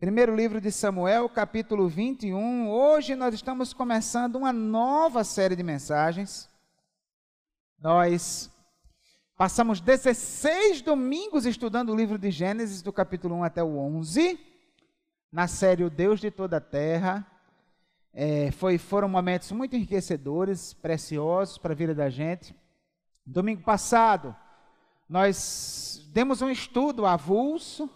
Primeiro 0.00 0.34
livro 0.34 0.62
de 0.62 0.72
Samuel, 0.72 1.28
capítulo 1.28 1.86
21. 1.86 2.70
Hoje 2.70 3.14
nós 3.14 3.34
estamos 3.34 3.74
começando 3.74 4.36
uma 4.36 4.50
nova 4.50 5.22
série 5.22 5.54
de 5.54 5.62
mensagens. 5.62 6.48
Nós 7.78 8.50
passamos 9.36 9.78
16 9.78 10.80
domingos 10.80 11.44
estudando 11.44 11.90
o 11.90 11.94
livro 11.94 12.16
de 12.16 12.30
Gênesis, 12.30 12.80
do 12.80 12.90
capítulo 12.94 13.34
1 13.34 13.44
até 13.44 13.62
o 13.62 13.76
11, 13.76 14.40
na 15.30 15.46
série 15.46 15.84
O 15.84 15.90
Deus 15.90 16.18
de 16.18 16.30
Toda 16.30 16.56
a 16.56 16.62
Terra. 16.62 17.26
É, 18.14 18.50
foi, 18.52 18.78
foram 18.78 19.06
momentos 19.06 19.52
muito 19.52 19.76
enriquecedores, 19.76 20.72
preciosos 20.72 21.58
para 21.58 21.74
a 21.74 21.76
vida 21.76 21.94
da 21.94 22.08
gente. 22.08 22.56
Domingo 23.26 23.62
passado, 23.62 24.34
nós 25.06 26.08
demos 26.10 26.40
um 26.40 26.48
estudo 26.48 27.04
avulso 27.04 27.90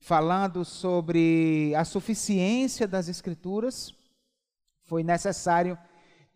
falando 0.00 0.64
sobre 0.64 1.74
a 1.76 1.84
suficiência 1.84 2.86
das 2.86 3.08
Escrituras. 3.08 3.92
Foi 4.84 5.02
necessário, 5.02 5.78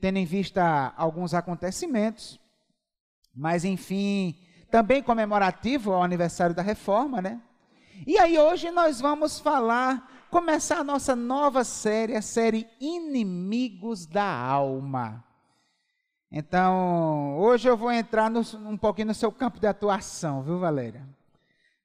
tendo 0.00 0.18
em 0.18 0.24
vista 0.24 0.92
alguns 0.96 1.32
acontecimentos, 1.32 2.38
mas 3.34 3.64
enfim, 3.64 4.36
também 4.70 5.02
comemorativo 5.02 5.92
ao 5.92 6.02
aniversário 6.02 6.54
da 6.54 6.62
reforma, 6.62 7.22
né? 7.22 7.40
E 8.06 8.18
aí 8.18 8.38
hoje 8.38 8.70
nós 8.70 9.00
vamos 9.00 9.38
falar, 9.38 10.26
começar 10.30 10.78
a 10.78 10.84
nossa 10.84 11.14
nova 11.14 11.62
série, 11.62 12.16
a 12.16 12.22
série 12.22 12.68
Inimigos 12.80 14.06
da 14.06 14.24
Alma. 14.24 15.24
Então, 16.30 17.38
hoje 17.38 17.68
eu 17.68 17.76
vou 17.76 17.92
entrar 17.92 18.30
no, 18.30 18.40
um 18.66 18.76
pouquinho 18.76 19.08
no 19.08 19.14
seu 19.14 19.30
campo 19.30 19.60
de 19.60 19.66
atuação, 19.66 20.42
viu, 20.42 20.58
Valéria? 20.58 21.06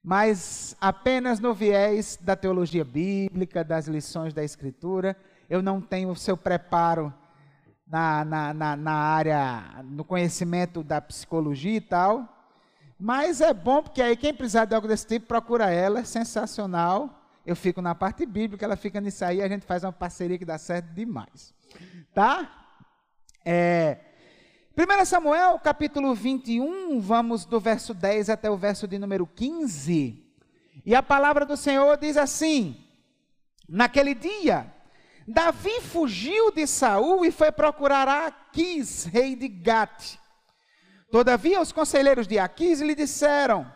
Mas 0.08 0.74
apenas 0.80 1.38
no 1.38 1.52
viés 1.52 2.18
da 2.18 2.34
teologia 2.34 2.82
bíblica, 2.82 3.62
das 3.62 3.86
lições 3.86 4.32
da 4.32 4.42
Escritura. 4.42 5.14
Eu 5.50 5.60
não 5.60 5.82
tenho 5.82 6.08
o 6.08 6.16
seu 6.16 6.34
preparo 6.34 7.12
na, 7.86 8.24
na, 8.24 8.54
na, 8.54 8.74
na 8.74 8.92
área, 8.94 9.84
no 9.84 10.02
conhecimento 10.04 10.82
da 10.82 10.98
psicologia 10.98 11.76
e 11.76 11.80
tal. 11.82 12.26
Mas 12.98 13.42
é 13.42 13.52
bom 13.52 13.82
porque 13.82 14.00
aí 14.00 14.16
quem 14.16 14.32
precisar 14.32 14.64
de 14.64 14.74
algo 14.74 14.88
desse 14.88 15.06
tipo, 15.06 15.26
procura 15.26 15.70
ela, 15.70 16.00
é 16.00 16.04
sensacional. 16.04 17.22
Eu 17.44 17.54
fico 17.54 17.82
na 17.82 17.94
parte 17.94 18.24
bíblica, 18.24 18.64
ela 18.64 18.76
fica 18.76 19.02
nisso 19.02 19.26
aí, 19.26 19.42
a 19.42 19.48
gente 19.48 19.66
faz 19.66 19.84
uma 19.84 19.92
parceria 19.92 20.38
que 20.38 20.44
dá 20.46 20.56
certo 20.56 20.86
demais. 20.94 21.52
Tá? 22.14 22.50
É, 23.44 23.98
1 24.78 25.04
Samuel, 25.06 25.58
capítulo 25.58 26.14
21, 26.14 27.00
vamos 27.00 27.44
do 27.44 27.58
verso 27.58 27.92
10 27.92 28.30
até 28.30 28.48
o 28.48 28.56
verso 28.56 28.86
de 28.86 28.96
número 28.96 29.26
15. 29.26 30.24
E 30.86 30.94
a 30.94 31.02
palavra 31.02 31.44
do 31.44 31.56
Senhor 31.56 31.96
diz 31.96 32.16
assim: 32.16 32.80
Naquele 33.68 34.14
dia, 34.14 34.72
Davi 35.26 35.80
fugiu 35.80 36.52
de 36.52 36.64
Saul 36.64 37.24
e 37.24 37.32
foi 37.32 37.50
procurar 37.50 38.06
Aquis, 38.06 39.06
rei 39.06 39.34
de 39.34 39.48
Gate. 39.48 40.16
Todavia, 41.10 41.60
os 41.60 41.72
conselheiros 41.72 42.28
de 42.28 42.38
Aquis 42.38 42.80
lhe 42.80 42.94
disseram: 42.94 43.68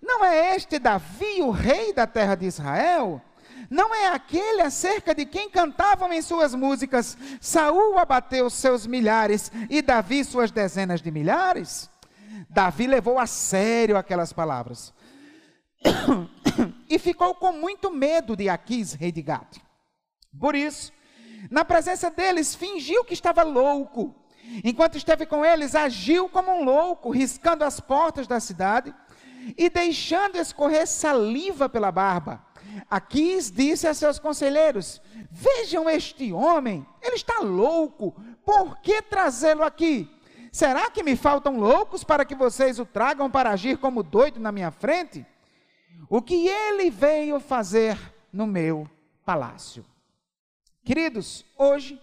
Não 0.00 0.24
é 0.24 0.56
este 0.56 0.78
Davi 0.78 1.42
o 1.42 1.50
rei 1.50 1.92
da 1.92 2.06
terra 2.06 2.34
de 2.34 2.46
Israel? 2.46 3.20
Não 3.70 3.94
é 3.94 4.08
aquele 4.08 4.62
acerca 4.62 5.14
de 5.14 5.24
quem 5.24 5.50
cantavam 5.50 6.12
em 6.12 6.22
suas 6.22 6.54
músicas: 6.54 7.16
Saul 7.40 7.98
abateu 7.98 8.48
seus 8.50 8.86
milhares 8.86 9.50
e 9.68 9.82
Davi 9.82 10.24
suas 10.24 10.50
dezenas 10.50 11.00
de 11.00 11.10
milhares? 11.10 11.90
Davi 12.48 12.86
levou 12.86 13.18
a 13.18 13.26
sério 13.26 13.96
aquelas 13.96 14.32
palavras 14.32 14.94
e 16.88 16.98
ficou 16.98 17.34
com 17.34 17.52
muito 17.52 17.90
medo 17.90 18.36
de 18.36 18.48
Aquis, 18.48 18.92
rei 18.92 19.12
de 19.12 19.22
Gade. 19.22 19.62
Por 20.38 20.54
isso, 20.54 20.92
na 21.50 21.64
presença 21.64 22.10
deles, 22.10 22.54
fingiu 22.54 23.04
que 23.04 23.14
estava 23.14 23.42
louco. 23.42 24.14
Enquanto 24.62 24.96
esteve 24.96 25.26
com 25.26 25.44
eles, 25.44 25.74
agiu 25.74 26.28
como 26.28 26.52
um 26.52 26.64
louco, 26.64 27.10
riscando 27.10 27.64
as 27.64 27.80
portas 27.80 28.26
da 28.26 28.38
cidade 28.38 28.94
e 29.56 29.68
deixando 29.68 30.36
escorrer 30.36 30.86
saliva 30.86 31.68
pela 31.68 31.90
barba. 31.90 32.45
Aquis 32.90 33.50
disse 33.50 33.86
a 33.86 33.94
seus 33.94 34.18
conselheiros: 34.18 35.00
Vejam 35.30 35.88
este 35.88 36.32
homem, 36.32 36.86
ele 37.02 37.16
está 37.16 37.40
louco, 37.40 38.12
por 38.44 38.78
que 38.80 39.02
trazê-lo 39.02 39.62
aqui? 39.62 40.10
Será 40.52 40.90
que 40.90 41.02
me 41.02 41.16
faltam 41.16 41.58
loucos 41.58 42.02
para 42.02 42.24
que 42.24 42.34
vocês 42.34 42.78
o 42.78 42.86
tragam 42.86 43.30
para 43.30 43.50
agir 43.50 43.78
como 43.78 44.02
doido 44.02 44.40
na 44.40 44.50
minha 44.50 44.70
frente? 44.70 45.26
O 46.08 46.22
que 46.22 46.48
ele 46.48 46.90
veio 46.90 47.40
fazer 47.40 47.98
no 48.32 48.46
meu 48.46 48.88
palácio? 49.24 49.84
Queridos, 50.84 51.44
hoje, 51.58 52.00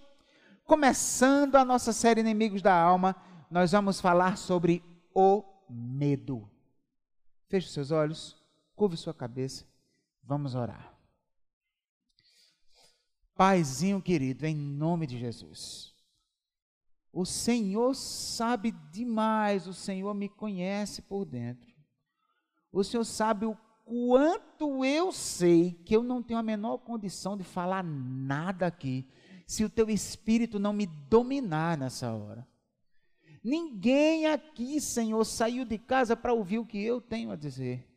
começando 0.65 1.55
a 1.55 1.65
nossa 1.65 1.93
série 1.93 2.21
Inimigos 2.21 2.61
da 2.61 2.73
Alma, 2.73 3.15
nós 3.49 3.71
vamos 3.71 4.01
falar 4.01 4.37
sobre 4.37 4.83
o 5.15 5.43
medo. 5.69 6.49
Feche 7.47 7.69
seus 7.69 7.91
olhos, 7.91 8.35
curve 8.75 8.97
sua 8.97 9.13
cabeça. 9.13 9.65
Vamos 10.23 10.55
orar. 10.55 10.93
Paizinho 13.35 14.01
querido, 14.01 14.45
em 14.45 14.55
nome 14.55 15.05
de 15.05 15.17
Jesus. 15.17 15.93
O 17.11 17.25
Senhor 17.25 17.93
sabe 17.93 18.71
demais, 18.91 19.67
o 19.67 19.73
Senhor 19.73 20.13
me 20.13 20.29
conhece 20.29 21.01
por 21.01 21.25
dentro. 21.25 21.71
O 22.71 22.83
Senhor 22.83 23.03
sabe 23.03 23.45
o 23.45 23.55
quanto 23.85 24.83
eu 24.83 25.11
sei 25.11 25.73
que 25.85 25.95
eu 25.95 26.01
não 26.01 26.23
tenho 26.23 26.39
a 26.39 26.43
menor 26.43 26.79
condição 26.79 27.37
de 27.37 27.43
falar 27.43 27.83
nada 27.83 28.65
aqui, 28.65 29.07
se 29.45 29.63
o 29.63 29.69
teu 29.69 29.89
espírito 29.89 30.57
não 30.57 30.73
me 30.73 30.85
dominar 30.85 31.77
nessa 31.77 32.11
hora. 32.13 32.47
Ninguém 33.43 34.25
aqui, 34.27 34.79
Senhor, 34.79 35.23
saiu 35.25 35.65
de 35.65 35.77
casa 35.77 36.15
para 36.15 36.33
ouvir 36.33 36.59
o 36.59 36.65
que 36.65 36.81
eu 36.81 37.01
tenho 37.01 37.29
a 37.29 37.35
dizer. 37.35 37.92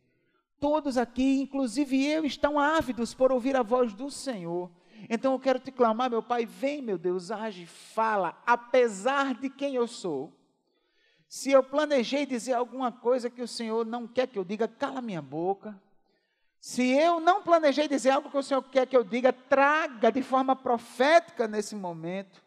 Todos 0.59 0.97
aqui, 0.97 1.41
inclusive 1.41 2.05
eu, 2.05 2.25
estão 2.25 2.59
ávidos 2.59 3.13
por 3.13 3.31
ouvir 3.31 3.55
a 3.55 3.61
voz 3.61 3.93
do 3.93 4.09
Senhor. 4.09 4.71
Então 5.09 5.33
eu 5.33 5.39
quero 5.39 5.59
te 5.59 5.71
clamar, 5.71 6.09
meu 6.09 6.23
Pai, 6.23 6.45
vem, 6.45 6.81
meu 6.81 6.97
Deus, 6.97 7.29
age, 7.29 7.65
fala, 7.65 8.41
apesar 8.45 9.35
de 9.35 9.49
quem 9.49 9.75
eu 9.75 9.87
sou. 9.87 10.33
Se 11.27 11.51
eu 11.51 11.61
planejei 11.61 12.25
dizer 12.25 12.53
alguma 12.53 12.91
coisa 12.91 13.29
que 13.29 13.41
o 13.41 13.47
Senhor 13.47 13.85
não 13.85 14.07
quer 14.07 14.27
que 14.27 14.39
eu 14.39 14.43
diga, 14.43 14.67
cala 14.67 15.01
minha 15.01 15.21
boca. 15.21 15.79
Se 16.59 16.83
eu 16.89 17.19
não 17.19 17.43
planejei 17.43 17.87
dizer 17.87 18.11
algo 18.11 18.31
que 18.31 18.37
o 18.37 18.43
Senhor 18.43 18.63
quer 18.63 18.87
que 18.87 18.97
eu 18.97 19.03
diga, 19.03 19.31
traga 19.31 20.11
de 20.11 20.23
forma 20.23 20.55
profética 20.55 21.47
nesse 21.47 21.75
momento, 21.75 22.41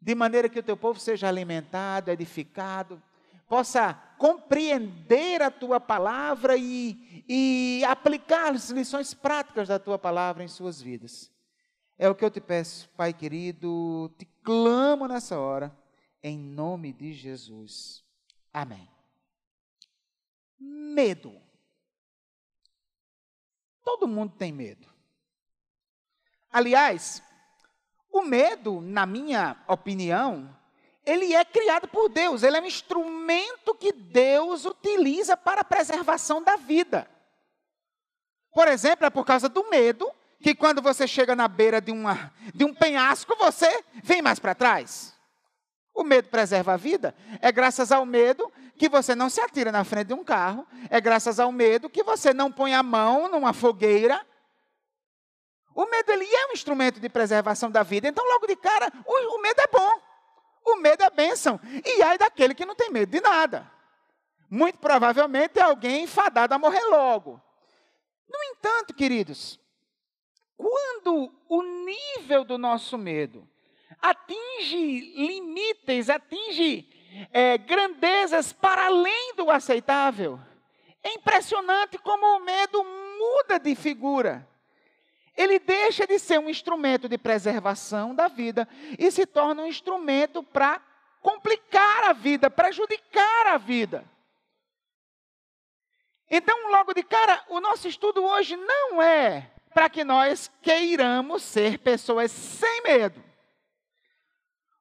de 0.00 0.14
maneira 0.14 0.48
que 0.48 0.58
o 0.58 0.62
teu 0.62 0.76
povo 0.76 0.98
seja 0.98 1.28
alimentado, 1.28 2.10
edificado, 2.10 3.00
possa 3.48 3.92
compreender 4.20 5.40
a 5.40 5.50
tua 5.50 5.80
palavra 5.80 6.54
e, 6.54 7.24
e 7.26 7.82
aplicar 7.88 8.52
as 8.52 8.68
lições 8.68 9.14
práticas 9.14 9.66
da 9.66 9.78
tua 9.78 9.98
palavra 9.98 10.44
em 10.44 10.48
suas 10.48 10.82
vidas. 10.82 11.32
É 11.96 12.06
o 12.06 12.14
que 12.14 12.22
eu 12.22 12.30
te 12.30 12.38
peço, 12.38 12.86
Pai 12.90 13.14
querido, 13.14 14.14
te 14.18 14.26
clamo 14.44 15.08
nessa 15.08 15.38
hora, 15.38 15.74
em 16.22 16.38
nome 16.38 16.92
de 16.92 17.14
Jesus. 17.14 18.04
Amém. 18.52 18.86
Medo. 20.58 21.40
Todo 23.82 24.06
mundo 24.06 24.34
tem 24.36 24.52
medo. 24.52 24.86
Aliás, 26.50 27.22
o 28.12 28.20
medo, 28.20 28.82
na 28.82 29.06
minha 29.06 29.64
opinião, 29.66 30.54
ele 31.04 31.34
é 31.34 31.44
criado 31.44 31.88
por 31.88 32.08
Deus, 32.08 32.42
ele 32.42 32.56
é 32.56 32.60
um 32.60 32.66
instrumento 32.66 33.74
que 33.74 33.92
Deus 33.92 34.64
utiliza 34.64 35.36
para 35.36 35.62
a 35.62 35.64
preservação 35.64 36.42
da 36.42 36.56
vida. 36.56 37.08
Por 38.52 38.68
exemplo, 38.68 39.06
é 39.06 39.10
por 39.10 39.24
causa 39.24 39.48
do 39.48 39.68
medo 39.70 40.10
que 40.42 40.54
quando 40.54 40.82
você 40.82 41.06
chega 41.06 41.36
na 41.36 41.46
beira 41.46 41.80
de, 41.80 41.92
uma, 41.92 42.32
de 42.54 42.64
um 42.64 42.74
penhasco, 42.74 43.36
você 43.36 43.84
vem 44.02 44.22
mais 44.22 44.38
para 44.38 44.54
trás. 44.54 45.14
O 45.94 46.02
medo 46.02 46.28
preserva 46.28 46.74
a 46.74 46.76
vida. 46.76 47.14
É 47.40 47.52
graças 47.52 47.92
ao 47.92 48.06
medo 48.06 48.50
que 48.76 48.88
você 48.88 49.14
não 49.14 49.28
se 49.28 49.40
atira 49.40 49.70
na 49.70 49.84
frente 49.84 50.08
de 50.08 50.14
um 50.14 50.24
carro. 50.24 50.66
É 50.88 51.00
graças 51.00 51.38
ao 51.38 51.52
medo 51.52 51.90
que 51.90 52.02
você 52.02 52.32
não 52.32 52.50
põe 52.50 52.74
a 52.74 52.82
mão 52.82 53.28
numa 53.28 53.52
fogueira. 53.52 54.24
O 55.74 55.86
medo 55.86 56.10
ele 56.10 56.24
é 56.24 56.46
um 56.48 56.52
instrumento 56.52 56.98
de 57.00 57.08
preservação 57.08 57.70
da 57.70 57.82
vida. 57.82 58.08
Então, 58.08 58.26
logo 58.26 58.46
de 58.46 58.56
cara, 58.56 58.90
o, 59.06 59.36
o 59.36 59.42
medo 59.42 59.60
é 59.60 59.66
bom. 59.66 59.99
O 60.64 60.76
medo 60.76 61.02
é 61.02 61.10
bênção. 61.10 61.60
E 61.84 62.02
ai 62.02 62.18
daquele 62.18 62.54
que 62.54 62.66
não 62.66 62.74
tem 62.74 62.90
medo 62.90 63.10
de 63.10 63.20
nada. 63.20 63.70
Muito 64.48 64.78
provavelmente 64.78 65.58
é 65.58 65.62
alguém 65.62 66.04
enfadado 66.04 66.54
a 66.54 66.58
morrer 66.58 66.84
logo. 66.84 67.40
No 68.28 68.38
entanto, 68.52 68.94
queridos, 68.94 69.60
quando 70.56 71.32
o 71.48 71.62
nível 71.62 72.44
do 72.44 72.58
nosso 72.58 72.98
medo 72.98 73.48
atinge 74.00 75.14
limites, 75.16 76.08
atinge 76.10 76.88
é, 77.32 77.58
grandezas 77.58 78.52
para 78.52 78.86
além 78.86 79.34
do 79.34 79.50
aceitável, 79.50 80.38
é 81.02 81.14
impressionante 81.14 81.98
como 81.98 82.24
o 82.24 82.40
medo 82.40 82.84
muda 82.84 83.58
de 83.58 83.74
figura. 83.74 84.46
Ele 85.36 85.58
deixa 85.58 86.06
de 86.06 86.18
ser 86.18 86.38
um 86.38 86.50
instrumento 86.50 87.08
de 87.08 87.16
preservação 87.16 88.14
da 88.14 88.28
vida 88.28 88.68
e 88.98 89.10
se 89.10 89.26
torna 89.26 89.62
um 89.62 89.66
instrumento 89.66 90.42
para 90.42 90.80
complicar 91.20 92.04
a 92.04 92.12
vida, 92.12 92.50
prejudicar 92.50 93.46
a 93.48 93.58
vida. 93.58 94.04
Então, 96.30 96.70
logo 96.70 96.94
de 96.94 97.02
cara, 97.02 97.44
o 97.48 97.60
nosso 97.60 97.88
estudo 97.88 98.22
hoje 98.22 98.56
não 98.56 99.02
é 99.02 99.52
para 99.74 99.88
que 99.88 100.04
nós 100.04 100.50
queiramos 100.62 101.42
ser 101.42 101.78
pessoas 101.78 102.30
sem 102.30 102.82
medo. 102.82 103.22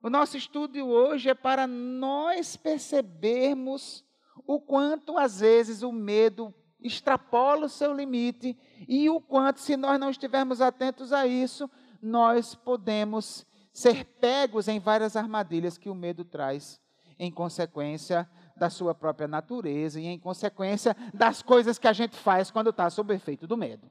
O 0.01 0.09
nosso 0.09 0.37
estudo 0.37 0.87
hoje 0.87 1.29
é 1.29 1.33
para 1.33 1.67
nós 1.67 2.55
percebermos 2.55 4.05
o 4.47 4.59
quanto 4.59 5.17
às 5.17 5.41
vezes 5.41 5.81
o 5.81 5.91
medo 5.91 6.53
extrapola 6.79 7.65
o 7.65 7.69
seu 7.69 7.93
limite 7.93 8.57
e 8.87 9.09
o 9.09 9.19
quanto, 9.19 9.59
se 9.59 9.75
nós 9.75 9.99
não 9.99 10.09
estivermos 10.09 10.61
atentos 10.61 11.11
a 11.11 11.25
isso, 11.25 11.69
nós 12.01 12.55
podemos 12.55 13.45
ser 13.73 14.03
pegos 14.03 14.67
em 14.67 14.79
várias 14.79 15.15
armadilhas 15.15 15.77
que 15.77 15.89
o 15.89 15.95
medo 15.95 16.23
traz, 16.25 16.79
em 17.17 17.31
consequência 17.31 18.29
da 18.55 18.69
sua 18.69 18.93
própria 18.93 19.27
natureza 19.27 19.99
e 19.99 20.05
em 20.05 20.19
consequência 20.19 20.95
das 21.13 21.41
coisas 21.41 21.77
que 21.77 21.87
a 21.87 21.93
gente 21.93 22.15
faz 22.15 22.51
quando 22.51 22.69
está 22.69 22.89
sob 22.89 23.13
efeito 23.13 23.47
do 23.47 23.57
medo. 23.57 23.89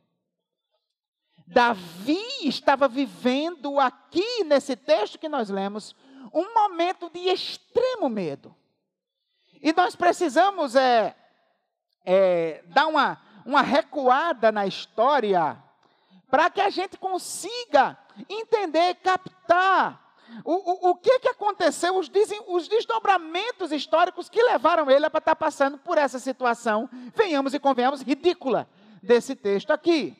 Davi 1.46 2.20
estava 2.43 2.87
vivendo 2.87 3.81
aqui, 3.81 4.44
nesse 4.44 4.76
texto 4.76 5.19
que 5.19 5.29
nós 5.29 5.49
lemos, 5.49 5.96
um 6.32 6.52
momento 6.52 7.08
de 7.08 7.20
extremo 7.20 8.08
medo. 8.08 8.55
E 9.62 9.73
nós 9.73 9.96
precisamos 9.96 10.76
é, 10.76 11.17
é, 12.05 12.62
dar 12.69 12.87
uma, 12.87 13.20
uma 13.44 13.62
recuada 13.62 14.52
na 14.52 14.67
história 14.67 15.56
para 16.31 16.50
que 16.50 16.61
a 16.61 16.70
gente 16.70 16.96
consiga 16.99 17.96
entender, 18.29 18.94
captar 18.96 20.08
o, 20.44 20.88
o, 20.88 20.90
o 20.90 20.94
que, 20.96 21.19
que 21.20 21.29
aconteceu, 21.29 21.96
os, 21.96 22.11
os 22.49 22.69
desdobramentos 22.69 23.73
históricos 23.73 24.29
que 24.29 24.43
levaram 24.43 24.90
ele 24.90 25.06
a 25.06 25.08
estar 25.08 25.37
passando 25.37 25.79
por 25.79 25.96
essa 25.96 26.19
situação, 26.19 26.88
venhamos 27.14 27.55
e 27.55 27.58
convenhamos, 27.58 28.02
ridícula 28.02 28.69
desse 29.02 29.35
texto 29.35 29.70
aqui. 29.70 30.17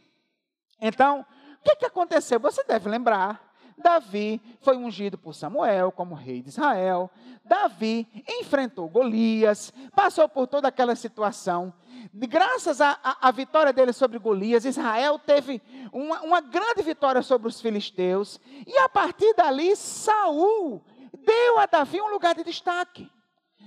Então, 0.81 1.26
o 1.61 1.64
que, 1.64 1.76
que 1.76 1.87
aconteceu? 1.87 2.41
Você 2.41 2.64
deve 2.64 2.88
lembrar 2.88 3.48
Davi 3.79 4.41
foi 4.61 4.77
ungido 4.77 5.17
por 5.17 5.35
Samuel 5.35 5.93
como 5.93 6.15
rei 6.15 6.43
de 6.43 6.49
Israel. 6.49 7.11
Davi 7.45 8.07
enfrentou 8.41 8.89
Golias, 8.89 9.73
passou 9.95 10.29
por 10.29 10.47
toda 10.47 10.69
aquela 10.69 10.95
situação. 10.95 11.73
Graças 12.13 12.81
à 12.81 13.31
vitória 13.33 13.73
dele 13.73 13.93
sobre 13.93 14.19
Golias, 14.19 14.65
Israel 14.65 15.19
teve 15.19 15.63
uma, 15.93 16.21
uma 16.23 16.41
grande 16.41 16.83
vitória 16.83 17.23
sobre 17.23 17.49
os 17.49 17.61
filisteus. 17.61 18.41
E 18.67 18.77
a 18.79 18.89
partir 18.89 19.35
dali, 19.35 19.75
Saul 19.77 20.83
deu 21.25 21.59
a 21.59 21.67
Davi 21.67 22.01
um 22.01 22.11
lugar 22.11 22.35
de 22.35 22.45
destaque. 22.45 23.11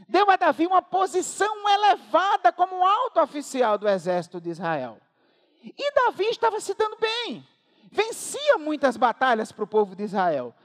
Deu 0.08 0.30
a 0.30 0.36
Davi 0.36 0.68
uma 0.68 0.82
posição 0.82 1.70
elevada 1.70 2.52
como 2.52 2.86
alto 2.86 3.22
oficial 3.22 3.78
do 3.78 3.88
exército 3.88 4.42
de 4.42 4.50
Israel. 4.50 4.98
E 5.64 5.94
Davi 5.94 6.26
estava 6.26 6.60
se 6.60 6.74
dando 6.74 6.98
bem 6.98 7.46
vencia 7.92 8.58
muitas 8.58 8.96
batalhas 8.96 9.52
para 9.52 9.64
o 9.64 9.68
povo 9.68 9.96
de 9.96 10.04
Israel. 10.04 10.56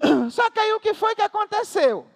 Só 0.30 0.50
que 0.50 0.60
aí 0.60 0.72
o 0.74 0.80
que 0.80 0.92
foi 0.92 1.14
que 1.14 1.22
aconteceu? 1.22 2.06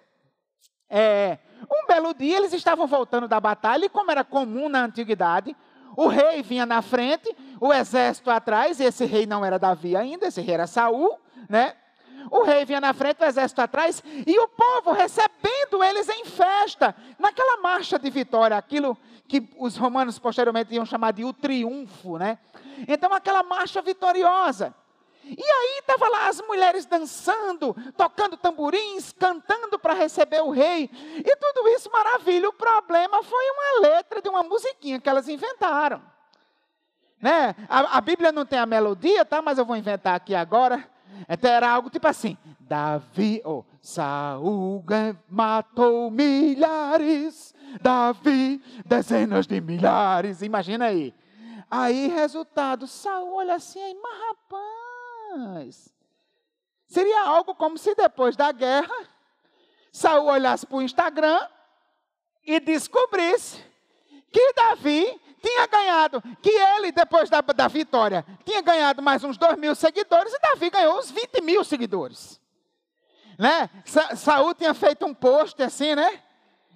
É, 0.89 1.39
um 1.69 1.87
belo 1.87 2.13
dia 2.13 2.37
eles 2.37 2.53
estavam 2.53 2.85
voltando 2.85 3.27
da 3.27 3.39
batalha, 3.39 3.85
e 3.85 3.89
como 3.89 4.11
era 4.11 4.23
comum 4.23 4.69
na 4.69 4.83
antiguidade, 4.83 5.55
o 5.95 6.07
rei 6.07 6.41
vinha 6.41 6.65
na 6.65 6.81
frente, 6.81 7.35
o 7.59 7.73
exército 7.73 8.29
atrás, 8.29 8.79
e 8.79 8.83
esse 8.83 9.05
rei 9.05 9.25
não 9.25 9.43
era 9.43 9.57
Davi 9.57 9.95
ainda, 9.95 10.27
esse 10.27 10.41
rei 10.41 10.53
era 10.53 10.67
Saul, 10.67 11.17
né? 11.49 11.75
O 12.29 12.43
rei 12.43 12.65
vinha 12.65 12.79
na 12.79 12.93
frente, 12.93 13.21
o 13.21 13.25
exército 13.25 13.61
atrás, 13.61 14.03
e 14.05 14.37
o 14.39 14.47
povo 14.47 14.91
recebendo 14.91 15.83
eles 15.83 16.07
em 16.07 16.25
festa, 16.25 16.95
marcha 17.71 17.97
de 17.97 18.09
vitória, 18.09 18.57
aquilo 18.57 18.97
que 19.27 19.49
os 19.57 19.77
romanos 19.77 20.19
posteriormente 20.19 20.73
iam 20.75 20.85
chamar 20.85 21.11
de 21.11 21.23
o 21.23 21.31
triunfo, 21.31 22.17
né? 22.17 22.37
Então, 22.87 23.13
aquela 23.13 23.43
marcha 23.43 23.81
vitoriosa. 23.81 24.75
E 25.23 25.43
aí 25.43 25.79
estava 25.79 26.09
lá 26.09 26.27
as 26.27 26.41
mulheres 26.41 26.85
dançando, 26.85 27.75
tocando 27.95 28.35
tamborins, 28.35 29.13
cantando 29.13 29.79
para 29.79 29.93
receber 29.93 30.41
o 30.41 30.49
rei. 30.49 30.89
E 30.93 31.35
tudo 31.37 31.67
isso 31.69 31.89
maravilha. 31.91 32.49
O 32.49 32.53
problema 32.53 33.23
foi 33.23 33.43
uma 33.51 33.87
letra 33.87 34.21
de 34.21 34.27
uma 34.27 34.43
musiquinha 34.43 34.99
que 34.99 35.07
elas 35.07 35.29
inventaram. 35.29 36.01
Né? 37.21 37.55
A, 37.69 37.97
a 37.97 38.01
Bíblia 38.01 38.31
não 38.31 38.45
tem 38.45 38.59
a 38.59 38.65
melodia, 38.65 39.23
tá? 39.23 39.41
Mas 39.41 39.57
eu 39.57 39.65
vou 39.65 39.77
inventar 39.77 40.15
aqui 40.15 40.33
agora. 40.33 40.89
Então 41.29 41.49
era 41.49 41.69
algo 41.69 41.89
tipo 41.89 42.07
assim: 42.07 42.37
Davi, 42.59 43.41
oh, 43.45 43.63
Saul 43.81 44.83
matou 45.29 46.09
milhares, 46.09 47.50
Davi 47.79 48.61
dezenas 48.85 49.47
de 49.47 49.61
milhares. 49.61 50.41
Imagina 50.41 50.85
aí. 50.85 51.13
Aí, 51.69 52.07
resultado, 52.07 52.85
Saul 52.85 53.35
olha 53.35 53.55
assim, 53.55 53.81
aí, 53.81 53.93
mas 53.93 54.19
rapaz, 54.27 55.93
seria 56.85 57.21
algo 57.23 57.55
como 57.55 57.77
se 57.77 57.95
depois 57.95 58.35
da 58.35 58.51
guerra, 58.51 58.93
Saul 59.91 60.27
olhasse 60.27 60.65
para 60.65 60.77
o 60.77 60.81
Instagram 60.81 61.39
e 62.45 62.59
descobrisse 62.59 63.63
que 64.31 64.53
Davi 64.53 65.17
tinha 65.41 65.65
ganhado, 65.65 66.21
que 66.41 66.49
ele, 66.49 66.91
depois 66.91 67.29
da, 67.29 67.41
da 67.41 67.67
vitória, 67.67 68.25
tinha 68.45 68.61
ganhado 68.61 69.01
mais 69.01 69.23
uns 69.23 69.37
dois 69.37 69.57
mil 69.57 69.73
seguidores, 69.73 70.33
e 70.33 70.39
Davi 70.39 70.69
ganhou 70.69 70.99
uns 70.99 71.09
20 71.09 71.41
mil 71.41 71.63
seguidores. 71.63 72.39
Né? 73.39 73.69
Sa 73.85 74.15
Saul 74.15 74.53
tinha 74.53 74.73
feito 74.73 75.05
um 75.05 75.13
post 75.13 75.61
assim, 75.63 75.95
né? 75.95 76.21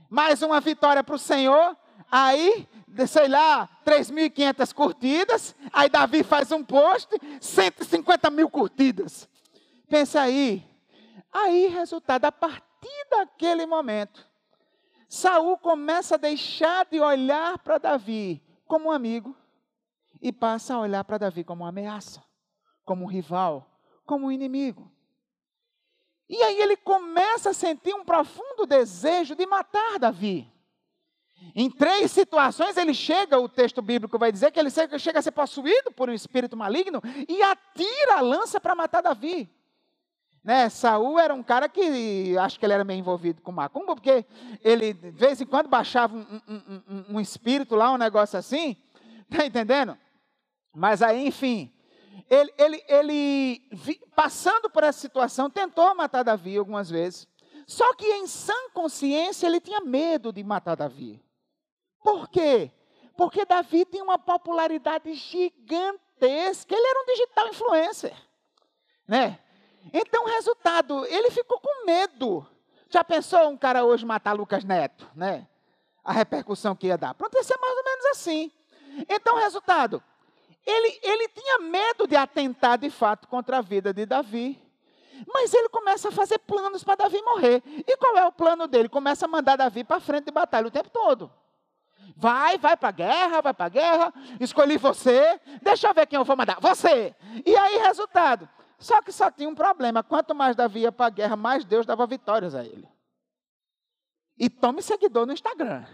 Mais 0.10 0.42
uma 0.42 0.60
vitória 0.60 1.04
para 1.04 1.16
o 1.16 1.20
Senhor. 1.20 1.76
Aí 2.12 2.68
sei 3.06 3.28
lá, 3.28 3.68
3.500 3.86 4.74
curtidas, 4.74 5.54
aí 5.74 5.90
Davi 5.90 6.24
faz 6.24 6.50
um 6.52 6.64
post, 6.64 7.10
150 7.42 8.30
mil 8.30 8.50
curtidas. 8.50 9.28
Pensa 9.90 10.22
aí. 10.22 10.66
Aí, 11.32 11.68
resultado, 11.68 12.24
a 12.24 12.32
partir 12.32 13.08
daquele 13.12 13.66
momento, 13.66 14.26
Saul 15.10 15.58
começa 15.58 16.16
a 16.16 16.18
deixar 16.18 16.86
de 16.86 17.02
olhar 17.02 17.58
para 17.60 17.78
Davi 17.78 18.42
como 18.66 18.88
um 18.88 18.92
amigo 18.92 19.36
e 20.22 20.32
passa 20.32 20.76
a 20.76 20.80
olhar 20.80 21.04
para 21.04 21.18
Davi 21.18 21.44
como 21.44 21.64
uma 21.64 21.70
ameaça, 21.70 22.24
como 22.86 23.04
um 23.04 23.08
rival, 23.08 23.70
como 24.06 24.28
um 24.28 24.32
inimigo. 24.32 24.90
E 26.28 26.42
aí 26.42 26.60
ele 26.60 26.76
começa 26.76 27.52
a 27.52 27.54
sentir 27.54 27.94
um 27.94 28.04
profundo 28.04 28.66
desejo 28.66 29.36
de 29.36 29.46
matar 29.46 30.00
Davi. 30.00 30.52
Em 31.54 31.70
três 31.70 32.12
situações 32.12 32.78
ele 32.78 32.94
chega, 32.94 33.40
o 33.40 33.48
texto 33.48 33.82
bíblico 33.82 34.18
vai 34.18 34.32
dizer 34.32 34.52
que 34.52 34.60
ele 34.60 34.70
chega 34.70 35.20
a 35.20 35.22
ser 35.22 35.32
possuído 35.32 35.92
por 35.92 36.10
um 36.10 36.14
espírito 36.14 36.58
maligno 36.58 37.02
e 37.28 37.42
atira 37.44 38.18
a 38.18 38.22
lança 38.22 38.60
para 38.60 38.74
matar 38.74 39.02
Davi. 39.02 39.50
Né? 40.44 40.70
Saul 40.70 41.20
era 41.20 41.34
um 41.34 41.42
cara 41.42 41.68
que 41.68 42.38
acho 42.38 42.60
que 42.60 42.66
ele 42.66 42.74
era 42.74 42.84
meio 42.84 43.00
envolvido 43.00 43.42
com 43.42 43.52
macumba, 43.52 43.96
porque 43.96 44.26
ele 44.64 44.94
de 44.94 45.12
vez 45.12 45.42
em 45.42 45.46
quando 45.46 45.68
baixava 45.68 46.16
um, 46.16 46.42
um, 46.48 46.82
um, 46.88 47.06
um 47.16 47.20
espírito 47.20 47.76
lá, 47.76 47.92
um 47.92 47.98
negócio 47.98 48.38
assim, 48.38 48.78
tá 49.30 49.46
entendendo? 49.46 49.98
Mas 50.74 51.02
aí, 51.02 51.28
enfim, 51.28 51.72
ele, 52.30 52.54
ele, 52.58 52.84
ele 52.88 53.62
passando 54.16 54.70
por 54.70 54.84
essa 54.84 55.00
situação, 55.00 55.50
tentou 55.50 55.94
matar 55.96 56.24
Davi 56.24 56.58
algumas 56.58 56.90
vezes. 56.90 57.28
Só 57.68 57.94
que 57.96 58.06
em 58.06 58.28
sã 58.28 58.54
consciência 58.74 59.48
ele 59.48 59.60
tinha 59.60 59.82
medo 59.82 60.32
de 60.32 60.44
matar 60.44 60.76
Davi. 60.76 61.24
Por 62.04 62.30
quê? 62.30 62.72
Porque 63.18 63.46
Davi 63.46 63.86
tinha 63.86 64.04
uma 64.04 64.20
popularidade 64.20 65.14
gigantesca. 65.14 66.76
Ele 66.76 66.88
era 66.88 67.02
um 67.02 67.06
digital 67.06 67.48
influencer. 67.48 68.16
Né? 69.08 69.40
Então, 69.94 70.26
resultado, 70.26 71.06
ele 71.06 71.32
ficou 71.32 71.60
com 71.60 71.86
medo. 71.86 72.46
Já 72.90 73.04
pensou 73.04 73.48
um 73.50 73.58
cara 73.58 73.84
hoje 73.84 74.06
matar 74.06 74.34
Lucas 74.34 74.64
Neto? 74.64 75.10
Né? 75.16 75.48
A 76.04 76.12
repercussão 76.12 76.76
que 76.76 76.88
ia 76.88 76.98
dar. 76.98 77.14
Pronto, 77.14 77.36
ia 77.36 77.44
ser 77.44 77.58
mais 77.58 77.78
ou 77.78 77.84
menos 77.84 78.06
assim. 78.08 78.52
Então, 79.10 79.38
resultado, 79.38 80.04
ele, 80.66 81.00
ele 81.04 81.28
tinha 81.30 81.60
medo 81.60 82.08
de 82.08 82.16
atentar 82.16 82.78
de 82.78 82.90
fato 82.90 83.28
contra 83.28 83.60
a 83.60 83.62
vida 83.62 83.94
de 83.94 84.06
Davi. 84.06 84.62
Mas 85.34 85.54
ele 85.54 85.70
começa 85.70 86.10
a 86.10 86.12
fazer 86.12 86.40
planos 86.40 86.84
para 86.84 86.96
Davi 86.96 87.22
morrer. 87.22 87.64
E 87.66 87.96
qual 87.98 88.18
é 88.18 88.26
o 88.26 88.32
plano 88.32 88.68
dele? 88.68 88.90
Começa 88.90 89.26
a 89.26 89.28
mandar 89.28 89.56
Davi 89.56 89.84
para 89.84 90.02
frente 90.02 90.26
de 90.26 90.32
batalha 90.32 90.68
o 90.68 90.72
tempo 90.72 90.90
todo. 90.90 91.32
Vai, 92.18 92.58
vai 92.58 92.76
para 92.76 92.90
a 92.90 92.92
guerra, 92.92 93.42
vai 93.42 93.54
para 93.54 93.66
a 93.66 93.70
guerra. 93.70 94.14
Escolhi 94.40 94.78
você. 94.78 95.40
Deixa 95.62 95.88
eu 95.88 95.94
ver 95.94 96.06
quem 96.08 96.18
eu 96.18 96.26
vou 96.26 96.36
mandar. 96.36 96.60
Você. 96.60 97.16
E 97.46 97.56
aí, 97.56 97.78
resultado. 97.78 98.50
Só 98.78 99.02
que 99.02 99.12
só 99.12 99.32
tinha 99.32 99.48
um 99.48 99.56
problema. 99.56 100.04
Quanto 100.04 100.36
mais 100.36 100.56
Davi 100.56 100.82
ia 100.82 100.92
para 100.92 101.08
a 101.08 101.10
guerra, 101.10 101.36
mais 101.36 101.64
Deus 101.64 101.86
dava 101.86 102.06
vitórias 102.06 102.56
a 102.56 102.64
ele. 102.64 102.88
E 104.38 104.50
tome 104.50 104.82
seguidor 104.82 105.26
no 105.26 105.34
Instagram. 105.34 105.86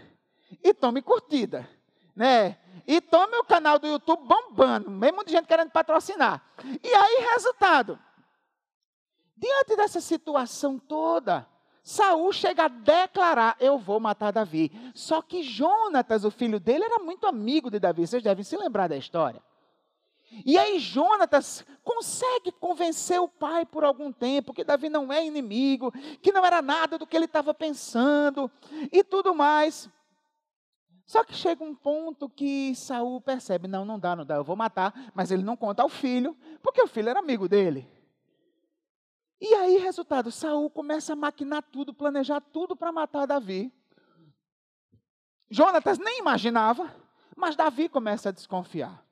E 0.62 0.74
tome 0.74 1.00
curtida. 1.00 1.68
Né? 2.14 2.58
E 2.86 3.00
tome 3.00 3.36
o 3.36 3.44
canal 3.44 3.78
do 3.78 3.86
YouTube 3.86 4.26
bombando, 4.26 4.90
mesmo 4.90 5.24
de 5.24 5.32
gente 5.32 5.46
querendo 5.46 5.70
patrocinar. 5.70 6.42
E 6.82 6.94
aí, 6.94 7.26
resultado. 7.32 7.98
Diante 9.36 9.76
dessa 9.76 10.00
situação 10.00 10.78
toda, 10.78 11.46
Saul 11.82 12.32
chega 12.32 12.64
a 12.64 12.68
declarar: 12.68 13.56
Eu 13.58 13.78
vou 13.78 13.98
matar 13.98 14.32
Davi. 14.32 14.70
Só 14.94 15.20
que 15.20 15.42
Jonatas, 15.42 16.24
o 16.24 16.30
filho 16.30 16.60
dele, 16.60 16.84
era 16.84 16.98
muito 16.98 17.26
amigo 17.26 17.70
de 17.70 17.78
Davi. 17.78 18.06
Vocês 18.06 18.22
devem 18.22 18.44
se 18.44 18.56
lembrar 18.56 18.88
da 18.88 18.96
história. 18.96 19.42
E 20.46 20.56
aí 20.56 20.78
Jonatas 20.78 21.64
consegue 21.84 22.52
convencer 22.52 23.20
o 23.20 23.28
pai 23.28 23.66
por 23.66 23.84
algum 23.84 24.10
tempo 24.10 24.54
que 24.54 24.64
Davi 24.64 24.88
não 24.88 25.12
é 25.12 25.24
inimigo, 25.24 25.92
que 26.22 26.32
não 26.32 26.44
era 26.44 26.62
nada 26.62 26.96
do 26.96 27.06
que 27.06 27.14
ele 27.14 27.26
estava 27.26 27.52
pensando 27.52 28.50
e 28.90 29.04
tudo 29.04 29.34
mais. 29.34 29.90
Só 31.06 31.24
que 31.24 31.34
chega 31.34 31.62
um 31.64 31.74
ponto 31.74 32.28
que 32.28 32.74
Saul 32.74 33.20
percebe, 33.20 33.68
não, 33.68 33.84
não 33.84 33.98
dá, 33.98 34.14
não 34.16 34.24
dá, 34.24 34.36
eu 34.36 34.44
vou 34.44 34.56
matar, 34.56 35.10
mas 35.14 35.30
ele 35.30 35.42
não 35.42 35.56
conta 35.56 35.82
ao 35.82 35.88
filho, 35.88 36.36
porque 36.62 36.80
o 36.80 36.86
filho 36.86 37.08
era 37.08 37.18
amigo 37.18 37.48
dele. 37.48 37.88
E 39.40 39.54
aí, 39.54 39.76
resultado, 39.78 40.30
Saul 40.30 40.70
começa 40.70 41.14
a 41.14 41.16
maquinar 41.16 41.62
tudo, 41.62 41.92
planejar 41.92 42.40
tudo 42.40 42.76
para 42.76 42.92
matar 42.92 43.26
Davi. 43.26 43.72
Jonatas 45.50 45.98
nem 45.98 46.20
imaginava, 46.20 46.94
mas 47.36 47.56
Davi 47.56 47.88
começa 47.88 48.28
a 48.28 48.32
desconfiar. 48.32 49.04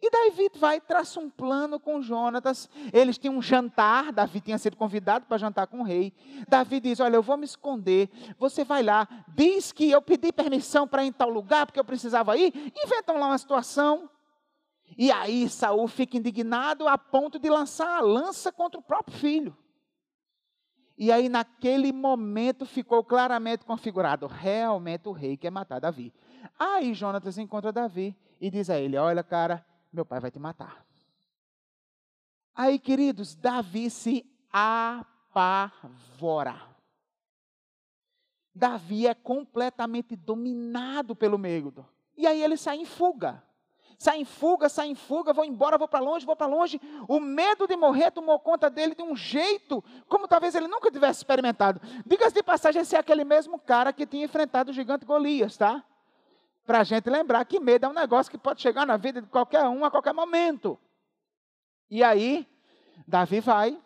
E 0.00 0.10
Davi 0.10 0.50
vai 0.56 0.80
traça 0.80 1.20
um 1.20 1.30
plano 1.30 1.78
com 1.78 2.00
Jonatas. 2.00 2.68
Eles 2.92 3.18
tinham 3.18 3.36
um 3.36 3.42
jantar. 3.42 4.12
Davi 4.12 4.40
tinha 4.40 4.58
sido 4.58 4.76
convidado 4.76 5.26
para 5.26 5.38
jantar 5.38 5.66
com 5.66 5.80
o 5.80 5.82
rei. 5.82 6.12
Davi 6.48 6.80
diz: 6.80 7.00
Olha, 7.00 7.16
eu 7.16 7.22
vou 7.22 7.36
me 7.36 7.44
esconder. 7.44 8.08
Você 8.38 8.64
vai 8.64 8.82
lá. 8.82 9.08
Diz 9.28 9.72
que 9.72 9.90
eu 9.90 10.02
pedi 10.02 10.32
permissão 10.32 10.86
para 10.86 11.04
ir 11.04 11.08
em 11.08 11.12
tal 11.12 11.30
lugar 11.30 11.66
porque 11.66 11.80
eu 11.80 11.84
precisava 11.84 12.36
ir. 12.36 12.52
Inventam 12.84 13.18
lá 13.18 13.26
uma 13.26 13.38
situação. 13.38 14.08
E 14.96 15.10
aí 15.10 15.48
Saul 15.48 15.88
fica 15.88 16.16
indignado 16.16 16.86
a 16.86 16.96
ponto 16.96 17.38
de 17.38 17.48
lançar 17.48 17.96
a 17.96 18.00
lança 18.00 18.52
contra 18.52 18.78
o 18.78 18.82
próprio 18.82 19.16
filho. 19.16 19.56
E 20.96 21.10
aí, 21.10 21.28
naquele 21.28 21.92
momento, 21.92 22.64
ficou 22.64 23.02
claramente 23.02 23.64
configurado: 23.64 24.26
realmente 24.26 25.08
o 25.08 25.12
rei 25.12 25.36
quer 25.36 25.50
matar 25.50 25.80
Davi. 25.80 26.12
Aí 26.58 26.94
Jonatas 26.94 27.38
encontra 27.38 27.72
Davi 27.72 28.16
e 28.40 28.50
diz 28.50 28.70
a 28.70 28.78
ele: 28.78 28.96
Olha, 28.96 29.22
cara, 29.24 29.64
meu 29.94 30.04
pai 30.04 30.20
vai 30.20 30.30
te 30.30 30.38
matar. 30.38 30.84
Aí, 32.54 32.78
queridos, 32.78 33.34
Davi 33.34 33.90
se 33.90 34.24
apavora. 34.52 35.54
Davi 38.54 39.06
é 39.06 39.14
completamente 39.14 40.14
dominado 40.14 41.16
pelo 41.16 41.36
medo. 41.36 41.84
E 42.16 42.26
aí 42.26 42.40
ele 42.42 42.56
sai 42.56 42.76
em 42.76 42.84
fuga. 42.84 43.42
Sai 43.98 44.18
em 44.18 44.24
fuga, 44.24 44.68
sai 44.68 44.88
em 44.88 44.94
fuga, 44.94 45.32
vou 45.32 45.44
embora, 45.44 45.78
vou 45.78 45.88
para 45.88 46.00
longe, 46.00 46.26
vou 46.26 46.36
para 46.36 46.46
longe. 46.46 46.80
O 47.08 47.18
medo 47.18 47.66
de 47.66 47.76
morrer 47.76 48.10
tomou 48.10 48.38
conta 48.38 48.68
dele 48.68 48.94
de 48.94 49.02
um 49.02 49.16
jeito 49.16 49.82
como 50.08 50.28
talvez 50.28 50.54
ele 50.54 50.68
nunca 50.68 50.90
tivesse 50.90 51.20
experimentado. 51.20 51.80
Diga-se 52.04 52.34
de 52.34 52.42
passagem, 52.42 52.82
esse 52.82 52.94
é 52.94 52.98
aquele 52.98 53.24
mesmo 53.24 53.58
cara 53.58 53.92
que 53.92 54.06
tinha 54.06 54.24
enfrentado 54.24 54.70
o 54.70 54.74
gigante 54.74 55.04
Golias, 55.04 55.56
tá? 55.56 55.84
Para 56.66 56.80
a 56.80 56.84
gente 56.84 57.08
lembrar 57.10 57.44
que 57.44 57.60
medo 57.60 57.86
é 57.86 57.88
um 57.88 57.94
negócio 57.94 58.30
que 58.30 58.38
pode 58.38 58.60
chegar 58.60 58.86
na 58.86 58.96
vida 58.96 59.20
de 59.20 59.28
qualquer 59.28 59.64
um 59.64 59.84
a 59.84 59.90
qualquer 59.90 60.14
momento. 60.14 60.78
E 61.90 62.02
aí, 62.02 62.46
Davi 63.06 63.40
vai. 63.40 63.78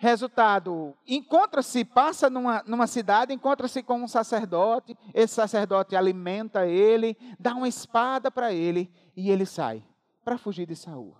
Resultado, 0.00 0.94
encontra-se, 1.04 1.84
passa 1.84 2.30
numa, 2.30 2.62
numa 2.64 2.86
cidade, 2.86 3.34
encontra-se 3.34 3.82
com 3.82 4.00
um 4.00 4.06
sacerdote, 4.06 4.96
esse 5.12 5.34
sacerdote 5.34 5.96
alimenta 5.96 6.68
ele, 6.68 7.16
dá 7.36 7.52
uma 7.52 7.66
espada 7.66 8.30
para 8.30 8.52
ele 8.52 8.92
e 9.16 9.28
ele 9.28 9.44
sai 9.44 9.82
para 10.24 10.38
fugir 10.38 10.66
de 10.66 10.76
Saul. 10.76 11.16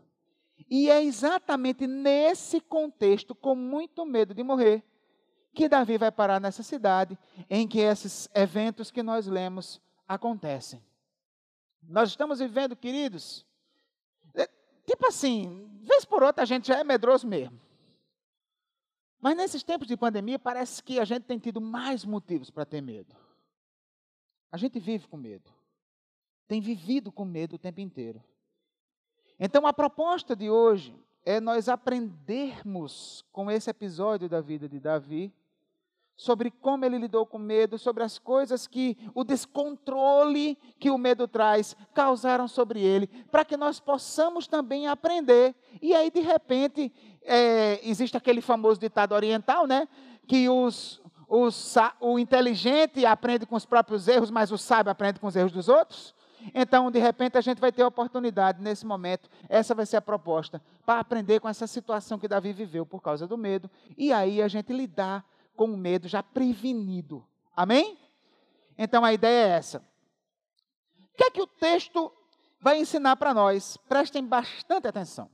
E 0.70 0.90
é 0.90 1.02
exatamente 1.02 1.88
nesse 1.88 2.60
contexto, 2.60 3.34
com 3.34 3.56
muito 3.56 4.06
medo 4.06 4.32
de 4.32 4.44
morrer, 4.44 4.84
que 5.52 5.68
Davi 5.68 5.98
vai 5.98 6.12
parar 6.12 6.40
nessa 6.40 6.62
cidade, 6.62 7.18
em 7.50 7.66
que 7.66 7.80
esses 7.80 8.28
eventos 8.32 8.92
que 8.92 9.02
nós 9.02 9.26
lemos 9.26 9.80
acontecem. 10.08 10.82
Nós 11.82 12.08
estamos 12.08 12.40
vivendo, 12.40 12.74
queridos, 12.74 13.46
é, 14.34 14.48
tipo 14.86 15.06
assim, 15.06 15.68
vez 15.82 16.04
por 16.04 16.22
outra 16.22 16.42
a 16.42 16.46
gente 16.46 16.68
já 16.68 16.78
é 16.78 16.84
medroso 16.84 17.26
mesmo. 17.26 17.60
Mas 19.20 19.36
nesses 19.36 19.62
tempos 19.62 19.86
de 19.86 19.96
pandemia, 19.96 20.38
parece 20.38 20.82
que 20.82 20.98
a 20.98 21.04
gente 21.04 21.24
tem 21.24 21.38
tido 21.38 21.60
mais 21.60 22.04
motivos 22.04 22.50
para 22.50 22.64
ter 22.64 22.80
medo. 22.80 23.14
A 24.50 24.56
gente 24.56 24.78
vive 24.78 25.06
com 25.06 25.16
medo. 25.16 25.52
Tem 26.46 26.60
vivido 26.60 27.12
com 27.12 27.24
medo 27.24 27.56
o 27.56 27.58
tempo 27.58 27.80
inteiro. 27.80 28.22
Então, 29.38 29.66
a 29.66 29.72
proposta 29.72 30.34
de 30.34 30.48
hoje 30.48 30.96
é 31.24 31.40
nós 31.40 31.68
aprendermos 31.68 33.24
com 33.32 33.50
esse 33.50 33.68
episódio 33.68 34.28
da 34.28 34.40
vida 34.40 34.68
de 34.68 34.80
Davi 34.80 35.32
sobre 36.18 36.50
como 36.50 36.84
ele 36.84 36.98
lidou 36.98 37.24
com 37.24 37.38
medo, 37.38 37.78
sobre 37.78 38.02
as 38.02 38.18
coisas 38.18 38.66
que 38.66 38.98
o 39.14 39.22
descontrole 39.22 40.58
que 40.80 40.90
o 40.90 40.98
medo 40.98 41.28
traz 41.28 41.76
causaram 41.94 42.48
sobre 42.48 42.82
ele, 42.82 43.06
para 43.30 43.44
que 43.44 43.56
nós 43.56 43.78
possamos 43.78 44.48
também 44.48 44.88
aprender. 44.88 45.54
E 45.80 45.94
aí, 45.94 46.10
de 46.10 46.18
repente, 46.18 46.92
é, 47.22 47.78
existe 47.88 48.16
aquele 48.16 48.40
famoso 48.40 48.80
ditado 48.80 49.14
oriental, 49.14 49.64
né? 49.64 49.86
Que 50.26 50.48
os, 50.48 51.00
os, 51.28 51.76
o 52.00 52.18
inteligente 52.18 53.06
aprende 53.06 53.46
com 53.46 53.54
os 53.54 53.64
próprios 53.64 54.08
erros, 54.08 54.28
mas 54.28 54.50
o 54.50 54.58
sábio 54.58 54.90
aprende 54.90 55.20
com 55.20 55.28
os 55.28 55.36
erros 55.36 55.52
dos 55.52 55.68
outros. 55.68 56.16
Então, 56.52 56.90
de 56.90 56.98
repente, 56.98 57.38
a 57.38 57.40
gente 57.40 57.60
vai 57.60 57.70
ter 57.70 57.82
a 57.82 57.86
oportunidade 57.86 58.60
nesse 58.60 58.84
momento, 58.84 59.30
essa 59.48 59.72
vai 59.72 59.86
ser 59.86 59.98
a 59.98 60.02
proposta, 60.02 60.60
para 60.84 60.98
aprender 60.98 61.38
com 61.38 61.48
essa 61.48 61.66
situação 61.66 62.18
que 62.18 62.26
Davi 62.26 62.52
viveu 62.52 62.84
por 62.84 63.00
causa 63.00 63.24
do 63.24 63.38
medo, 63.38 63.70
e 63.96 64.12
aí 64.12 64.42
a 64.42 64.48
gente 64.48 64.72
lidar 64.72 65.24
com 65.58 65.66
medo, 65.66 66.06
já 66.06 66.22
prevenido. 66.22 67.26
Amém? 67.54 67.98
Então 68.78 69.04
a 69.04 69.12
ideia 69.12 69.48
é 69.48 69.56
essa. 69.56 69.78
O 71.12 71.16
que 71.16 71.24
é 71.24 71.30
que 71.32 71.42
o 71.42 71.48
texto 71.48 72.12
vai 72.60 72.78
ensinar 72.78 73.16
para 73.16 73.34
nós? 73.34 73.76
Prestem 73.88 74.24
bastante 74.24 74.86
atenção. 74.86 75.28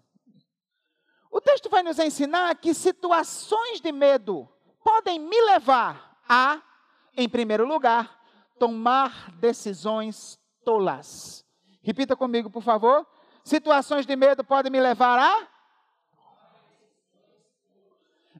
O 1.31 1.43
texto 1.43 1.69
vai 1.69 1.83
nos 1.83 1.99
ensinar 1.99 2.55
que 2.55 2.73
situações 2.73 3.83
de 3.83 3.93
medo 3.93 4.49
podem 4.83 5.19
me 5.19 5.39
levar 5.43 6.19
a, 6.27 6.63
em 7.15 7.29
primeiro 7.29 7.67
lugar, 7.67 8.19
tomar 8.59 9.31
decisões 9.33 10.41
tolas. 10.65 11.45
Repita 11.83 12.17
comigo, 12.17 12.49
por 12.49 12.63
favor. 12.63 13.07
Situações 13.45 14.07
de 14.07 14.17
medo 14.17 14.43
podem 14.43 14.73
me 14.73 14.81
levar 14.81 15.19
a. 15.19 15.49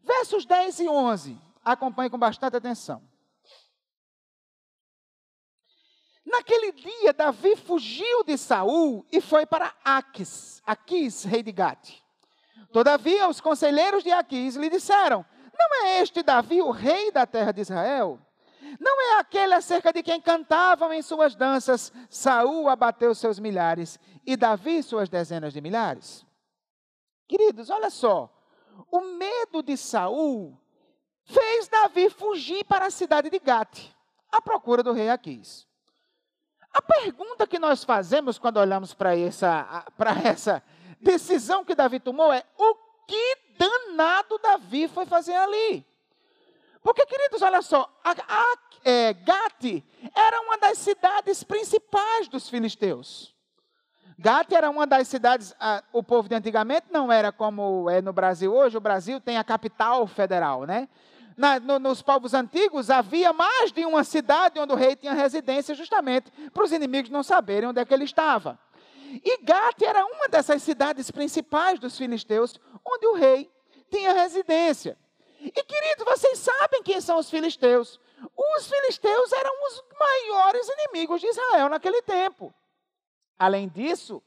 Versos 0.03 0.47
10 0.47 0.81
e 0.81 0.89
11 0.89 1.44
acompanhe 1.65 2.11
com 2.11 2.19
bastante 2.19 2.57
atenção. 2.57 3.03
Naquele 6.25 6.73
dia, 6.73 7.13
Davi 7.13 7.55
fugiu 7.57 8.25
de 8.25 8.37
Saul 8.39 9.07
e 9.13 9.21
foi 9.21 9.45
para 9.45 9.75
Aquis, 9.85 10.63
Aquis, 10.67 11.25
rei 11.25 11.43
de 11.43 11.53
Gate. 11.53 12.01
Todavia, 12.73 13.29
os 13.29 13.41
conselheiros 13.41 14.03
de 14.03 14.11
Aquis 14.11 14.57
lhe 14.57 14.71
disseram: 14.71 15.25
Não 15.57 15.85
é 15.85 16.01
este 16.01 16.23
Davi 16.23 16.61
o 16.63 16.71
rei 16.71 17.13
da 17.13 17.27
terra 17.27 17.53
de 17.53 17.61
Israel? 17.61 18.19
Não 18.81 19.01
é 19.01 19.21
aquele 19.21 19.55
acerca 19.55 19.93
de 19.93 20.03
quem 20.03 20.21
cantavam 20.21 20.93
em 20.93 21.03
suas 21.03 21.35
danças: 21.35 21.93
Saul 22.09 22.69
abateu 22.69 23.15
seus 23.15 23.39
milhares 23.39 23.99
e 24.27 24.37
Davi 24.37 24.83
suas 24.83 25.09
dezenas 25.09 25.53
de 25.53 25.61
milhares? 25.61 26.27
Queridos, 27.29 27.71
olha 27.71 27.91
só. 27.91 28.31
O 28.91 29.01
medo 29.01 29.63
de 29.63 29.77
Saul 29.77 30.59
fez 31.25 31.69
Davi 31.69 32.11
fugir 32.11 32.65
para 32.65 32.87
a 32.87 32.91
cidade 32.91 33.31
de 33.31 33.39
Gate, 33.39 33.91
à 34.31 34.41
procura 34.41 34.83
do 34.83 34.93
rei 34.93 35.11
Aquis. 35.11 35.67
A 36.73 36.83
pergunta 36.83 37.47
que 37.47 37.59
nós 37.59 37.85
fazemos 37.85 38.39
quando 38.39 38.57
olhamos 38.57 38.93
para 38.93 39.17
essa, 39.17 39.87
para 39.97 40.11
essa 40.29 40.63
decisão 41.01 41.65
que 41.65 41.75
Davi 41.75 42.01
tomou 42.01 42.33
é: 42.33 42.45
o 42.59 42.75
que 43.07 43.37
danado 43.57 44.39
Davi 44.39 44.89
foi 44.89 45.07
fazer 45.07 45.35
ali? 45.35 45.87
Porque, 46.83 47.07
queridos, 47.07 47.41
olha 47.41 47.63
só, 47.63 47.89
a, 48.05 48.11
a 48.11 48.55
é, 48.85 49.15
Gate 49.15 49.83
era 50.15 50.41
uma 50.43 50.59
das 50.59 50.77
cidades 50.79 51.43
principais 51.43 52.29
dos 52.29 52.51
filisteus. 52.51 53.35
Gate 54.19 54.53
era 54.53 54.69
uma 54.69 54.87
das 54.87 55.09
cidades, 55.09 55.55
a, 55.59 55.83
o 55.93 56.03
povo 56.03 56.29
de 56.29 56.35
antigamente 56.35 56.87
não 56.91 57.11
era 57.11 57.33
como 57.33 57.89
é 57.89 58.03
no 58.03 58.13
Brasil 58.13 58.55
hoje, 58.55 58.77
o 58.77 58.81
Brasil 58.81 59.21
tem 59.21 59.39
a 59.39 59.45
capital 59.45 60.07
federal, 60.07 60.65
né? 60.65 60.89
Na, 61.37 61.59
no, 61.59 61.79
nos 61.79 62.03
povos 62.03 62.35
antigos, 62.35 62.91
havia 62.91 63.33
mais 63.33 63.73
de 63.73 63.85
uma 63.85 64.05
cidade 64.05 64.59
onde 64.59 64.73
o 64.73 64.77
rei 64.77 64.97
tinha 64.97 65.13
residência, 65.13 65.75
justamente 65.75 66.31
para 66.53 66.65
os 66.65 66.73
inimigos 66.73 67.11
não 67.11 67.23
saberem 67.23 67.69
onde 67.69 67.81
é 67.81 67.85
que 67.85 67.93
ele 67.93 68.05
estava. 68.05 68.59
E 69.25 69.39
Gate 69.43 69.83
era 69.83 70.05
uma 70.05 70.29
dessas 70.29 70.63
cidades 70.63 71.11
principais 71.11 71.79
dos 71.79 71.97
filisteus, 71.97 72.59
onde 72.85 73.07
o 73.07 73.15
rei 73.15 73.51
tinha 73.91 74.13
residência. 74.13 74.99
E 75.41 75.51
queridos, 75.51 76.05
vocês 76.05 76.39
sabem 76.39 76.83
quem 76.83 77.01
são 77.01 77.19
os 77.19 77.31
filisteus? 77.31 78.01
Os 78.37 78.67
filisteus 78.67 79.33
eram 79.33 79.53
os 79.67 79.85
maiores 79.99 80.69
inimigos 80.69 81.21
de 81.21 81.27
Israel 81.29 81.69
naquele 81.69 82.01
tempo. 82.03 82.53
Além 83.39 83.69
disso, 83.69 84.23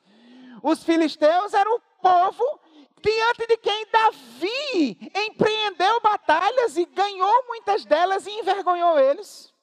os 0.62 0.84
filisteus 0.84 1.54
eram 1.54 1.76
o 1.76 1.82
povo 2.02 2.60
diante 3.02 3.48
de 3.48 3.58
quem 3.58 3.86
Davi 3.92 5.12
empreendeu 5.28 6.00
batalhas 6.02 6.78
e 6.78 6.86
ganhou 6.86 7.48
muitas 7.48 7.86
delas 7.86 8.26
e 8.26 8.32
envergonhou 8.32 9.00
eles. 9.00 9.54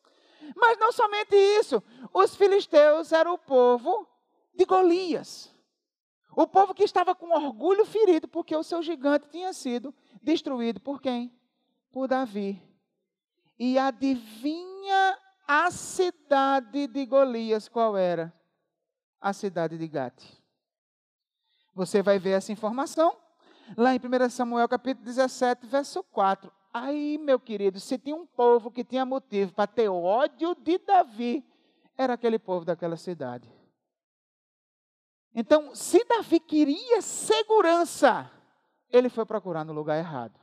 Mas 0.54 0.78
não 0.78 0.92
somente 0.92 1.34
isso, 1.34 1.82
os 2.12 2.36
filisteus 2.36 3.12
eram 3.12 3.34
o 3.34 3.38
povo 3.38 4.08
de 4.54 4.64
Golias. 4.64 5.52
O 6.36 6.46
povo 6.46 6.74
que 6.74 6.82
estava 6.82 7.14
com 7.14 7.30
orgulho 7.30 7.84
ferido 7.84 8.26
porque 8.28 8.54
o 8.54 8.62
seu 8.62 8.82
gigante 8.82 9.28
tinha 9.28 9.52
sido 9.52 9.94
destruído 10.22 10.80
por 10.80 11.00
quem? 11.00 11.32
Por 11.92 12.08
Davi. 12.08 12.60
E 13.58 13.78
adivinha 13.78 15.18
a 15.46 15.70
cidade 15.70 16.88
de 16.88 17.06
Golias 17.06 17.68
qual 17.68 17.96
era? 17.96 18.34
A 19.20 19.32
cidade 19.32 19.78
de 19.78 19.86
Gate. 19.86 20.24
Você 21.74 22.02
vai 22.02 22.18
ver 22.18 22.30
essa 22.30 22.52
informação 22.52 23.23
lá 23.76 23.94
em 23.94 23.98
1 23.98 24.30
Samuel 24.30 24.68
capítulo 24.68 25.04
17, 25.04 25.66
verso 25.66 26.02
4. 26.04 26.52
Aí, 26.72 27.18
meu 27.18 27.38
querido, 27.38 27.78
se 27.78 27.96
tinha 27.98 28.16
um 28.16 28.26
povo 28.26 28.70
que 28.70 28.82
tinha 28.82 29.04
motivo 29.04 29.52
para 29.52 29.66
ter 29.66 29.88
ódio 29.88 30.54
de 30.56 30.78
Davi, 30.78 31.44
era 31.96 32.14
aquele 32.14 32.38
povo 32.38 32.64
daquela 32.64 32.96
cidade. 32.96 33.48
Então, 35.34 35.74
se 35.74 36.04
Davi 36.04 36.40
queria 36.40 37.00
segurança, 37.00 38.30
ele 38.90 39.08
foi 39.08 39.24
procurar 39.24 39.64
no 39.64 39.72
lugar 39.72 39.98
errado. 39.98 40.38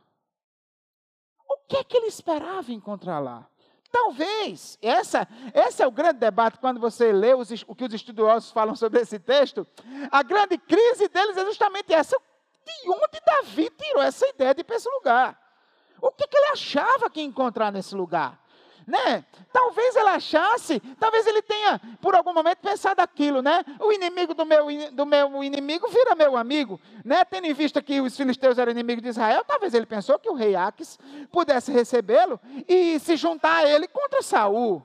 O 1.50 1.58
que 1.68 1.78
é 1.78 1.84
que 1.84 1.98
ele 1.98 2.08
esperava 2.08 2.72
encontrar 2.72 3.20
lá? 3.20 3.48
Talvez, 3.92 4.78
essa, 4.82 5.28
esse 5.54 5.84
é 5.84 5.88
o 5.88 5.92
grande 5.92 6.20
debate 6.20 6.60
quando 6.60 6.80
você 6.80 7.12
lê 7.12 7.34
os, 7.34 7.50
o 7.68 7.75
que 7.75 7.84
os 7.84 7.94
estudiosos 7.94 8.51
falam 8.51 8.74
sobre 8.74 9.01
esse 9.01 9.20
texto. 9.20 9.68
A 10.10 10.24
grande 10.24 10.58
crise 10.58 11.10
deles 11.10 11.36
é 11.36 11.46
justamente 11.46 11.94
essa. 11.94 12.18
De 12.65 12.89
onde 12.89 13.22
Davi 13.25 13.70
tirou 13.70 14.01
essa 14.01 14.27
ideia 14.27 14.53
de 14.53 14.62
ir 14.62 14.63
para 14.63 14.75
esse 14.75 14.89
lugar? 14.89 15.39
O 16.01 16.12
que, 16.12 16.27
que 16.27 16.36
ele 16.36 16.51
achava 16.53 17.10
que 17.10 17.20
ia 17.20 17.25
encontrar 17.25 17.72
nesse 17.72 17.94
lugar? 17.94 18.39
Né? 18.88 19.24
Talvez 19.53 19.96
ele 19.96 20.10
achasse, 20.10 20.80
talvez 21.00 21.27
ele 21.27 21.41
tenha, 21.44 21.80
por 22.01 22.15
algum 22.15 22.34
momento, 22.34 22.58
pensado 22.58 23.00
aquilo, 23.00 23.41
né? 23.41 23.63
O 23.80 23.91
inimigo 23.91 24.34
do 24.34 24.44
meu, 24.44 24.65
do 24.91 25.06
meu 25.06 25.44
inimigo 25.44 25.88
vira 25.88 26.15
meu 26.15 26.36
amigo, 26.36 26.82
né? 27.06 27.24
Tendo 27.24 27.46
em 27.46 27.53
vista 27.53 27.82
que 27.82 28.01
os 28.01 28.18
filisteus 28.18 28.58
eram 28.58 28.72
inimigos 28.72 29.03
de 29.03 29.10
Israel, 29.10 29.46
talvez 29.46 29.75
ele 29.75 29.86
pensou 29.86 30.18
que 30.18 30.30
o 30.30 30.34
rei 30.34 30.56
Aques 30.56 30.98
pudesse 31.32 31.72
recebê-lo 31.72 32.39
e 32.68 33.00
se 33.00 33.15
juntar 33.15 33.58
a 33.58 33.70
ele 33.70 33.88
contra 33.88 34.22
Saul. 34.24 34.84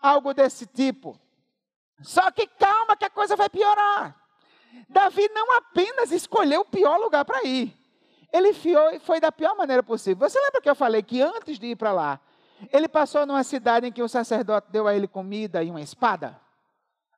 Algo 0.00 0.34
desse 0.34 0.66
tipo. 0.66 1.18
Só 2.02 2.30
que 2.30 2.46
calma 2.46 2.96
que 2.96 3.04
a 3.04 3.10
coisa 3.10 3.34
vai 3.34 3.48
piorar. 3.48 4.16
Davi 4.88 5.28
não 5.28 5.56
apenas 5.56 6.10
escolheu 6.10 6.62
o 6.62 6.64
pior 6.64 6.98
lugar 6.98 7.24
para 7.24 7.44
ir, 7.44 7.76
ele 8.32 8.52
foi 9.00 9.20
da 9.20 9.32
pior 9.32 9.56
maneira 9.56 9.82
possível. 9.82 10.28
Você 10.28 10.38
lembra 10.38 10.60
que 10.60 10.70
eu 10.70 10.74
falei 10.74 11.02
que 11.02 11.20
antes 11.20 11.58
de 11.58 11.68
ir 11.68 11.76
para 11.76 11.92
lá, 11.92 12.20
ele 12.72 12.88
passou 12.88 13.26
numa 13.26 13.42
cidade 13.42 13.86
em 13.86 13.92
que 13.92 14.02
o 14.02 14.08
sacerdote 14.08 14.70
deu 14.70 14.86
a 14.86 14.94
ele 14.94 15.08
comida 15.08 15.62
e 15.62 15.70
uma 15.70 15.80
espada? 15.80 16.40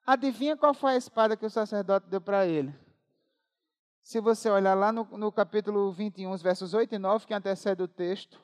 Adivinha 0.07 0.57
qual 0.57 0.73
foi 0.73 0.95
a 0.95 0.97
espada 0.97 1.37
que 1.37 1.45
o 1.45 1.51
sacerdote 1.51 2.07
deu 2.09 2.21
para 2.21 2.47
ele? 2.47 2.75
Se 4.03 4.21
você 4.21 4.51
olhar 4.51 4.75
lá 4.75 4.93
no, 4.93 5.05
no 5.13 5.31
capítulo 5.31 5.93
21, 5.93 6.37
versos 6.39 6.75
8 6.75 6.95
e 6.95 6.99
9, 6.99 7.27
que 7.27 7.35
antecede 7.35 7.83
o 7.83 7.89
texto, 7.89 8.41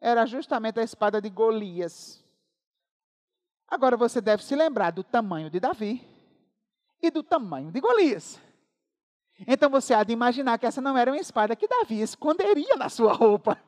era 0.00 0.24
justamente 0.26 0.78
a 0.78 0.84
espada 0.84 1.20
de 1.20 1.28
Golias. 1.30 2.22
Agora 3.66 3.96
você 3.96 4.20
deve 4.20 4.44
se 4.44 4.54
lembrar 4.54 4.90
do 4.92 5.02
tamanho 5.02 5.50
de 5.50 5.58
Davi 5.58 6.13
e 7.06 7.10
do 7.10 7.22
tamanho 7.22 7.70
de 7.70 7.80
Golias. 7.80 8.40
Então 9.46 9.68
você 9.68 9.92
há 9.92 10.02
de 10.04 10.12
imaginar 10.12 10.58
que 10.58 10.66
essa 10.66 10.80
não 10.80 10.96
era 10.96 11.10
uma 11.10 11.20
espada 11.20 11.56
que 11.56 11.68
Davi 11.68 12.00
esconderia 12.00 12.76
na 12.76 12.88
sua 12.88 13.12
roupa. 13.12 13.60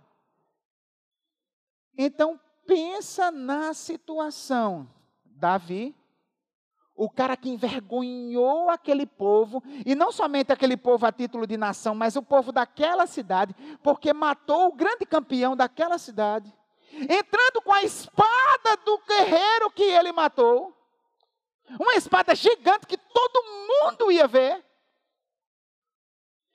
Então 1.98 2.40
pensa 2.66 3.30
na 3.30 3.74
situação. 3.74 4.88
Davi, 5.24 5.94
o 6.94 7.10
cara 7.10 7.36
que 7.36 7.50
envergonhou 7.50 8.70
aquele 8.70 9.06
povo, 9.06 9.62
e 9.84 9.94
não 9.94 10.10
somente 10.10 10.52
aquele 10.52 10.76
povo 10.76 11.04
a 11.04 11.12
título 11.12 11.46
de 11.46 11.56
nação, 11.56 11.94
mas 11.94 12.16
o 12.16 12.22
povo 12.22 12.52
daquela 12.52 13.06
cidade, 13.06 13.54
porque 13.82 14.12
matou 14.12 14.68
o 14.68 14.74
grande 14.74 15.04
campeão 15.04 15.54
daquela 15.54 15.98
cidade, 15.98 16.52
entrando 16.92 17.60
com 17.62 17.72
a 17.72 17.82
espada 17.82 18.76
do 18.84 18.98
guerreiro 19.06 19.70
que 19.70 19.82
ele 19.82 20.12
matou, 20.12 20.75
uma 21.78 21.94
espada 21.94 22.34
gigante 22.34 22.86
que 22.86 22.96
todo 22.96 23.44
mundo 23.68 24.10
ia 24.10 24.26
ver, 24.26 24.64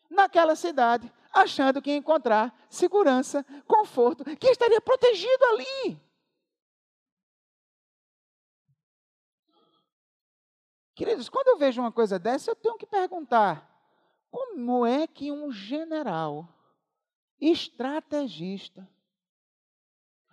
naquela 0.10 0.56
cidade, 0.56 1.12
achando 1.32 1.82
que 1.82 1.90
ia 1.90 1.98
encontrar 1.98 2.54
segurança, 2.70 3.46
conforto, 3.66 4.24
que 4.38 4.48
estaria 4.48 4.82
protegido 4.82 5.46
ali. 5.46 6.02
Queridos, 10.94 11.30
quando 11.30 11.48
eu 11.48 11.58
vejo 11.58 11.82
uma 11.82 11.92
coisa 11.92 12.20
dessa, 12.20 12.52
eu 12.52 12.56
tenho 12.56 12.78
que 12.78 12.86
perguntar: 12.86 13.68
como 14.30 14.86
é 14.86 15.08
que 15.08 15.32
um 15.32 15.52
general, 15.52 16.48
estrategista, 17.40 18.88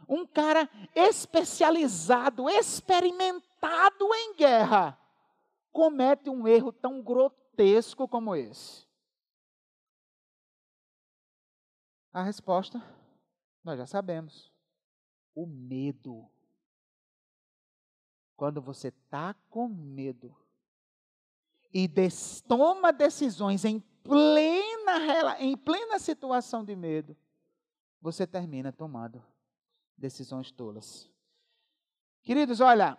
um 0.08 0.26
cara 0.26 0.68
especializado, 0.94 2.48
experimentado 2.48 4.14
em 4.14 4.34
guerra, 4.34 4.98
comete 5.70 6.30
um 6.30 6.48
erro 6.48 6.72
tão 6.72 7.02
grotesco 7.02 8.08
como 8.08 8.34
esse? 8.34 8.86
A 12.12 12.22
resposta 12.22 12.82
nós 13.62 13.78
já 13.78 13.86
sabemos. 13.86 14.50
O 15.34 15.46
medo. 15.46 16.28
Quando 18.34 18.62
você 18.62 18.88
está 18.88 19.34
com 19.50 19.68
medo 19.68 20.34
e 21.72 21.86
des, 21.86 22.40
toma 22.40 22.92
decisões 22.92 23.64
em 23.64 23.80
plena, 24.02 25.36
em 25.40 25.56
plena 25.56 25.98
situação 25.98 26.64
de 26.64 26.74
medo, 26.74 27.16
você 28.00 28.26
termina 28.26 28.72
tomando 28.72 29.22
decisões 29.98 30.50
tolas. 30.50 31.10
Queridos, 32.22 32.60
olha, 32.60 32.96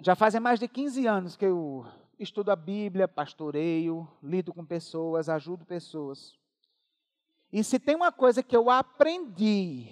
já 0.00 0.14
fazem 0.14 0.40
mais 0.40 0.60
de 0.60 0.68
15 0.68 1.06
anos 1.06 1.36
que 1.36 1.44
eu 1.44 1.86
estudo 2.18 2.50
a 2.50 2.56
Bíblia, 2.56 3.08
pastoreio, 3.08 4.06
lido 4.22 4.52
com 4.52 4.64
pessoas, 4.64 5.28
ajudo 5.28 5.64
pessoas. 5.64 6.38
E 7.52 7.62
se 7.62 7.78
tem 7.78 7.94
uma 7.94 8.12
coisa 8.12 8.42
que 8.42 8.56
eu 8.56 8.68
aprendi 8.70 9.88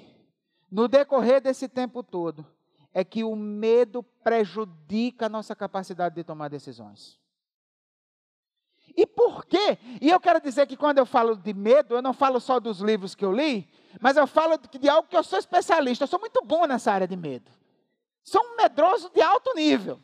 no 0.71 0.89
decorrer 0.89 1.41
desse 1.41 1.69
tempo 1.69 2.03
todo, 2.03 2.47
é 2.93 3.05
que 3.05 3.25
o 3.25 3.35
medo 3.35 4.03
prejudica 4.03 5.27
a 5.27 5.29
nossa 5.29 5.55
capacidade 5.55 6.15
de 6.15 6.25
tomar 6.25 6.49
decisões. 6.49 7.22
E 8.97 9.07
por 9.07 9.45
quê? 9.47 9.79
E 10.01 10.11
eu 10.11 10.21
quero 10.21 10.41
dizer 10.41 10.67
que 10.67 10.77
quando 10.77 10.99
eu 10.99 11.07
falo 11.07 11.37
de 11.37 11.55
medo, 11.55 11.95
eu 11.95 12.03
não 12.03 12.13
falo 12.13 12.41
só 12.41 12.61
dos 12.61 12.81
livros 12.81 13.15
que 13.15 13.25
eu 13.25 13.33
li, 13.33 13.69
mas 14.01 14.17
eu 14.17 14.27
falo 14.27 14.59
de 14.59 14.89
algo 14.89 15.09
que 15.09 15.17
eu 15.17 15.23
sou 15.23 15.39
especialista. 15.39 16.05
Eu 16.05 16.09
sou 16.09 16.21
muito 16.21 16.43
bom 16.45 16.67
nessa 16.67 16.93
área 16.93 17.07
de 17.07 17.17
medo. 17.17 17.51
Sou 18.23 18.43
um 18.43 18.57
medroso 18.57 19.11
de 19.11 19.21
alto 19.21 19.55
nível. 19.55 19.99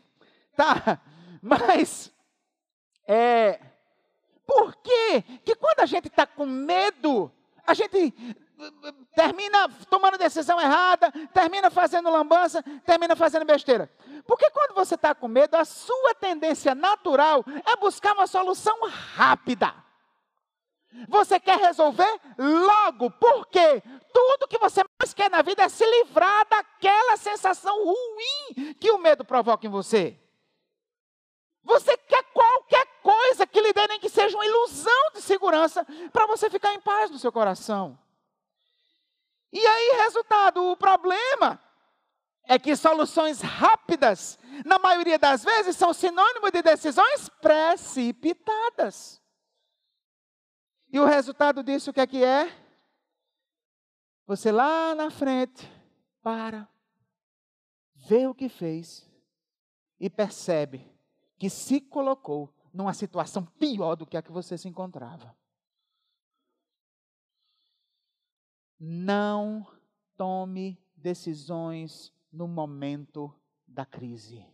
Tá? 0.57 1.01
Mas, 1.41 2.13
é. 3.07 3.61
Por 4.45 4.75
quê? 4.77 5.23
Que 5.45 5.55
quando 5.55 5.81
a 5.81 5.87
gente 5.87 6.09
está 6.09 6.27
com 6.27 6.47
medo, 6.47 7.31
a 7.67 7.75
gente 7.75 8.15
termina 9.15 9.69
tomando 9.89 10.19
decisão 10.19 10.61
errada, 10.61 11.11
termina 11.33 11.71
fazendo 11.71 12.11
lambança, 12.11 12.63
termina 12.85 13.15
fazendo 13.15 13.45
besteira. 13.45 13.91
Porque 14.27 14.51
quando 14.51 14.75
você 14.75 14.95
está 14.95 15.15
com 15.15 15.29
medo, 15.29 15.57
a 15.57 15.65
sua 15.65 16.15
tendência 16.15 16.75
natural 16.75 17.45
é 17.65 17.77
buscar 17.77 18.15
uma 18.15 18.27
solução 18.27 18.79
rápida. 19.15 19.75
Você 21.09 21.39
quer 21.39 21.59
resolver 21.59 22.21
logo, 22.39 23.11
porque 23.13 23.83
tudo 24.13 24.49
que 24.49 24.59
você 24.59 24.83
mais 24.99 25.13
quer 25.13 25.31
na 25.31 25.43
vida 25.43 25.63
é 25.63 25.69
se 25.69 25.85
livrar 25.85 26.47
daquela 26.49 27.17
sensação 27.17 27.85
ruim 27.85 28.75
que 28.75 28.91
o 28.91 28.99
medo 28.99 29.25
provoca 29.25 29.67
em 29.67 29.71
você. 29.71 30.19
Você 31.63 31.97
quer 31.99 32.25
qualquer 32.33 32.87
coisa 33.03 33.47
que 33.47 33.61
lhe 33.61 33.73
dê, 33.73 33.87
nem 33.89 34.01
que 34.01 34.09
seja 34.09 34.37
uma 34.37 34.47
ilusão 34.47 35.11
de 35.15 35.21
segurança, 35.21 35.87
para 36.13 36.27
você 36.27 36.49
ficar 36.49 36.73
em 36.73 36.81
paz 36.81 37.11
no 37.11 37.19
seu 37.19 37.31
coração. 37.31 37.99
E 39.53 39.67
aí, 39.67 40.03
resultado, 40.03 40.63
o 40.71 40.77
problema 40.77 41.61
é 42.45 42.59
que 42.59 42.75
soluções 42.75 43.41
rápidas, 43.41 44.39
na 44.65 44.79
maioria 44.79 45.19
das 45.19 45.45
vezes, 45.45 45.77
são 45.77 45.93
sinônimo 45.93 46.51
de 46.51 46.63
decisões 46.63 47.29
precipitadas. 47.41 49.23
E 50.91 50.99
o 50.99 51.05
resultado 51.05 51.63
disso 51.63 51.91
o 51.91 51.93
que 51.93 52.01
é 52.01 52.07
que 52.07 52.25
é? 52.25 52.51
Você 54.27 54.51
lá 54.51 54.95
na 54.95 55.11
frente 55.11 55.71
para, 56.23 56.69
vê 57.95 58.27
o 58.27 58.35
que 58.35 58.49
fez 58.49 59.07
e 60.01 60.09
percebe 60.09 60.91
que 61.39 61.49
se 61.51 61.81
colocou 61.81 62.55
numa 62.73 62.93
situação 62.93 63.45
pior 63.45 63.95
do 63.95 64.07
que 64.07 64.17
a 64.17 64.23
que 64.23 64.33
você 64.33 64.57
se 64.57 64.69
encontrava. 64.69 65.38
Não 68.79 69.67
tome 70.17 70.81
decisões 70.97 72.13
no 72.33 72.47
momento 72.47 73.35
da 73.67 73.85
crise. 73.85 74.47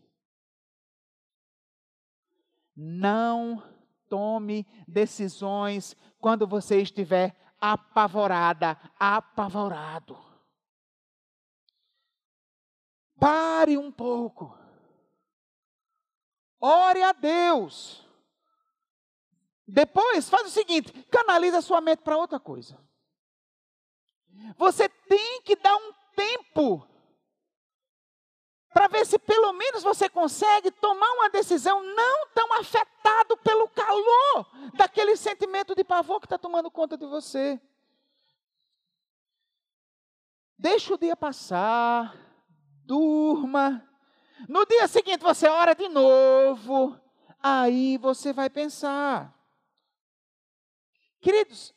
Não 2.76 3.62
tome 4.08 4.66
decisões 4.88 5.96
quando 6.18 6.46
você 6.46 6.80
estiver 6.80 7.36
apavorada, 7.60 8.78
apavorado. 8.98 10.18
Pare 13.18 13.78
um 13.78 13.90
pouco. 13.90 14.56
Ore 16.60 17.02
a 17.02 17.12
Deus. 17.12 18.06
Depois, 19.66 20.28
faz 20.28 20.46
o 20.46 20.50
seguinte: 20.50 20.92
canaliza 21.04 21.60
sua 21.60 21.80
mente 21.80 22.02
para 22.02 22.16
outra 22.16 22.40
coisa. 22.40 22.78
Você 24.56 24.88
tem 24.88 25.42
que 25.42 25.56
dar 25.56 25.76
um 25.76 25.92
tempo 26.14 26.86
para 28.72 28.88
ver 28.88 29.06
se 29.06 29.18
pelo 29.20 29.52
menos 29.52 29.84
você 29.84 30.08
consegue 30.08 30.70
tomar 30.72 31.10
uma 31.12 31.30
decisão 31.30 31.80
não 31.82 32.26
tão 32.34 32.52
afetado 32.54 33.36
pelo 33.36 33.68
calor 33.68 34.46
daquele 34.74 35.16
sentimento 35.16 35.76
de 35.76 35.84
pavor 35.84 36.18
que 36.18 36.26
está 36.26 36.36
tomando 36.36 36.70
conta 36.70 36.96
de 36.96 37.06
você. 37.06 37.60
Deixa 40.58 40.92
o 40.92 40.98
dia 40.98 41.14
passar, 41.14 42.16
durma. 42.84 43.88
No 44.48 44.66
dia 44.66 44.88
seguinte 44.88 45.22
você 45.22 45.46
ora 45.48 45.74
de 45.74 45.88
novo, 45.88 46.98
aí 47.40 47.96
você 47.98 48.32
vai 48.32 48.50
pensar. 48.50 49.32
Queridos, 51.20 51.72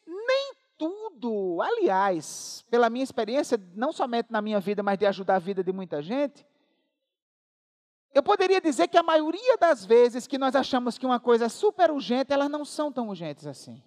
tudo, 0.77 1.59
aliás, 1.61 2.63
pela 2.69 2.89
minha 2.89 3.03
experiência, 3.03 3.59
não 3.75 3.91
somente 3.91 4.31
na 4.31 4.41
minha 4.41 4.59
vida, 4.59 4.83
mas 4.83 4.97
de 4.97 5.05
ajudar 5.05 5.35
a 5.35 5.39
vida 5.39 5.63
de 5.63 5.71
muita 5.73 6.01
gente, 6.01 6.45
eu 8.13 8.23
poderia 8.23 8.61
dizer 8.61 8.87
que 8.87 8.97
a 8.97 9.03
maioria 9.03 9.57
das 9.57 9.85
vezes 9.85 10.25
que 10.25 10.37
nós 10.37 10.55
achamos 10.55 10.97
que 10.97 11.05
uma 11.05 11.19
coisa 11.19 11.45
é 11.45 11.49
super 11.49 11.91
urgente, 11.91 12.33
elas 12.33 12.49
não 12.49 12.63
são 12.63 12.91
tão 12.91 13.09
urgentes 13.09 13.45
assim. 13.45 13.81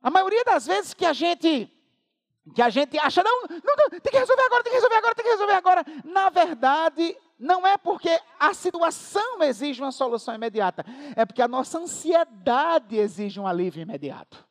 A 0.00 0.10
maioria 0.10 0.44
das 0.44 0.66
vezes 0.66 0.94
que 0.94 1.04
a 1.04 1.12
gente 1.12 1.72
que 2.54 2.62
a 2.62 2.70
gente 2.70 2.98
acha, 2.98 3.22
não, 3.22 3.42
não, 3.42 3.76
não, 3.76 3.90
tem 3.90 4.10
que 4.10 4.18
resolver 4.18 4.42
agora, 4.42 4.64
tem 4.64 4.72
que 4.72 4.76
resolver 4.76 4.96
agora, 4.96 5.14
tem 5.14 5.24
que 5.24 5.30
resolver 5.30 5.52
agora. 5.52 5.84
Na 6.02 6.30
verdade, 6.30 7.16
não 7.38 7.64
é 7.64 7.78
porque 7.78 8.20
a 8.38 8.52
situação 8.52 9.42
exige 9.42 9.80
uma 9.80 9.92
solução 9.92 10.34
imediata, 10.34 10.84
é 11.14 11.24
porque 11.24 11.40
a 11.40 11.48
nossa 11.48 11.78
ansiedade 11.78 12.96
exige 12.96 13.38
um 13.38 13.46
alívio 13.46 13.82
imediato. 13.82 14.46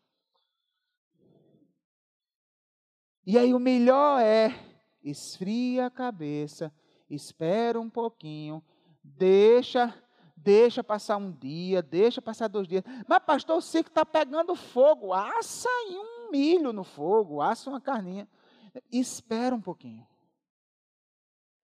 E 3.26 3.38
aí 3.38 3.54
o 3.54 3.60
melhor 3.60 4.22
é 4.22 4.58
esfria 5.04 5.88
a 5.88 5.92
cabeça, 5.92 6.74
espera 7.10 7.78
um 7.80 7.90
pouquinho, 7.90 8.64
deixa, 9.04 9.94
deixa 10.36 10.82
passar 10.82 11.18
um 11.18 11.32
dia, 11.32 11.82
deixa 11.82 12.22
passar 12.22 12.48
dois 12.48 12.70
dias. 12.70 12.84
Mas 13.06 13.20
pastor, 13.20 13.58
o 13.58 13.62
circo 13.62 13.90
está 13.90 14.06
pegando 14.06 14.56
fogo, 14.56 15.14
assa 15.14 15.68
um 15.90 16.32
milho 16.32 16.72
no 16.72 16.86
fogo, 16.86 17.42
assa 17.42 17.70
uma 17.70 17.82
carninha. 17.82 18.28
Espera 18.92 19.54
um 19.54 19.62
pouquinho 19.62 20.08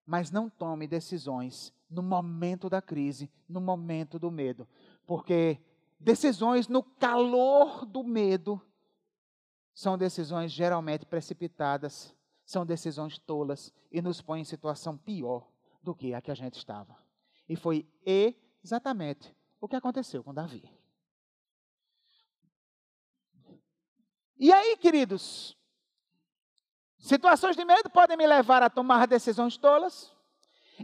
mas 0.06 0.32
não 0.32 0.50
tome 0.50 0.88
decisões 0.88 1.74
no 1.90 2.02
momento 2.02 2.70
da 2.70 2.82
crise, 2.82 3.32
no 3.48 3.62
momento 3.62 4.18
do 4.18 4.32
medo, 4.32 4.68
porque 5.06 5.60
decisões 6.00 6.68
no 6.68 6.84
calor 6.84 7.86
do 7.86 8.04
medo 8.04 8.62
são 9.74 9.98
decisões 9.98 10.52
geralmente 10.52 11.06
precipitadas, 11.06 12.14
são 12.46 12.66
decisões 12.66 13.18
tolas 13.18 13.74
e 13.92 14.02
nos 14.02 14.22
põem 14.22 14.42
em 14.42 14.46
situação 14.46 14.98
pior 14.98 15.48
do 15.82 15.96
que 15.96 16.14
a 16.14 16.22
que 16.22 16.32
a 16.32 16.36
gente 16.36 16.58
estava. 16.58 16.98
E 17.48 17.56
foi 17.56 17.88
exatamente 18.64 19.36
o 19.60 19.68
que 19.68 19.76
aconteceu 19.76 20.24
com 20.24 20.34
Davi. 20.34 20.70
E 24.38 24.52
aí, 24.52 24.76
queridos, 24.78 25.58
Situações 27.04 27.58
de 27.58 27.66
medo 27.66 27.90
podem 27.90 28.16
me 28.16 28.26
levar 28.26 28.64
a 28.64 28.70
tomar 28.70 29.06
decisões 29.08 29.58
tolas. 29.58 30.10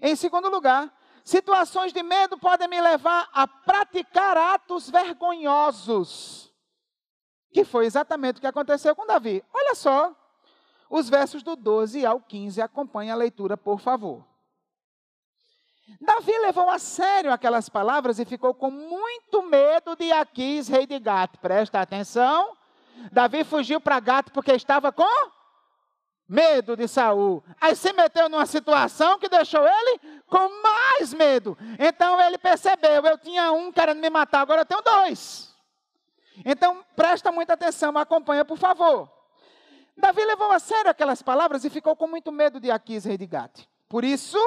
Em 0.01 0.17
segundo 0.17 0.49
lugar, 0.49 0.93
situações 1.23 1.93
de 1.93 2.03
medo 2.03 2.37
podem 2.37 2.67
me 2.67 2.81
levar 2.81 3.29
a 3.31 3.47
praticar 3.47 4.35
atos 4.35 4.89
vergonhosos. 4.89 6.53
Que 7.53 7.63
foi 7.63 7.85
exatamente 7.85 8.35
o 8.35 8.41
que 8.41 8.47
aconteceu 8.47 8.93
com 8.93 9.07
Davi. 9.07 9.41
Olha 9.53 9.73
só, 9.73 10.13
os 10.89 11.07
versos 11.07 11.41
do 11.41 11.55
12 11.55 12.05
ao 12.05 12.19
15, 12.19 12.61
acompanhe 12.61 13.11
a 13.11 13.15
leitura, 13.15 13.55
por 13.55 13.79
favor. 13.79 14.27
Davi 16.01 16.37
levou 16.39 16.69
a 16.69 16.79
sério 16.79 17.31
aquelas 17.31 17.69
palavras 17.69 18.19
e 18.19 18.25
ficou 18.25 18.53
com 18.53 18.69
muito 18.69 19.41
medo 19.43 19.95
de 19.95 20.11
Aquis, 20.11 20.67
rei 20.67 20.85
de 20.85 20.99
Gato. 20.99 21.39
Presta 21.39 21.79
atenção. 21.79 22.57
Davi 23.09 23.45
fugiu 23.45 23.79
para 23.79 24.01
Gato 24.01 24.33
porque 24.33 24.51
estava 24.51 24.91
com 24.91 25.38
medo 26.29 26.77
de 26.77 26.87
Saul. 26.87 27.43
Aí 27.59 27.75
se 27.75 27.91
meteu 27.91 28.29
numa 28.29 28.45
situação 28.45 29.17
que 29.17 29.27
deixou 29.27 29.67
ele 29.67 29.99
com 30.27 30.61
mais 30.61 31.11
medo. 31.13 31.57
Então 31.79 32.21
ele 32.21 32.37
percebeu, 32.37 33.03
eu 33.03 33.17
tinha 33.17 33.51
um 33.51 33.71
querendo 33.71 33.99
me 33.99 34.09
matar, 34.11 34.41
agora 34.41 34.61
eu 34.61 34.65
tenho 34.65 34.81
dois. 34.83 35.49
Então 36.45 36.85
presta 36.95 37.31
muita 37.31 37.53
atenção, 37.53 37.97
acompanha 37.97 38.45
por 38.45 38.57
favor. 38.57 39.11
Davi 39.97 40.23
levou 40.23 40.51
a 40.51 40.59
sério 40.59 40.91
aquelas 40.91 41.21
palavras 41.21 41.65
e 41.65 41.69
ficou 41.69 41.95
com 41.95 42.07
muito 42.07 42.31
medo 42.31 42.59
de 42.59 42.71
Aquis, 42.71 43.03
rei 43.03 43.17
de 43.17 43.25
Gate. 43.25 43.65
Por 43.89 44.05
isso, 44.05 44.37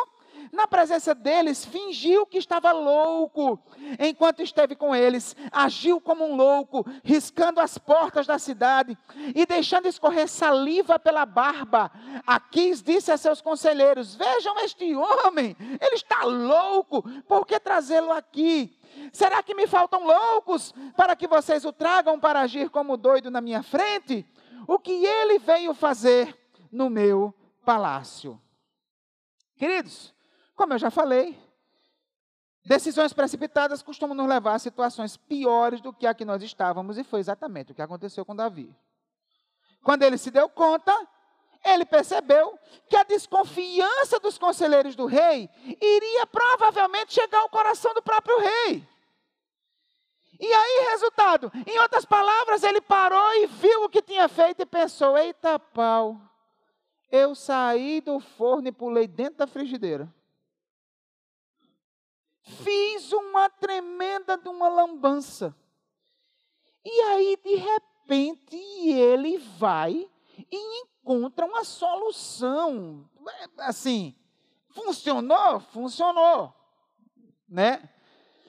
na 0.50 0.66
presença 0.66 1.14
deles, 1.14 1.64
fingiu 1.64 2.26
que 2.26 2.38
estava 2.38 2.72
louco. 2.72 3.58
Enquanto 3.98 4.42
esteve 4.42 4.74
com 4.74 4.94
eles, 4.94 5.36
agiu 5.50 6.00
como 6.00 6.24
um 6.24 6.34
louco, 6.34 6.84
riscando 7.04 7.60
as 7.60 7.78
portas 7.78 8.26
da 8.26 8.38
cidade 8.38 8.96
e 9.34 9.46
deixando 9.46 9.86
escorrer 9.86 10.28
saliva 10.28 10.98
pela 10.98 11.24
barba. 11.24 11.90
Aquis 12.26 12.82
disse 12.82 13.12
a 13.12 13.16
seus 13.16 13.40
conselheiros: 13.40 14.14
Vejam 14.14 14.58
este 14.60 14.94
homem, 14.94 15.56
ele 15.80 15.94
está 15.94 16.24
louco, 16.24 17.02
por 17.22 17.46
que 17.46 17.60
trazê-lo 17.60 18.12
aqui? 18.12 18.78
Será 19.12 19.42
que 19.42 19.54
me 19.54 19.66
faltam 19.66 20.04
loucos 20.04 20.74
para 20.96 21.16
que 21.16 21.26
vocês 21.26 21.64
o 21.64 21.72
tragam 21.72 22.18
para 22.18 22.40
agir 22.40 22.70
como 22.70 22.96
doido 22.96 23.30
na 23.30 23.40
minha 23.40 23.62
frente? 23.62 24.26
O 24.66 24.78
que 24.78 25.04
ele 25.04 25.38
veio 25.38 25.74
fazer 25.74 26.36
no 26.70 26.88
meu 26.88 27.34
palácio? 27.64 28.40
Queridos, 29.56 30.14
como 30.54 30.74
eu 30.74 30.78
já 30.78 30.90
falei, 30.90 31.38
decisões 32.64 33.12
precipitadas 33.12 33.82
costumam 33.82 34.16
nos 34.16 34.28
levar 34.28 34.54
a 34.54 34.58
situações 34.58 35.16
piores 35.16 35.80
do 35.80 35.92
que 35.92 36.06
a 36.06 36.14
que 36.14 36.24
nós 36.24 36.42
estávamos, 36.42 36.98
e 36.98 37.04
foi 37.04 37.20
exatamente 37.20 37.72
o 37.72 37.74
que 37.74 37.82
aconteceu 37.82 38.24
com 38.24 38.36
Davi. 38.36 38.74
Quando 39.82 40.02
ele 40.02 40.16
se 40.16 40.30
deu 40.30 40.48
conta, 40.48 40.94
ele 41.64 41.84
percebeu 41.84 42.58
que 42.88 42.96
a 42.96 43.04
desconfiança 43.04 44.18
dos 44.18 44.38
conselheiros 44.38 44.96
do 44.96 45.06
rei 45.06 45.48
iria 45.80 46.26
provavelmente 46.26 47.14
chegar 47.14 47.40
ao 47.40 47.48
coração 47.48 47.94
do 47.94 48.02
próprio 48.02 48.38
rei. 48.38 48.88
E 50.40 50.52
aí, 50.52 50.88
resultado, 50.90 51.52
em 51.66 51.78
outras 51.78 52.04
palavras, 52.04 52.64
ele 52.64 52.80
parou 52.80 53.32
e 53.36 53.46
viu 53.46 53.84
o 53.84 53.88
que 53.88 54.02
tinha 54.02 54.28
feito 54.28 54.62
e 54.62 54.66
pensou: 54.66 55.16
eita 55.16 55.56
pau, 55.56 56.20
eu 57.10 57.34
saí 57.34 58.00
do 58.00 58.18
forno 58.18 58.66
e 58.66 58.72
pulei 58.72 59.06
dentro 59.06 59.36
da 59.36 59.46
frigideira. 59.46 60.12
Fiz 62.42 63.12
uma 63.12 63.48
tremenda 63.48 64.36
de 64.36 64.48
uma 64.48 64.68
lambança. 64.68 65.56
E 66.84 67.00
aí, 67.02 67.38
de 67.42 67.54
repente, 67.54 68.56
ele 68.56 69.38
vai 69.38 70.08
e 70.50 70.82
encontra 70.82 71.46
uma 71.46 71.64
solução. 71.64 73.08
Assim, 73.58 74.14
funcionou? 74.70 75.60
Funcionou. 75.60 76.52
Né? 77.48 77.88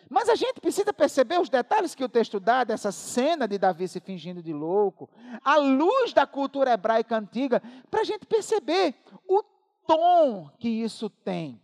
Mas 0.09 0.29
a 0.29 0.35
gente 0.35 0.59
precisa 0.59 0.93
perceber 0.93 1.39
os 1.39 1.49
detalhes 1.49 1.95
que 1.95 2.03
o 2.03 2.09
texto 2.09 2.39
dá 2.39 2.63
dessa 2.63 2.91
cena 2.91 3.47
de 3.47 3.57
Davi 3.57 3.87
se 3.87 3.99
fingindo 3.99 4.43
de 4.43 4.53
louco, 4.53 5.09
à 5.43 5.55
luz 5.57 6.13
da 6.13 6.25
cultura 6.27 6.71
hebraica 6.71 7.17
antiga, 7.17 7.61
para 7.89 8.01
a 8.01 8.03
gente 8.03 8.25
perceber 8.25 8.95
o 9.27 9.43
tom 9.87 10.49
que 10.59 10.69
isso 10.69 11.09
tem. 11.09 11.61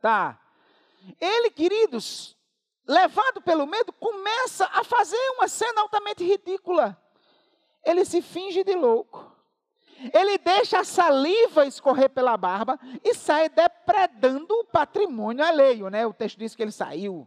Tá? 0.00 0.40
Ele, 1.20 1.50
queridos, 1.50 2.36
levado 2.86 3.40
pelo 3.40 3.66
medo, 3.66 3.92
começa 3.92 4.66
a 4.66 4.84
fazer 4.84 5.18
uma 5.36 5.48
cena 5.48 5.82
altamente 5.82 6.24
ridícula. 6.24 7.00
Ele 7.84 8.04
se 8.04 8.20
finge 8.20 8.64
de 8.64 8.74
louco. 8.74 9.36
ele 10.14 10.38
deixa 10.38 10.78
a 10.80 10.84
saliva 10.84 11.66
escorrer 11.66 12.08
pela 12.10 12.36
barba 12.36 12.78
e 13.02 13.14
sai 13.14 13.48
depredando 13.48 14.54
o 14.54 14.64
patrimônio 14.64 15.44
alheio, 15.44 15.88
né? 15.88 16.06
O 16.06 16.12
texto 16.12 16.38
diz 16.38 16.54
que 16.54 16.62
ele 16.62 16.70
saiu 16.70 17.26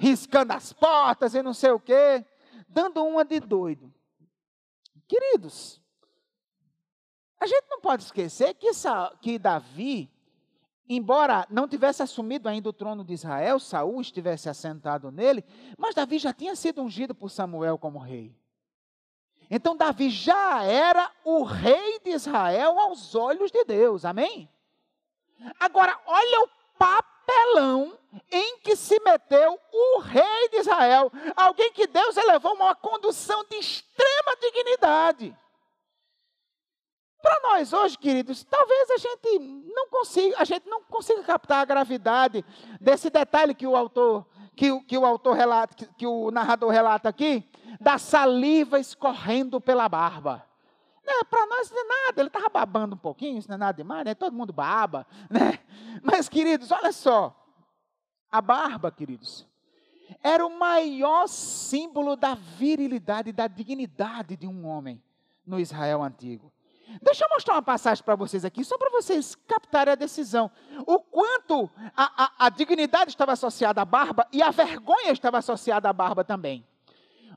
riscando 0.00 0.54
as 0.54 0.72
portas 0.72 1.34
e 1.34 1.42
não 1.42 1.52
sei 1.52 1.72
o 1.72 1.78
quê, 1.78 2.24
dando 2.66 3.04
uma 3.04 3.22
de 3.22 3.38
doido. 3.38 3.92
Queridos, 5.06 5.80
a 7.38 7.46
gente 7.46 7.66
não 7.68 7.80
pode 7.80 8.04
esquecer 8.04 8.54
que, 8.54 8.70
que 9.20 9.38
Davi, 9.38 10.10
embora 10.90 11.46
não 11.48 11.68
tivesse 11.68 12.02
assumido 12.02 12.48
ainda 12.48 12.68
o 12.68 12.72
trono 12.72 13.04
de 13.04 13.14
Israel, 13.14 13.60
Saul 13.60 14.00
estivesse 14.00 14.48
assentado 14.48 15.12
nele, 15.12 15.44
mas 15.78 15.94
Davi 15.94 16.18
já 16.18 16.32
tinha 16.32 16.56
sido 16.56 16.82
ungido 16.82 17.14
por 17.14 17.30
Samuel 17.30 17.78
como 17.78 18.00
rei. 18.00 18.36
Então 19.48 19.76
Davi 19.76 20.10
já 20.10 20.64
era 20.64 21.08
o 21.24 21.44
rei 21.44 22.00
de 22.00 22.10
Israel 22.10 22.76
aos 22.80 23.14
olhos 23.14 23.52
de 23.52 23.64
Deus, 23.64 24.04
amém? 24.04 24.50
Agora, 25.60 25.96
olha 26.06 26.40
o 26.42 26.48
papelão 26.76 27.96
em 28.30 28.58
que 28.58 28.74
se 28.74 28.98
meteu 29.00 29.58
o 29.72 30.00
rei 30.00 30.48
de 30.50 30.56
Israel, 30.56 31.12
alguém 31.36 31.72
que 31.72 31.86
Deus 31.86 32.16
elevou 32.16 32.50
a 32.50 32.54
uma 32.54 32.74
condução 32.74 33.44
de 33.48 33.56
extrema 33.56 34.36
dignidade. 34.40 35.36
Para 37.22 37.40
nós 37.42 37.72
hoje, 37.72 37.98
queridos, 37.98 38.44
talvez 38.44 38.90
a 38.90 38.96
gente 38.96 39.38
não 39.74 39.88
consiga, 39.88 40.36
a 40.38 40.44
gente 40.44 40.68
não 40.68 40.82
consiga 40.82 41.22
captar 41.22 41.60
a 41.60 41.64
gravidade 41.64 42.44
desse 42.80 43.10
detalhe 43.10 43.54
que 43.54 43.66
o 43.66 43.76
autor, 43.76 44.26
que, 44.56 44.80
que 44.82 44.96
o 44.96 45.04
autor 45.04 45.36
relata, 45.36 45.74
que, 45.74 45.86
que 45.94 46.06
o 46.06 46.30
narrador 46.30 46.70
relata 46.70 47.08
aqui, 47.08 47.48
da 47.78 47.98
saliva 47.98 48.78
escorrendo 48.78 49.60
pela 49.60 49.88
barba. 49.88 50.46
Né, 51.04 51.12
Para 51.28 51.46
nós 51.46 51.70
não 51.70 51.80
é 51.80 52.06
nada, 52.06 52.22
ele 52.22 52.28
estava 52.28 52.48
babando 52.48 52.94
um 52.94 52.98
pouquinho, 52.98 53.38
isso 53.38 53.48
não 53.48 53.56
é 53.56 53.58
nada 53.58 53.76
demais, 53.76 54.04
né? 54.04 54.14
todo 54.14 54.34
mundo 54.34 54.52
baba. 54.52 55.06
Né? 55.28 55.58
Mas, 56.02 56.28
queridos, 56.28 56.70
olha 56.70 56.92
só, 56.92 57.36
a 58.32 58.40
barba, 58.40 58.90
queridos, 58.90 59.46
era 60.22 60.46
o 60.46 60.58
maior 60.58 61.28
símbolo 61.28 62.16
da 62.16 62.34
virilidade, 62.34 63.32
da 63.32 63.46
dignidade 63.46 64.36
de 64.36 64.46
um 64.46 64.66
homem 64.66 65.02
no 65.46 65.60
Israel 65.60 66.02
antigo. 66.02 66.52
Deixa 67.00 67.24
eu 67.24 67.28
mostrar 67.28 67.54
uma 67.54 67.62
passagem 67.62 68.02
para 68.02 68.16
vocês 68.16 68.44
aqui, 68.44 68.64
só 68.64 68.76
para 68.76 68.90
vocês 68.90 69.36
captarem 69.46 69.92
a 69.92 69.96
decisão. 69.96 70.50
O 70.86 70.98
quanto 70.98 71.70
a, 71.96 72.24
a, 72.24 72.46
a, 72.46 72.48
dignidade 72.48 73.10
estava 73.10 73.32
associada 73.32 73.80
à 73.80 73.84
barba 73.84 74.26
e 74.32 74.42
a 74.42 74.50
vergonha 74.50 75.12
estava 75.12 75.38
associada 75.38 75.88
à 75.88 75.92
barba 75.92 76.24
também. 76.24 76.66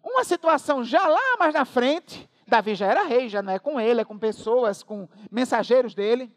Uma 0.04 0.24
situação 0.24 0.84
já 0.84 1.08
lá 1.08 1.38
mais 1.38 1.54
na 1.54 1.66
frente, 1.66 2.30
Davi 2.48 2.76
já 2.76 2.88
era 2.88 3.04
rei, 3.04 3.30
já 3.30 3.42
não 3.42 3.54
é 3.54 3.60
com 3.60 3.80
ele, 3.80 4.02
é 4.02 4.06
com 4.06 4.18
pessoas, 4.18 4.84
com 4.84 5.08
mensageiros 5.32 5.94
dele. 5.94 6.32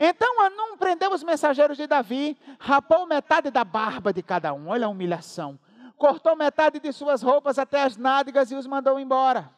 Então 0.00 0.42
Anum 0.42 0.76
prendeu 0.76 1.12
os 1.12 1.22
mensageiros 1.22 1.76
de 1.76 1.86
Davi, 1.86 2.36
rapou 2.58 3.06
metade 3.06 3.50
da 3.50 3.64
barba 3.64 4.12
de 4.12 4.22
cada 4.22 4.52
um, 4.52 4.68
olha 4.68 4.86
a 4.86 4.88
humilhação. 4.88 5.58
Cortou 5.96 6.36
metade 6.36 6.78
de 6.78 6.92
suas 6.92 7.22
roupas 7.22 7.58
até 7.58 7.82
as 7.82 7.96
nádegas 7.96 8.50
e 8.50 8.54
os 8.54 8.66
mandou 8.66 9.00
embora. 9.00 9.50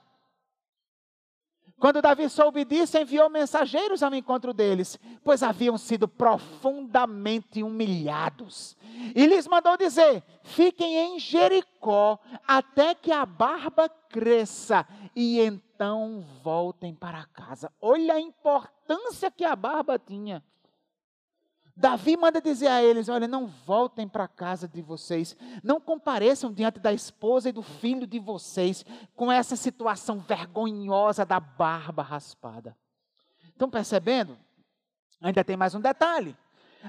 Quando 1.79 2.03
Davi 2.03 2.29
soube 2.29 2.65
disso, 2.65 2.99
enviou 2.99 3.31
mensageiros 3.31 4.03
ao 4.03 4.13
encontro 4.13 4.53
deles, 4.53 4.99
pois 5.23 5.45
haviam 5.45 5.79
sido 5.79 6.09
profundamente 6.09 7.63
humilhados. 7.63 8.77
E 9.15 9.25
lhes 9.27 9.47
mandou 9.47 9.77
dizer: 9.77 10.25
Fiquem 10.43 10.97
em 10.97 11.19
Jericó 11.21 12.19
até 12.47 12.95
que 12.95 13.13
a 13.13 13.25
barba 13.25 13.89
cresça, 13.89 14.85
e 15.15 15.41
então 15.41 16.25
voltem 16.43 16.95
para 16.95 17.25
casa. 17.27 17.73
Olha 17.81 18.15
a 18.15 18.21
importância 18.21 19.31
que 19.31 19.45
a 19.45 19.55
barba 19.55 19.99
tinha. 19.99 20.43
Davi 21.79 22.17
manda 22.17 22.41
dizer 22.41 22.67
a 22.67 22.83
eles: 22.83 23.09
olha, 23.09 23.29
não 23.29 23.47
voltem 23.47 24.09
para 24.09 24.25
a 24.25 24.29
casa 24.29 24.67
de 24.67 24.83
vocês, 24.83 25.37
não 25.63 25.81
compareçam 25.81 26.53
diante 26.53 26.81
da 26.81 26.93
esposa 26.93 27.49
e 27.49 27.53
do 27.53 27.63
filho 27.63 28.05
de 28.05 28.19
vocês 28.19 28.85
com 29.15 29.31
essa 29.31 29.55
situação 29.55 30.19
vergonhosa 30.19 31.25
da 31.25 31.39
barba 31.39 32.03
raspada. 32.03 32.77
Estão 33.51 33.71
percebendo? 33.71 34.37
Ainda 35.21 35.45
tem 35.45 35.57
mais 35.57 35.73
um 35.73 35.81
detalhe: 35.81 36.37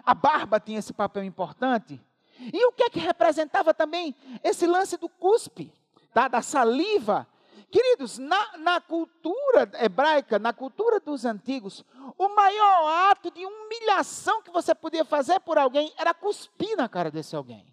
a 0.03 0.15
barba 0.15 0.59
tinha 0.59 0.79
esse 0.79 0.91
papel 0.91 1.23
importante. 1.23 2.01
E 2.39 2.65
o 2.65 2.71
que 2.71 2.83
é 2.83 2.89
que 2.89 2.99
representava 2.99 3.75
também 3.75 4.15
esse 4.43 4.65
lance 4.65 4.97
do 4.97 5.07
cuspe, 5.07 5.71
tá? 6.13 6.27
da 6.27 6.41
saliva 6.41 7.27
Queridos, 7.71 8.17
na, 8.17 8.57
na 8.57 8.81
cultura 8.81 9.69
hebraica, 9.79 10.39
na 10.39 10.51
cultura 10.51 10.99
dos 10.99 11.23
antigos, 11.23 11.85
o 12.17 12.29
maior 12.29 13.11
ato 13.11 13.29
de 13.29 13.45
humilhação 13.45 14.41
que 14.41 14.49
você 14.49 14.73
podia 14.73 15.05
fazer 15.05 15.39
por 15.41 15.57
alguém 15.57 15.93
era 15.97 16.13
cuspir 16.13 16.75
na 16.75 16.89
cara 16.89 17.11
desse 17.11 17.35
alguém. 17.35 17.69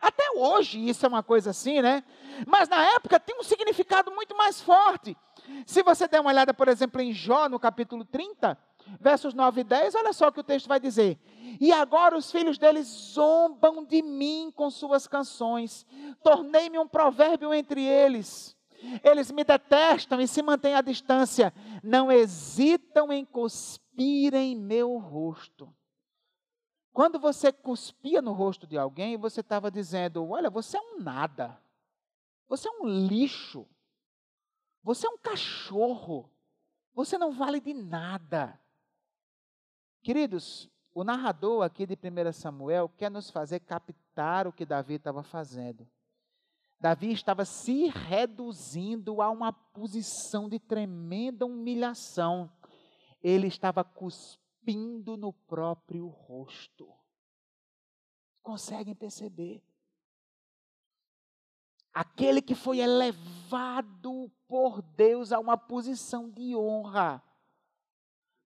Até 0.00 0.24
hoje 0.34 0.88
isso 0.88 1.04
é 1.04 1.08
uma 1.08 1.22
coisa 1.22 1.50
assim, 1.50 1.80
né? 1.80 2.02
Mas 2.46 2.68
na 2.68 2.82
época 2.94 3.20
tem 3.20 3.38
um 3.38 3.42
significado 3.42 4.10
muito 4.10 4.36
mais 4.36 4.60
forte. 4.60 5.16
Se 5.66 5.82
você 5.82 6.08
der 6.08 6.20
uma 6.20 6.30
olhada, 6.30 6.54
por 6.54 6.68
exemplo, 6.68 7.00
em 7.00 7.12
Jó, 7.12 7.48
no 7.48 7.60
capítulo 7.60 8.04
30, 8.04 8.58
versos 9.00 9.34
9 9.34 9.60
e 9.60 9.64
10, 9.64 9.94
olha 9.94 10.12
só 10.12 10.28
o 10.28 10.32
que 10.32 10.40
o 10.40 10.44
texto 10.44 10.68
vai 10.68 10.80
dizer. 10.80 11.18
E 11.60 11.72
agora 11.72 12.16
os 12.16 12.30
filhos 12.30 12.58
deles 12.58 12.86
zombam 12.86 13.84
de 13.84 14.02
mim 14.02 14.52
com 14.54 14.70
suas 14.70 15.06
canções. 15.06 15.86
Tornei-me 16.22 16.78
um 16.78 16.88
provérbio 16.88 17.52
entre 17.52 17.82
eles. 17.84 18.56
Eles 19.02 19.30
me 19.30 19.44
detestam 19.44 20.20
e 20.20 20.28
se 20.28 20.42
mantêm 20.42 20.74
à 20.74 20.80
distância. 20.80 21.52
Não 21.82 22.10
hesitam 22.10 23.12
em 23.12 23.24
cuspir 23.24 24.34
em 24.34 24.56
meu 24.56 24.98
rosto. 24.98 25.74
Quando 26.92 27.18
você 27.18 27.52
cuspia 27.52 28.22
no 28.22 28.32
rosto 28.32 28.66
de 28.66 28.78
alguém, 28.78 29.16
você 29.16 29.40
estava 29.40 29.70
dizendo: 29.70 30.28
Olha, 30.28 30.48
você 30.48 30.76
é 30.76 30.80
um 30.80 31.00
nada. 31.00 31.60
Você 32.48 32.68
é 32.68 32.70
um 32.70 32.86
lixo. 32.86 33.66
Você 34.82 35.06
é 35.06 35.10
um 35.10 35.18
cachorro. 35.18 36.30
Você 36.94 37.18
não 37.18 37.32
vale 37.32 37.60
de 37.60 37.74
nada. 37.74 38.60
Queridos, 40.02 40.70
o 40.94 41.02
narrador 41.02 41.64
aqui 41.64 41.86
de 41.86 41.94
1 41.94 42.32
Samuel 42.32 42.88
quer 42.88 43.10
nos 43.10 43.28
fazer 43.30 43.60
captar 43.60 44.46
o 44.46 44.52
que 44.52 44.64
Davi 44.64 44.94
estava 44.94 45.22
fazendo. 45.22 45.88
Davi 46.80 47.12
estava 47.12 47.44
se 47.44 47.88
reduzindo 47.88 49.22
a 49.22 49.30
uma 49.30 49.52
posição 49.52 50.48
de 50.48 50.58
tremenda 50.58 51.46
humilhação. 51.46 52.50
Ele 53.22 53.46
estava 53.46 53.82
cuspindo 53.82 55.16
no 55.16 55.32
próprio 55.32 56.08
rosto. 56.08 56.92
Conseguem 58.42 58.94
perceber? 58.94 59.62
Aquele 61.92 62.42
que 62.42 62.54
foi 62.54 62.80
elevado 62.80 64.30
por 64.46 64.82
Deus 64.82 65.32
a 65.32 65.38
uma 65.38 65.56
posição 65.56 66.28
de 66.28 66.54
honra, 66.54 67.22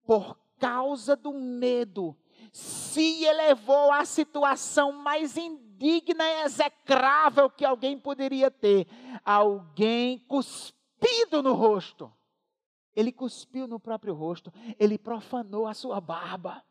por 0.04 0.38
causa 0.58 1.16
do 1.16 1.32
medo, 1.32 2.16
se 2.52 3.24
elevou 3.24 3.92
à 3.92 4.04
situação 4.04 4.92
mais 4.92 5.36
indigna 5.78 6.24
e 6.24 6.42
execrável 6.42 7.48
que 7.48 7.64
alguém 7.64 7.98
poderia 7.98 8.50
ter. 8.50 8.86
Alguém 9.24 10.18
cuspido 10.26 11.42
no 11.42 11.54
rosto. 11.54 12.12
Ele 12.94 13.12
cuspiu 13.12 13.68
no 13.68 13.78
próprio 13.78 14.12
rosto, 14.12 14.52
ele 14.78 14.98
profanou 14.98 15.66
a 15.68 15.74
sua 15.74 16.00
barba. 16.00 16.64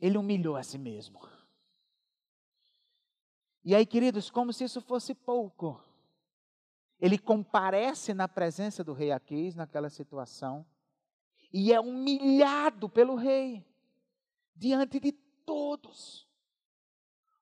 Ele 0.00 0.16
humilhou 0.16 0.54
a 0.54 0.62
si 0.62 0.78
mesmo. 0.78 1.20
E 3.64 3.74
aí, 3.74 3.84
queridos, 3.84 4.30
como 4.30 4.52
se 4.52 4.62
isso 4.62 4.80
fosse 4.80 5.12
pouco, 5.12 5.82
ele 7.00 7.18
comparece 7.18 8.14
na 8.14 8.28
presença 8.28 8.84
do 8.84 8.92
rei 8.92 9.10
Aquis 9.10 9.56
naquela 9.56 9.90
situação 9.90 10.64
e 11.52 11.72
é 11.72 11.80
humilhado 11.80 12.88
pelo 12.88 13.16
rei 13.16 13.64
diante 14.58 14.98
de 14.98 15.12
todos. 15.12 16.28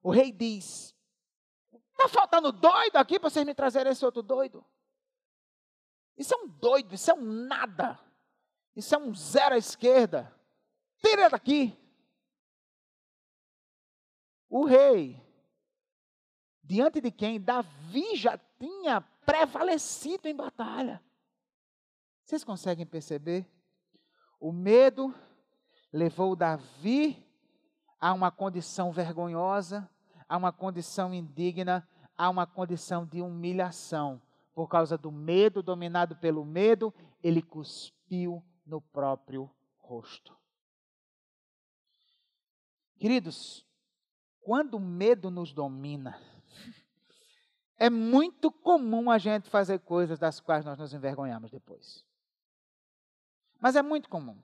O 0.02 0.10
rei 0.10 0.30
diz: 0.30 0.94
Está 1.92 2.08
faltando 2.08 2.52
doido 2.52 2.96
aqui 2.96 3.18
para 3.18 3.30
vocês 3.30 3.44
me 3.44 3.54
trazerem 3.54 3.92
esse 3.92 4.04
outro 4.04 4.22
doido? 4.22 4.64
Isso 6.16 6.34
é 6.34 6.36
um 6.36 6.48
doido, 6.48 6.94
isso 6.94 7.10
é 7.10 7.14
um 7.14 7.22
nada. 7.46 7.98
Isso 8.74 8.94
é 8.94 8.98
um 8.98 9.14
zero 9.14 9.54
à 9.54 9.58
esquerda. 9.58 10.34
Tira 10.98 11.30
daqui. 11.30 11.76
O 14.48 14.64
rei, 14.64 15.20
diante 16.62 17.00
de 17.00 17.10
quem 17.10 17.40
Davi 17.40 18.14
já 18.16 18.38
tinha 18.58 19.00
prevalecido 19.00 20.28
em 20.28 20.36
batalha. 20.36 21.02
Vocês 22.22 22.44
conseguem 22.44 22.86
perceber? 22.86 23.46
O 24.38 24.52
medo 24.52 25.14
levou 25.96 26.36
Davi 26.36 27.26
a 27.98 28.12
uma 28.12 28.30
condição 28.30 28.92
vergonhosa, 28.92 29.88
a 30.28 30.36
uma 30.36 30.52
condição 30.52 31.14
indigna, 31.14 31.88
a 32.16 32.28
uma 32.28 32.46
condição 32.46 33.06
de 33.06 33.22
humilhação, 33.22 34.20
por 34.54 34.68
causa 34.68 34.96
do 34.98 35.10
medo, 35.10 35.62
dominado 35.62 36.14
pelo 36.16 36.44
medo, 36.44 36.92
ele 37.22 37.42
cuspiu 37.42 38.44
no 38.64 38.80
próprio 38.80 39.50
rosto. 39.78 40.36
Queridos, 42.98 43.66
quando 44.40 44.74
o 44.74 44.80
medo 44.80 45.30
nos 45.30 45.52
domina, 45.52 46.18
é 47.76 47.88
muito 47.88 48.50
comum 48.50 49.10
a 49.10 49.18
gente 49.18 49.48
fazer 49.48 49.78
coisas 49.80 50.18
das 50.18 50.40
quais 50.40 50.64
nós 50.64 50.78
nos 50.78 50.92
envergonhamos 50.92 51.50
depois. 51.50 52.04
Mas 53.58 53.76
é 53.76 53.82
muito 53.82 54.08
comum. 54.08 54.38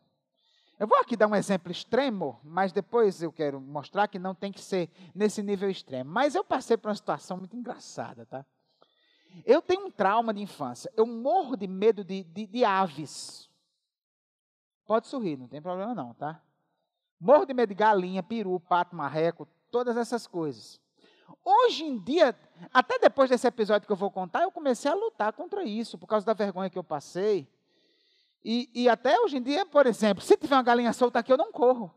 Eu 0.82 0.88
vou 0.88 0.98
aqui 0.98 1.16
dar 1.16 1.28
um 1.28 1.36
exemplo 1.36 1.70
extremo, 1.70 2.40
mas 2.42 2.72
depois 2.72 3.22
eu 3.22 3.30
quero 3.30 3.60
mostrar 3.60 4.08
que 4.08 4.18
não 4.18 4.34
tem 4.34 4.50
que 4.50 4.60
ser 4.60 4.90
nesse 5.14 5.40
nível 5.40 5.70
extremo. 5.70 6.10
Mas 6.10 6.34
eu 6.34 6.42
passei 6.42 6.76
por 6.76 6.88
uma 6.88 6.94
situação 6.96 7.36
muito 7.36 7.56
engraçada, 7.56 8.26
tá? 8.26 8.44
Eu 9.46 9.62
tenho 9.62 9.86
um 9.86 9.90
trauma 9.92 10.34
de 10.34 10.42
infância. 10.42 10.92
Eu 10.96 11.06
morro 11.06 11.56
de 11.56 11.68
medo 11.68 12.02
de, 12.02 12.24
de, 12.24 12.48
de 12.48 12.64
aves. 12.64 13.48
Pode 14.84 15.06
sorrir, 15.06 15.36
não 15.36 15.46
tem 15.46 15.62
problema 15.62 15.94
não, 15.94 16.14
tá? 16.14 16.42
Morro 17.20 17.46
de 17.46 17.54
medo 17.54 17.68
de 17.68 17.76
galinha, 17.76 18.20
peru, 18.20 18.58
pato, 18.58 18.96
marreco, 18.96 19.46
todas 19.70 19.96
essas 19.96 20.26
coisas. 20.26 20.80
Hoje 21.44 21.84
em 21.84 21.96
dia, 21.96 22.36
até 22.74 22.98
depois 22.98 23.30
desse 23.30 23.46
episódio 23.46 23.86
que 23.86 23.92
eu 23.92 23.96
vou 23.96 24.10
contar, 24.10 24.42
eu 24.42 24.50
comecei 24.50 24.90
a 24.90 24.94
lutar 24.96 25.32
contra 25.32 25.62
isso, 25.62 25.96
por 25.96 26.08
causa 26.08 26.26
da 26.26 26.32
vergonha 26.32 26.68
que 26.68 26.76
eu 26.76 26.82
passei. 26.82 27.48
E, 28.44 28.68
e 28.74 28.88
até 28.88 29.18
hoje 29.20 29.36
em 29.36 29.42
dia, 29.42 29.64
por 29.64 29.86
exemplo, 29.86 30.22
se 30.22 30.36
tiver 30.36 30.56
uma 30.56 30.62
galinha 30.62 30.92
solta 30.92 31.20
aqui, 31.20 31.32
eu 31.32 31.36
não 31.36 31.52
corro. 31.52 31.92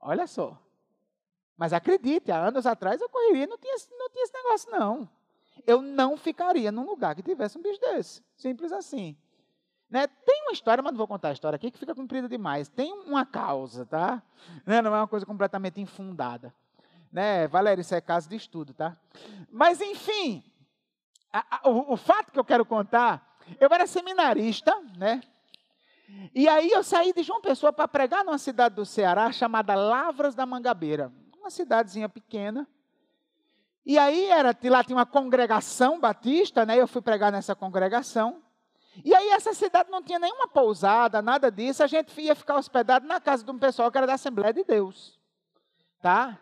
Olha 0.00 0.26
só. 0.26 0.58
Mas 1.56 1.72
acredite, 1.72 2.32
há 2.32 2.48
anos 2.48 2.66
atrás 2.66 3.00
eu 3.00 3.08
correria, 3.08 3.46
não 3.46 3.56
tinha, 3.56 3.76
não 3.98 4.10
tinha 4.10 4.24
esse 4.24 4.34
negócio, 4.34 4.70
não. 4.70 5.08
Eu 5.64 5.80
não 5.80 6.16
ficaria 6.16 6.72
num 6.72 6.84
lugar 6.84 7.14
que 7.14 7.22
tivesse 7.22 7.56
um 7.56 7.62
bicho 7.62 7.80
desse. 7.80 8.22
Simples 8.36 8.72
assim. 8.72 9.16
Né? 9.88 10.06
Tem 10.06 10.42
uma 10.42 10.52
história, 10.52 10.82
mas 10.82 10.92
não 10.92 10.98
vou 10.98 11.06
contar 11.06 11.28
a 11.28 11.32
história 11.32 11.54
aqui, 11.56 11.70
que 11.70 11.78
fica 11.78 11.94
comprida 11.94 12.28
demais. 12.28 12.68
Tem 12.68 12.92
uma 12.92 13.24
causa, 13.24 13.86
tá? 13.86 14.22
Né? 14.66 14.82
Não 14.82 14.92
é 14.94 15.00
uma 15.00 15.06
coisa 15.06 15.24
completamente 15.24 15.80
infundada. 15.80 16.52
Né? 17.12 17.46
Valéria, 17.46 17.82
isso 17.82 17.94
é 17.94 18.00
caso 18.00 18.28
de 18.28 18.34
estudo, 18.34 18.74
tá? 18.74 18.96
Mas, 19.50 19.80
enfim, 19.80 20.42
a, 21.32 21.58
a, 21.58 21.68
o, 21.68 21.92
o 21.92 21.96
fato 21.96 22.32
que 22.32 22.38
eu 22.38 22.44
quero 22.44 22.64
contar 22.64 23.31
eu 23.60 23.68
era 23.72 23.86
seminarista, 23.86 24.74
né? 24.96 25.20
E 26.34 26.48
aí 26.48 26.70
eu 26.70 26.82
saí 26.82 27.12
de 27.12 27.22
João 27.22 27.40
Pessoa 27.40 27.72
para 27.72 27.88
pregar 27.88 28.24
numa 28.24 28.38
cidade 28.38 28.74
do 28.74 28.84
Ceará 28.84 29.32
chamada 29.32 29.74
Lavras 29.74 30.34
da 30.34 30.44
Mangabeira, 30.44 31.12
uma 31.38 31.50
cidadezinha 31.50 32.08
pequena. 32.08 32.66
E 33.84 33.98
aí 33.98 34.26
era, 34.26 34.56
lá 34.64 34.84
tinha 34.84 34.96
uma 34.96 35.06
congregação 35.06 35.98
batista, 35.98 36.64
né? 36.64 36.80
Eu 36.80 36.86
fui 36.86 37.02
pregar 37.02 37.32
nessa 37.32 37.54
congregação. 37.54 38.42
E 39.04 39.14
aí 39.14 39.28
essa 39.30 39.54
cidade 39.54 39.90
não 39.90 40.02
tinha 40.02 40.18
nenhuma 40.18 40.46
pousada, 40.46 41.22
nada 41.22 41.50
disso. 41.50 41.82
A 41.82 41.86
gente 41.86 42.20
ia 42.20 42.34
ficar 42.34 42.56
hospedado 42.56 43.06
na 43.06 43.20
casa 43.20 43.42
de 43.42 43.50
um 43.50 43.58
pessoal 43.58 43.90
que 43.90 43.98
era 43.98 44.06
da 44.06 44.14
Assembleia 44.14 44.52
de 44.52 44.62
Deus, 44.64 45.18
tá? 46.00 46.38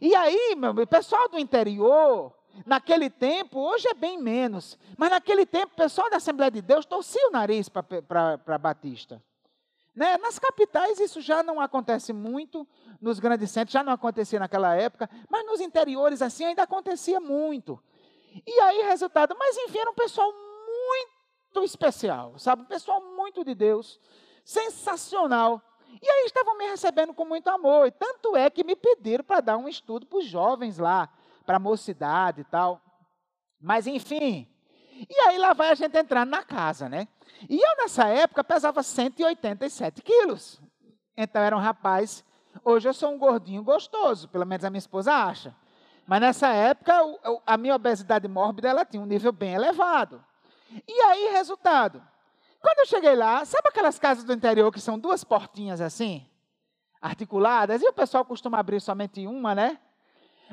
E 0.00 0.14
aí, 0.14 0.54
meu, 0.56 0.86
pessoal 0.86 1.28
do 1.28 1.38
interior, 1.38 2.32
Naquele 2.64 3.10
tempo, 3.10 3.58
hoje 3.58 3.88
é 3.88 3.94
bem 3.94 4.18
menos, 4.18 4.78
mas 4.96 5.10
naquele 5.10 5.44
tempo 5.44 5.72
o 5.72 5.76
pessoal 5.76 6.08
da 6.08 6.16
Assembleia 6.16 6.50
de 6.50 6.62
Deus 6.62 6.86
torcia 6.86 7.28
o 7.28 7.30
nariz 7.30 7.68
para 7.68 8.58
Batista. 8.58 9.22
Né? 9.94 10.18
Nas 10.18 10.38
capitais 10.38 10.98
isso 10.98 11.20
já 11.20 11.42
não 11.42 11.60
acontece 11.60 12.12
muito, 12.12 12.66
nos 13.00 13.20
grandes 13.20 13.50
centros 13.50 13.72
já 13.72 13.82
não 13.82 13.92
acontecia 13.92 14.38
naquela 14.38 14.74
época, 14.74 15.08
mas 15.28 15.46
nos 15.46 15.60
interiores 15.60 16.20
assim 16.22 16.44
ainda 16.44 16.62
acontecia 16.62 17.20
muito. 17.20 17.80
E 18.46 18.60
aí, 18.60 18.82
resultado, 18.82 19.36
mas 19.38 19.56
enfim, 19.56 19.78
era 19.78 19.90
um 19.90 19.94
pessoal 19.94 20.32
muito 20.32 21.64
especial, 21.64 22.36
sabe? 22.38 22.62
Um 22.62 22.66
pessoal 22.66 23.00
muito 23.00 23.44
de 23.44 23.54
Deus, 23.54 24.00
sensacional. 24.44 25.62
E 26.02 26.08
aí 26.08 26.26
estavam 26.26 26.58
me 26.58 26.66
recebendo 26.66 27.14
com 27.14 27.24
muito 27.24 27.48
amor, 27.48 27.86
e 27.86 27.92
tanto 27.92 28.36
é 28.36 28.50
que 28.50 28.64
me 28.64 28.74
pediram 28.74 29.22
para 29.22 29.40
dar 29.40 29.56
um 29.56 29.68
estudo 29.68 30.06
para 30.06 30.18
os 30.18 30.24
jovens 30.24 30.78
lá 30.78 31.08
a 31.46 31.58
mocidade 31.58 32.42
e 32.42 32.44
tal. 32.44 32.80
Mas 33.60 33.86
enfim. 33.86 34.48
E 35.08 35.20
aí 35.20 35.38
lá 35.38 35.52
vai 35.52 35.70
a 35.70 35.74
gente 35.74 35.96
entrando 35.96 36.30
na 36.30 36.42
casa, 36.42 36.88
né? 36.88 37.08
E 37.48 37.56
eu 37.56 37.76
nessa 37.78 38.06
época 38.08 38.44
pesava 38.44 38.82
187 38.82 40.02
quilos. 40.02 40.60
Então 41.16 41.42
era 41.42 41.56
um 41.56 41.60
rapaz. 41.60 42.24
Hoje 42.64 42.88
eu 42.88 42.94
sou 42.94 43.12
um 43.12 43.18
gordinho 43.18 43.62
gostoso, 43.62 44.28
pelo 44.28 44.46
menos 44.46 44.64
a 44.64 44.70
minha 44.70 44.78
esposa 44.78 45.12
acha. 45.12 45.54
Mas 46.06 46.20
nessa 46.20 46.48
época 46.48 46.92
a 47.46 47.56
minha 47.56 47.74
obesidade 47.74 48.28
mórbida 48.28 48.68
ela 48.68 48.84
tinha 48.84 49.02
um 49.02 49.06
nível 49.06 49.32
bem 49.32 49.54
elevado. 49.54 50.24
E 50.86 51.00
aí, 51.02 51.32
resultado. 51.32 52.02
Quando 52.60 52.78
eu 52.80 52.86
cheguei 52.86 53.14
lá, 53.14 53.44
sabe 53.44 53.68
aquelas 53.68 53.98
casas 53.98 54.24
do 54.24 54.32
interior 54.32 54.72
que 54.72 54.80
são 54.80 54.98
duas 54.98 55.22
portinhas 55.22 55.80
assim? 55.80 56.26
Articuladas? 57.00 57.82
E 57.82 57.86
o 57.86 57.92
pessoal 57.92 58.24
costuma 58.24 58.58
abrir 58.58 58.80
somente 58.80 59.26
uma, 59.26 59.54
né? 59.54 59.78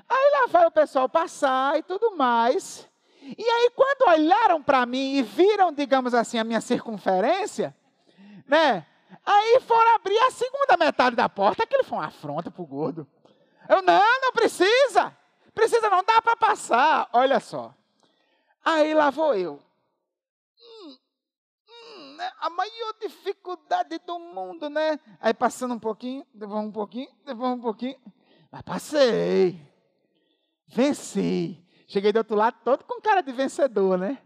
Aí 0.09 0.31
lá 0.31 0.47
vai 0.47 0.65
o 0.65 0.71
pessoal 0.71 1.07
passar 1.07 1.77
e 1.77 1.83
tudo 1.83 2.15
mais. 2.15 2.87
E 3.21 3.43
aí, 3.43 3.69
quando 3.75 4.09
olharam 4.09 4.61
para 4.63 4.85
mim 4.85 5.15
e 5.15 5.21
viram, 5.21 5.71
digamos 5.71 6.13
assim, 6.13 6.39
a 6.39 6.43
minha 6.43 6.59
circunferência, 6.59 7.75
né? 8.47 8.85
Aí 9.25 9.59
foram 9.61 9.95
abrir 9.95 10.17
a 10.19 10.31
segunda 10.31 10.77
metade 10.77 11.15
da 11.15 11.29
porta. 11.29 11.63
Aquilo 11.63 11.83
foi 11.83 11.97
uma 11.97 12.07
afronta 12.07 12.49
para 12.49 12.61
o 12.61 12.65
gordo. 12.65 13.07
Eu, 13.69 13.81
não, 13.81 14.21
não 14.21 14.31
precisa. 14.31 15.15
Precisa 15.53 15.89
não, 15.89 16.03
dá 16.03 16.21
para 16.21 16.35
passar. 16.35 17.09
Olha 17.13 17.39
só. 17.39 17.73
Aí 18.63 18.93
lá 18.93 19.09
vou 19.09 19.35
eu. 19.35 19.59
Hum, 20.59 20.97
hum, 21.69 22.15
né? 22.15 22.31
A 22.39 22.49
maior 22.49 22.93
dificuldade 22.99 23.99
do 23.99 24.17
mundo, 24.17 24.69
né? 24.69 24.99
Aí 25.19 25.33
passando 25.33 25.73
um 25.73 25.79
pouquinho, 25.79 26.25
depois 26.33 26.59
um 26.59 26.71
pouquinho, 26.71 27.09
depois 27.25 27.51
um 27.51 27.61
pouquinho. 27.61 27.99
Mas 28.51 28.61
passei. 28.63 29.70
Venci. 30.71 31.61
Cheguei 31.87 32.13
do 32.13 32.17
outro 32.17 32.35
lado 32.35 32.57
todo 32.63 32.85
com 32.85 33.01
cara 33.01 33.21
de 33.21 33.31
vencedor, 33.31 33.97
né? 33.97 34.21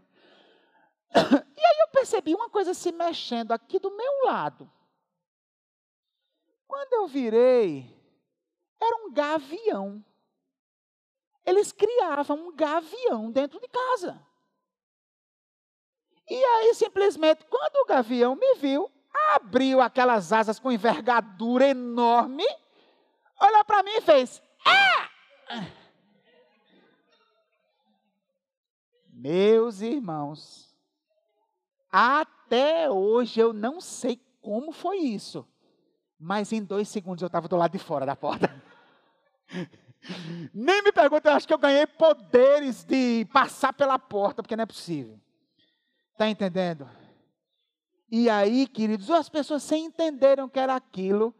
E 1.56 1.64
aí 1.66 1.78
eu 1.80 1.88
percebi 1.88 2.34
uma 2.34 2.48
coisa 2.48 2.74
se 2.74 2.92
mexendo 2.92 3.52
aqui 3.52 3.78
do 3.78 3.90
meu 3.90 4.24
lado. 4.26 4.70
Quando 6.66 6.92
eu 6.92 7.06
virei, 7.08 7.96
era 8.80 8.96
um 9.04 9.12
gavião. 9.12 10.04
Eles 11.44 11.72
criavam 11.72 12.48
um 12.48 12.54
gavião 12.54 13.30
dentro 13.32 13.58
de 13.58 13.66
casa. 13.66 14.20
E 16.28 16.34
aí, 16.34 16.74
simplesmente, 16.74 17.44
quando 17.46 17.76
o 17.76 17.86
gavião 17.86 18.36
me 18.36 18.54
viu, 18.56 18.90
abriu 19.34 19.80
aquelas 19.80 20.32
asas 20.32 20.58
com 20.58 20.70
envergadura 20.70 21.66
enorme, 21.66 22.46
olhou 23.40 23.64
para 23.64 23.82
mim 23.82 23.92
e 23.92 24.00
fez: 24.02 24.42
Ah! 24.64 25.08
Meus 29.18 29.80
irmãos, 29.80 30.76
até 31.90 32.90
hoje 32.90 33.40
eu 33.40 33.50
não 33.50 33.80
sei 33.80 34.20
como 34.42 34.72
foi 34.72 34.98
isso, 34.98 35.48
mas 36.20 36.52
em 36.52 36.62
dois 36.62 36.86
segundos 36.90 37.22
eu 37.22 37.26
estava 37.26 37.48
do 37.48 37.56
lado 37.56 37.72
de 37.72 37.78
fora 37.78 38.04
da 38.04 38.14
porta. 38.14 38.62
Nem 40.52 40.82
me 40.82 40.92
pergunta, 40.92 41.30
eu 41.30 41.32
acho 41.32 41.48
que 41.48 41.54
eu 41.54 41.58
ganhei 41.58 41.86
poderes 41.86 42.84
de 42.84 43.26
passar 43.32 43.72
pela 43.72 43.98
porta, 43.98 44.42
porque 44.42 44.54
não 44.54 44.64
é 44.64 44.66
possível. 44.66 45.18
Está 46.12 46.28
entendendo? 46.28 46.86
E 48.10 48.28
aí, 48.28 48.66
queridos, 48.66 49.10
as 49.10 49.30
pessoas 49.30 49.62
sem 49.62 49.86
entenderam 49.86 50.46
que 50.46 50.58
era 50.58 50.76
aquilo. 50.76 51.34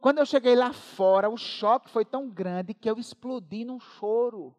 Quando 0.00 0.18
eu 0.18 0.26
cheguei 0.26 0.56
lá 0.56 0.72
fora, 0.72 1.30
o 1.30 1.36
choque 1.36 1.90
foi 1.90 2.04
tão 2.04 2.28
grande 2.28 2.74
que 2.74 2.90
eu 2.90 2.98
explodi 2.98 3.64
num 3.64 3.78
choro. 3.78 4.56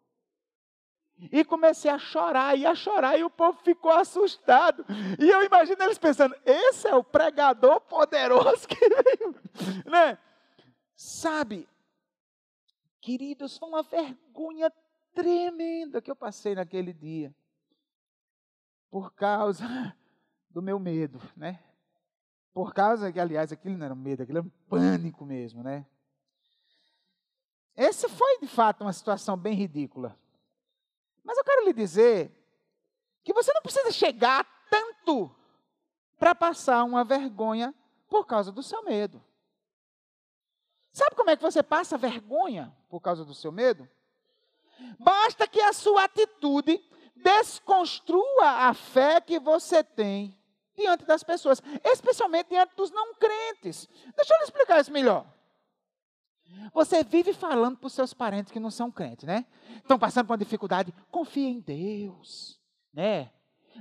E 1.30 1.44
comecei 1.44 1.90
a 1.90 1.98
chorar, 1.98 2.56
e 2.58 2.66
a 2.66 2.74
chorar, 2.74 3.18
e 3.18 3.24
o 3.24 3.30
povo 3.30 3.58
ficou 3.62 3.92
assustado. 3.92 4.84
E 5.20 5.28
eu 5.28 5.44
imagino 5.44 5.82
eles 5.82 5.98
pensando: 5.98 6.34
esse 6.44 6.88
é 6.88 6.94
o 6.94 7.04
pregador 7.04 7.80
poderoso 7.82 8.66
que 8.66 8.76
veio. 8.88 9.42
Né? 9.84 10.16
Sabe, 10.96 11.68
queridos, 13.00 13.58
foi 13.58 13.68
uma 13.68 13.82
vergonha 13.82 14.72
tremenda 15.12 16.00
que 16.00 16.10
eu 16.10 16.16
passei 16.16 16.54
naquele 16.54 16.92
dia. 16.92 17.34
Por 18.90 19.12
causa 19.12 19.94
do 20.48 20.62
meu 20.62 20.78
medo, 20.78 21.20
né? 21.36 21.62
Por 22.52 22.72
causa 22.72 23.12
que, 23.12 23.20
aliás, 23.20 23.52
aquilo 23.52 23.76
não 23.76 23.84
era 23.84 23.94
medo, 23.94 24.22
aquilo 24.22 24.38
era 24.38 24.46
um 24.46 24.50
pânico 24.68 25.24
mesmo, 25.24 25.62
né? 25.62 25.86
Essa 27.74 28.08
foi, 28.08 28.38
de 28.40 28.46
fato, 28.46 28.82
uma 28.82 28.92
situação 28.92 29.36
bem 29.36 29.54
ridícula. 29.54 30.18
Mas 31.24 31.38
eu 31.38 31.44
quero 31.44 31.64
lhe 31.64 31.72
dizer 31.72 32.30
que 33.22 33.32
você 33.32 33.52
não 33.52 33.62
precisa 33.62 33.90
chegar 33.92 34.44
tanto 34.70 35.34
para 36.18 36.34
passar 36.34 36.84
uma 36.84 37.04
vergonha 37.04 37.74
por 38.08 38.26
causa 38.26 38.50
do 38.50 38.62
seu 38.62 38.82
medo. 38.84 39.22
Sabe 40.92 41.16
como 41.16 41.30
é 41.30 41.36
que 41.36 41.42
você 41.42 41.62
passa 41.62 41.96
vergonha 41.96 42.74
por 42.88 43.00
causa 43.00 43.24
do 43.24 43.34
seu 43.34 43.50
medo? 43.50 43.88
Basta 44.98 45.46
que 45.46 45.60
a 45.60 45.72
sua 45.72 46.04
atitude 46.04 46.78
desconstrua 47.16 48.68
a 48.68 48.74
fé 48.74 49.20
que 49.20 49.38
você 49.38 49.82
tem 49.82 50.36
diante 50.74 51.04
das 51.04 51.22
pessoas, 51.22 51.62
especialmente 51.84 52.48
diante 52.48 52.74
dos 52.74 52.90
não 52.90 53.14
crentes. 53.14 53.88
Deixa 54.16 54.34
eu 54.34 54.38
lhe 54.38 54.44
explicar 54.44 54.80
isso 54.80 54.92
melhor. 54.92 55.26
Você 56.72 57.02
vive 57.04 57.32
falando 57.32 57.76
para 57.76 57.86
os 57.86 57.92
seus 57.92 58.14
parentes 58.14 58.52
que 58.52 58.60
não 58.60 58.70
são 58.70 58.90
crentes, 58.90 59.24
né? 59.26 59.46
Estão 59.76 59.98
passando 59.98 60.26
por 60.26 60.32
uma 60.32 60.38
dificuldade. 60.38 60.94
Confia 61.10 61.48
em 61.48 61.60
Deus, 61.60 62.60
né? 62.92 63.30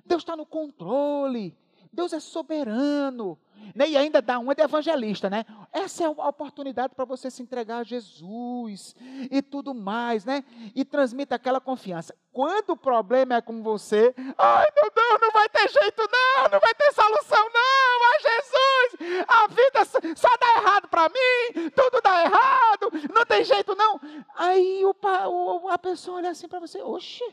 Deus 0.05 0.21
está 0.21 0.35
no 0.35 0.45
controle. 0.45 1.57
Deus 1.91 2.13
é 2.13 2.19
soberano. 2.19 3.37
Né? 3.75 3.89
E 3.89 3.97
ainda 3.97 4.21
dá 4.21 4.39
uma 4.39 4.55
de 4.55 4.61
evangelista, 4.61 5.29
né? 5.29 5.45
Essa 5.71 6.03
é 6.03 6.07
a 6.07 6.09
oportunidade 6.09 6.93
para 6.95 7.05
você 7.05 7.29
se 7.29 7.41
entregar 7.41 7.79
a 7.79 7.83
Jesus 7.83 8.95
e 9.29 9.41
tudo 9.41 9.73
mais, 9.73 10.25
né? 10.25 10.43
E 10.75 10.83
transmita 10.83 11.35
aquela 11.35 11.59
confiança. 11.59 12.15
Quando 12.31 12.71
o 12.71 12.77
problema 12.77 13.35
é 13.35 13.41
com 13.41 13.61
você, 13.61 14.13
ai 14.37 14.67
meu 14.75 14.91
Deus, 14.95 15.21
não 15.21 15.31
vai 15.31 15.49
ter 15.49 15.69
jeito 15.69 16.01
não, 16.01 16.43
não 16.49 16.59
vai 16.59 16.73
ter 16.73 16.91
solução 16.93 17.49
não, 17.53 18.03
ai 18.09 18.19
Jesus, 18.21 19.25
a 19.27 19.47
vida 19.47 20.15
só 20.15 20.37
dá 20.37 20.61
errado 20.61 20.87
para 20.87 21.09
mim, 21.09 21.69
tudo 21.71 22.01
dá 22.01 22.23
errado, 22.23 22.91
não 23.13 23.25
tem 23.25 23.43
jeito 23.43 23.75
não. 23.75 23.99
Aí 24.35 24.83
o, 24.85 24.95
o, 25.29 25.69
a 25.69 25.77
pessoa 25.77 26.17
olha 26.17 26.29
assim 26.29 26.47
para 26.47 26.59
você, 26.59 26.81
oxe, 26.81 27.23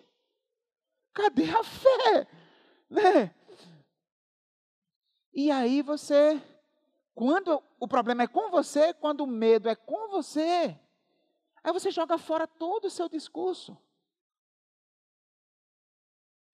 cadê 1.15 1.49
a 1.51 1.63
fé? 1.63 2.27
Né? 2.91 3.31
E 5.41 5.53
aí 5.53 5.83
você, 5.83 6.43
quando 7.15 7.63
o 7.79 7.87
problema 7.87 8.25
é 8.25 8.27
com 8.27 8.51
você, 8.51 8.93
quando 8.93 9.21
o 9.21 9.27
medo 9.27 9.69
é 9.69 9.77
com 9.77 10.09
você, 10.09 10.77
aí 11.63 11.73
você 11.73 11.93
joga 11.93 12.19
fora 12.19 12.45
todo 12.45 12.87
o 12.87 12.91
seu 12.91 13.09
discurso. 13.09 13.79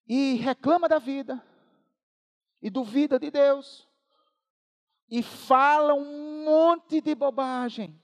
E 0.07 0.35
reclama 0.35 0.87
da 0.87 0.99
vida. 0.99 1.43
E 2.61 2.69
duvida 2.69 3.17
de 3.17 3.31
Deus. 3.31 3.89
E 5.09 5.23
fala 5.23 5.95
um 5.95 6.45
monte 6.45 7.01
de 7.01 7.15
bobagem. 7.15 7.99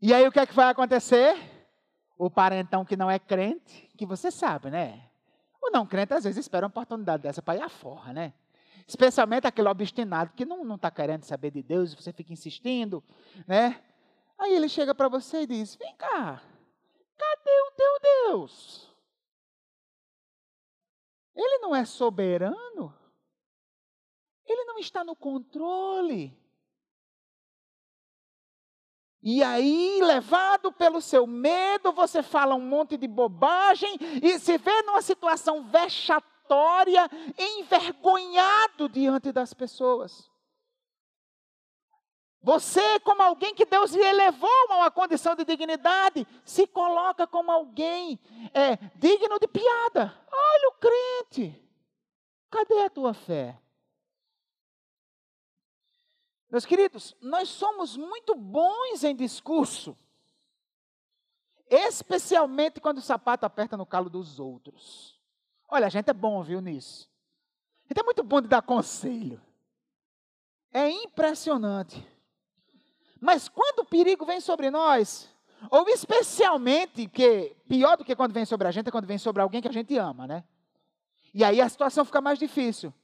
E 0.00 0.14
aí 0.14 0.24
o 0.28 0.30
que 0.30 0.38
é 0.38 0.46
que 0.46 0.54
vai 0.54 0.70
acontecer? 0.70 1.34
O 2.16 2.30
parentão 2.30 2.84
que 2.84 2.96
não 2.96 3.10
é 3.10 3.18
crente, 3.18 3.90
que 3.98 4.06
você 4.06 4.30
sabe, 4.30 4.70
né? 4.70 5.05
O 5.66 5.70
não 5.70 5.84
crente 5.84 6.14
às 6.14 6.22
vezes 6.22 6.38
espera 6.38 6.66
uma 6.66 6.70
oportunidade 6.70 7.24
dessa 7.24 7.42
para 7.42 7.58
ir 7.58 7.62
afora, 7.62 8.12
né? 8.12 8.32
Especialmente 8.86 9.48
aquele 9.48 9.68
obstinado 9.68 10.32
que 10.32 10.44
não 10.44 10.76
está 10.76 10.90
querendo 10.92 11.24
saber 11.24 11.50
de 11.50 11.60
Deus 11.60 11.92
e 11.92 11.96
você 11.96 12.12
fica 12.12 12.32
insistindo, 12.32 13.02
né? 13.46 13.82
Aí 14.38 14.54
ele 14.54 14.68
chega 14.68 14.94
para 14.94 15.08
você 15.08 15.42
e 15.42 15.46
diz: 15.46 15.74
Vem 15.74 15.94
cá, 15.96 16.40
cadê 17.16 17.60
o 17.68 17.72
teu 17.72 17.98
Deus? 18.00 18.88
Ele 21.34 21.58
não 21.58 21.74
é 21.74 21.84
soberano? 21.84 22.94
Ele 24.46 24.64
não 24.64 24.78
está 24.78 25.02
no 25.02 25.16
controle? 25.16 26.32
E 29.28 29.42
aí, 29.42 30.00
levado 30.04 30.70
pelo 30.70 31.00
seu 31.00 31.26
medo, 31.26 31.90
você 31.90 32.22
fala 32.22 32.54
um 32.54 32.60
monte 32.60 32.96
de 32.96 33.08
bobagem 33.08 33.98
e 34.22 34.38
se 34.38 34.56
vê 34.56 34.82
numa 34.82 35.02
situação 35.02 35.64
vexatória, 35.64 37.10
envergonhado 37.36 38.88
diante 38.88 39.32
das 39.32 39.52
pessoas. 39.52 40.30
Você, 42.40 43.00
como 43.00 43.20
alguém 43.20 43.52
que 43.52 43.66
Deus 43.66 43.90
lhe 43.90 44.04
elevou 44.04 44.48
a 44.70 44.76
uma 44.76 44.90
condição 44.92 45.34
de 45.34 45.44
dignidade, 45.44 46.24
se 46.44 46.64
coloca 46.64 47.26
como 47.26 47.50
alguém 47.50 48.20
é, 48.54 48.76
digno 48.94 49.40
de 49.40 49.48
piada. 49.48 50.16
Olha 50.30 50.68
o 50.68 50.74
crente. 50.78 51.68
Cadê 52.48 52.78
a 52.84 52.90
tua 52.90 53.12
fé? 53.12 53.60
Meus 56.50 56.64
queridos, 56.64 57.16
nós 57.20 57.48
somos 57.48 57.96
muito 57.96 58.34
bons 58.34 59.02
em 59.02 59.14
discurso, 59.14 59.96
especialmente 61.68 62.80
quando 62.80 62.98
o 62.98 63.02
sapato 63.02 63.44
aperta 63.44 63.76
no 63.76 63.84
calo 63.84 64.08
dos 64.08 64.38
outros. 64.38 65.20
Olha, 65.68 65.86
a 65.86 65.90
gente 65.90 66.08
é 66.08 66.14
bom, 66.14 66.42
viu, 66.42 66.60
nisso. 66.60 67.10
A 67.84 67.88
gente 67.88 68.00
é 68.00 68.04
muito 68.04 68.22
bom 68.22 68.40
de 68.40 68.48
dar 68.48 68.62
conselho. 68.62 69.40
É 70.72 70.88
impressionante. 70.88 72.06
Mas 73.20 73.48
quando 73.48 73.80
o 73.80 73.84
perigo 73.84 74.24
vem 74.24 74.40
sobre 74.40 74.70
nós, 74.70 75.28
ou 75.70 75.88
especialmente, 75.88 77.08
que 77.08 77.56
pior 77.68 77.96
do 77.96 78.04
que 78.04 78.14
quando 78.14 78.32
vem 78.32 78.44
sobre 78.44 78.68
a 78.68 78.70
gente, 78.70 78.88
é 78.88 78.92
quando 78.92 79.06
vem 79.06 79.18
sobre 79.18 79.42
alguém 79.42 79.60
que 79.60 79.68
a 79.68 79.72
gente 79.72 79.96
ama, 79.96 80.26
né? 80.26 80.44
E 81.34 81.42
aí 81.42 81.60
a 81.60 81.68
situação 81.68 82.04
fica 82.04 82.20
mais 82.20 82.38
difícil. 82.38 82.94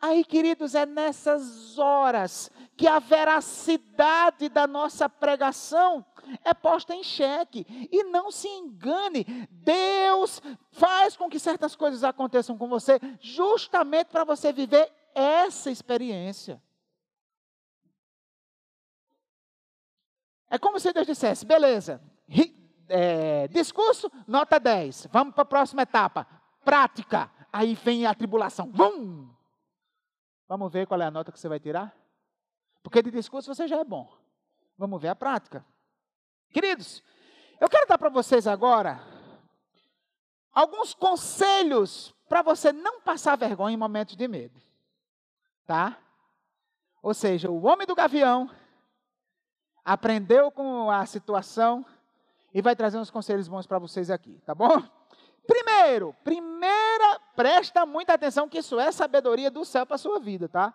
Aí, 0.00 0.24
queridos, 0.24 0.74
é 0.74 0.84
nessas 0.84 1.78
horas 1.78 2.50
que 2.76 2.86
a 2.86 2.98
veracidade 2.98 4.48
da 4.48 4.66
nossa 4.66 5.08
pregação 5.08 6.04
é 6.44 6.52
posta 6.52 6.94
em 6.94 7.02
xeque. 7.02 7.88
E 7.90 8.04
não 8.04 8.30
se 8.30 8.48
engane, 8.48 9.24
Deus 9.50 10.42
faz 10.72 11.16
com 11.16 11.30
que 11.30 11.38
certas 11.38 11.74
coisas 11.74 12.04
aconteçam 12.04 12.58
com 12.58 12.68
você, 12.68 13.00
justamente 13.20 14.08
para 14.08 14.24
você 14.24 14.52
viver 14.52 14.92
essa 15.14 15.70
experiência. 15.70 16.62
É 20.50 20.58
como 20.58 20.78
se 20.78 20.92
Deus 20.92 21.06
dissesse: 21.06 21.46
beleza, 21.46 22.00
é, 22.88 23.48
discurso, 23.48 24.10
nota 24.26 24.60
10, 24.60 25.08
vamos 25.10 25.34
para 25.34 25.42
a 25.42 25.46
próxima 25.46 25.82
etapa, 25.82 26.26
prática. 26.64 27.30
Aí 27.52 27.74
vem 27.74 28.04
a 28.04 28.14
tribulação, 28.14 28.70
vum! 28.70 29.30
Vamos 30.46 30.70
ver 30.70 30.86
qual 30.86 31.00
é 31.00 31.06
a 31.06 31.10
nota 31.10 31.32
que 31.32 31.40
você 31.40 31.48
vai 31.48 31.58
tirar? 31.58 31.96
Porque 32.86 33.02
de 33.02 33.10
discurso 33.10 33.52
você 33.52 33.66
já 33.66 33.78
é 33.78 33.84
bom. 33.84 34.08
Vamos 34.78 35.02
ver 35.02 35.08
a 35.08 35.16
prática. 35.16 35.66
Queridos, 36.52 37.02
eu 37.58 37.68
quero 37.68 37.84
dar 37.88 37.98
para 37.98 38.08
vocês 38.08 38.46
agora 38.46 39.00
alguns 40.52 40.94
conselhos 40.94 42.14
para 42.28 42.42
você 42.42 42.72
não 42.72 43.00
passar 43.00 43.36
vergonha 43.36 43.74
em 43.74 43.76
momentos 43.76 44.14
de 44.14 44.28
medo. 44.28 44.62
Tá? 45.66 45.98
Ou 47.02 47.12
seja, 47.12 47.50
o 47.50 47.66
homem 47.66 47.88
do 47.88 47.94
gavião 47.96 48.48
aprendeu 49.84 50.52
com 50.52 50.88
a 50.88 51.04
situação 51.06 51.84
e 52.54 52.62
vai 52.62 52.76
trazer 52.76 52.98
uns 52.98 53.10
conselhos 53.10 53.48
bons 53.48 53.66
para 53.66 53.80
vocês 53.80 54.12
aqui, 54.12 54.40
tá 54.46 54.54
bom? 54.54 54.80
Primeiro, 55.44 56.14
primeira, 56.22 57.20
presta 57.34 57.84
muita 57.84 58.14
atenção 58.14 58.48
que 58.48 58.58
isso 58.58 58.78
é 58.78 58.92
sabedoria 58.92 59.50
do 59.50 59.64
céu 59.64 59.84
para 59.84 59.98
sua 59.98 60.20
vida, 60.20 60.48
tá? 60.48 60.72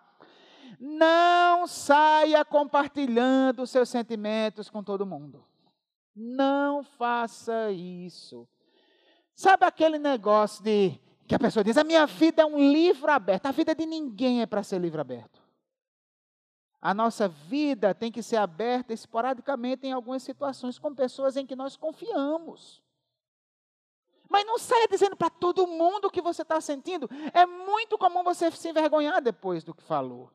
Não 0.78 1.66
saia 1.66 2.44
compartilhando 2.44 3.66
seus 3.66 3.88
sentimentos 3.88 4.70
com 4.70 4.82
todo 4.82 5.06
mundo. 5.06 5.44
Não 6.14 6.82
faça 6.82 7.70
isso. 7.70 8.48
Sabe 9.34 9.64
aquele 9.64 9.98
negócio 9.98 10.62
de 10.62 10.98
que 11.26 11.34
a 11.34 11.38
pessoa 11.38 11.64
diz: 11.64 11.76
"A 11.76 11.84
minha 11.84 12.06
vida 12.06 12.42
é 12.42 12.46
um 12.46 12.70
livro 12.70 13.10
aberto". 13.10 13.46
A 13.46 13.52
vida 13.52 13.74
de 13.74 13.86
ninguém 13.86 14.42
é 14.42 14.46
para 14.46 14.62
ser 14.62 14.78
livro 14.78 15.00
aberto. 15.00 15.40
A 16.80 16.92
nossa 16.92 17.28
vida 17.28 17.94
tem 17.94 18.10
que 18.10 18.22
ser 18.22 18.36
aberta 18.36 18.92
esporadicamente 18.92 19.86
em 19.86 19.92
algumas 19.92 20.22
situações 20.22 20.78
com 20.78 20.92
pessoas 20.92 21.36
em 21.36 21.46
que 21.46 21.54
nós 21.54 21.76
confiamos. 21.76 22.82
Mas 24.28 24.44
não 24.44 24.58
saia 24.58 24.88
dizendo 24.88 25.14
para 25.14 25.30
todo 25.30 25.66
mundo 25.66 26.06
o 26.06 26.10
que 26.10 26.20
você 26.20 26.42
está 26.42 26.60
sentindo. 26.60 27.08
É 27.32 27.46
muito 27.46 27.96
comum 27.96 28.24
você 28.24 28.50
se 28.50 28.68
envergonhar 28.68 29.22
depois 29.22 29.62
do 29.62 29.72
que 29.72 29.82
falou. 29.82 30.32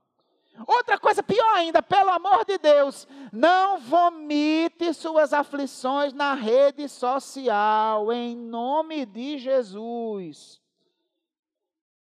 Outra 0.66 0.97
coisa 0.97 1.22
pior 1.22 1.53
ainda, 1.55 1.84
pelo 1.84 2.10
amor 2.10 2.45
de 2.45 2.58
Deus, 2.58 3.08
não 3.32 3.80
vomite 3.80 4.93
suas 4.93 5.34
aflições 5.34 6.14
na 6.14 6.34
rede 6.34 6.89
social, 6.89 8.12
em 8.12 8.36
nome 8.36 9.05
de 9.05 9.38
Jesus. 9.38 10.62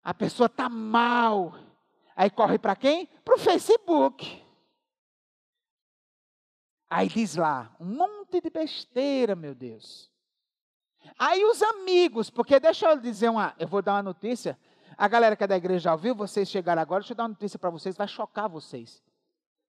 A 0.03 0.13
pessoa 0.13 0.47
está 0.47 0.67
mal, 0.67 1.53
aí 2.15 2.29
corre 2.29 2.57
para 2.57 2.75
quem? 2.75 3.05
Para 3.23 3.35
o 3.35 3.39
Facebook. 3.39 4.43
Aí 6.89 7.07
diz 7.07 7.35
lá, 7.35 7.75
um 7.79 7.85
monte 7.85 8.41
de 8.41 8.49
besteira, 8.49 9.35
meu 9.35 9.53
Deus. 9.53 10.09
Aí 11.17 11.45
os 11.45 11.61
amigos, 11.61 12.29
porque 12.29 12.59
deixa 12.59 12.87
eu 12.89 12.99
dizer 12.99 13.29
uma, 13.29 13.53
eu 13.59 13.67
vou 13.67 13.81
dar 13.81 13.93
uma 13.93 14.03
notícia. 14.03 14.57
A 15.01 15.07
galera 15.07 15.33
que 15.33 15.45
é 15.45 15.47
da 15.47 15.55
igreja 15.55 15.85
já 15.85 15.93
ouviu, 15.93 16.13
vocês 16.13 16.49
chegaram 16.49 16.81
agora, 16.81 16.99
deixa 16.99 17.13
eu 17.13 17.15
dar 17.15 17.23
uma 17.23 17.29
notícia 17.29 17.57
para 17.57 17.69
vocês, 17.69 17.95
vai 17.95 18.05
chocar 18.05 18.49
vocês. 18.49 19.01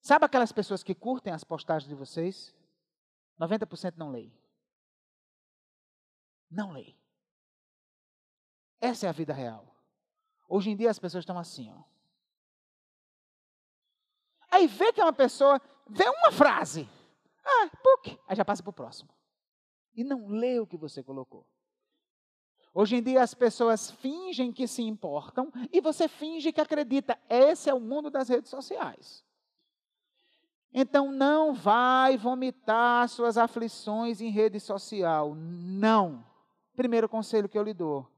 Sabe 0.00 0.24
aquelas 0.24 0.50
pessoas 0.50 0.82
que 0.82 0.92
curtem 0.92 1.32
as 1.32 1.44
postagens 1.44 1.88
de 1.88 1.94
vocês? 1.94 2.52
90% 3.38 3.94
não 3.96 4.10
leem. 4.10 4.36
Não 6.50 6.72
leem. 6.72 6.98
Essa 8.80 9.06
é 9.06 9.08
a 9.08 9.12
vida 9.12 9.32
real. 9.32 9.72
Hoje 10.48 10.70
em 10.70 10.76
dia 10.76 10.90
as 10.90 10.98
pessoas 10.98 11.22
estão 11.22 11.38
assim, 11.38 11.70
ó. 11.70 11.80
Aí 14.50 14.66
vê 14.66 14.92
que 14.92 15.00
é 15.00 15.04
uma 15.04 15.12
pessoa, 15.12 15.62
vê 15.88 16.08
uma 16.08 16.32
frase. 16.32 16.88
Ah, 17.44 17.70
puk, 17.80 18.18
aí 18.26 18.34
já 18.34 18.44
passa 18.44 18.64
para 18.64 18.70
o 18.70 18.72
próximo. 18.72 19.14
e 19.94 20.02
não 20.02 20.26
lê 20.26 20.58
o 20.58 20.66
que 20.66 20.76
você 20.76 21.04
colocou. 21.04 21.46
Hoje 22.72 22.96
em 22.96 23.02
dia 23.02 23.22
as 23.22 23.34
pessoas 23.34 23.90
fingem 23.90 24.52
que 24.52 24.66
se 24.66 24.82
importam 24.82 25.52
e 25.72 25.80
você 25.80 26.06
finge 26.06 26.52
que 26.52 26.60
acredita. 26.60 27.18
Esse 27.28 27.68
é 27.68 27.74
o 27.74 27.80
mundo 27.80 28.10
das 28.10 28.28
redes 28.28 28.50
sociais. 28.50 29.24
Então 30.72 31.10
não 31.10 31.52
vai 31.52 32.16
vomitar 32.16 33.08
suas 33.08 33.36
aflições 33.36 34.20
em 34.20 34.30
rede 34.30 34.60
social. 34.60 35.34
Não. 35.34 36.24
Primeiro 36.76 37.08
conselho 37.08 37.48
que 37.48 37.58
eu 37.58 37.64
lhe 37.64 37.74
dou. 37.74 38.08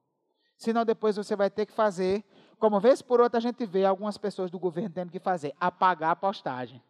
Senão 0.57 0.84
depois 0.84 1.16
você 1.16 1.34
vai 1.34 1.50
ter 1.50 1.66
que 1.66 1.72
fazer, 1.72 2.22
como 2.59 2.78
vez 2.78 3.00
por 3.00 3.20
outra 3.20 3.38
a 3.38 3.40
gente 3.40 3.64
vê 3.64 3.84
algumas 3.84 4.18
pessoas 4.18 4.50
do 4.50 4.59
governo 4.59 4.94
tendo 4.94 5.11
que 5.11 5.18
fazer, 5.18 5.55
apagar 5.59 6.11
a 6.11 6.16
postagem. 6.16 6.80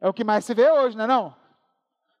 É 0.00 0.08
o 0.08 0.12
que 0.12 0.22
mais 0.22 0.44
se 0.44 0.54
vê 0.54 0.70
hoje, 0.70 0.96
não 0.96 1.04
é 1.04 1.06
não? 1.08 1.28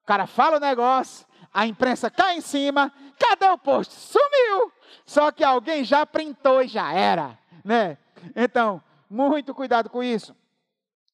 O 0.02 0.06
cara 0.06 0.26
fala 0.26 0.56
o 0.56 0.60
negócio, 0.60 1.27
a 1.52 1.66
imprensa 1.66 2.10
cai 2.10 2.36
em 2.36 2.40
cima, 2.40 2.92
cadê 3.18 3.46
o 3.48 3.58
post? 3.58 3.94
Sumiu! 3.94 4.72
Só 5.04 5.30
que 5.30 5.44
alguém 5.44 5.84
já 5.84 6.04
printou 6.06 6.62
e 6.62 6.68
já 6.68 6.92
era, 6.92 7.38
né? 7.64 7.98
Então, 8.34 8.82
muito 9.08 9.54
cuidado 9.54 9.88
com 9.88 10.02
isso. 10.02 10.34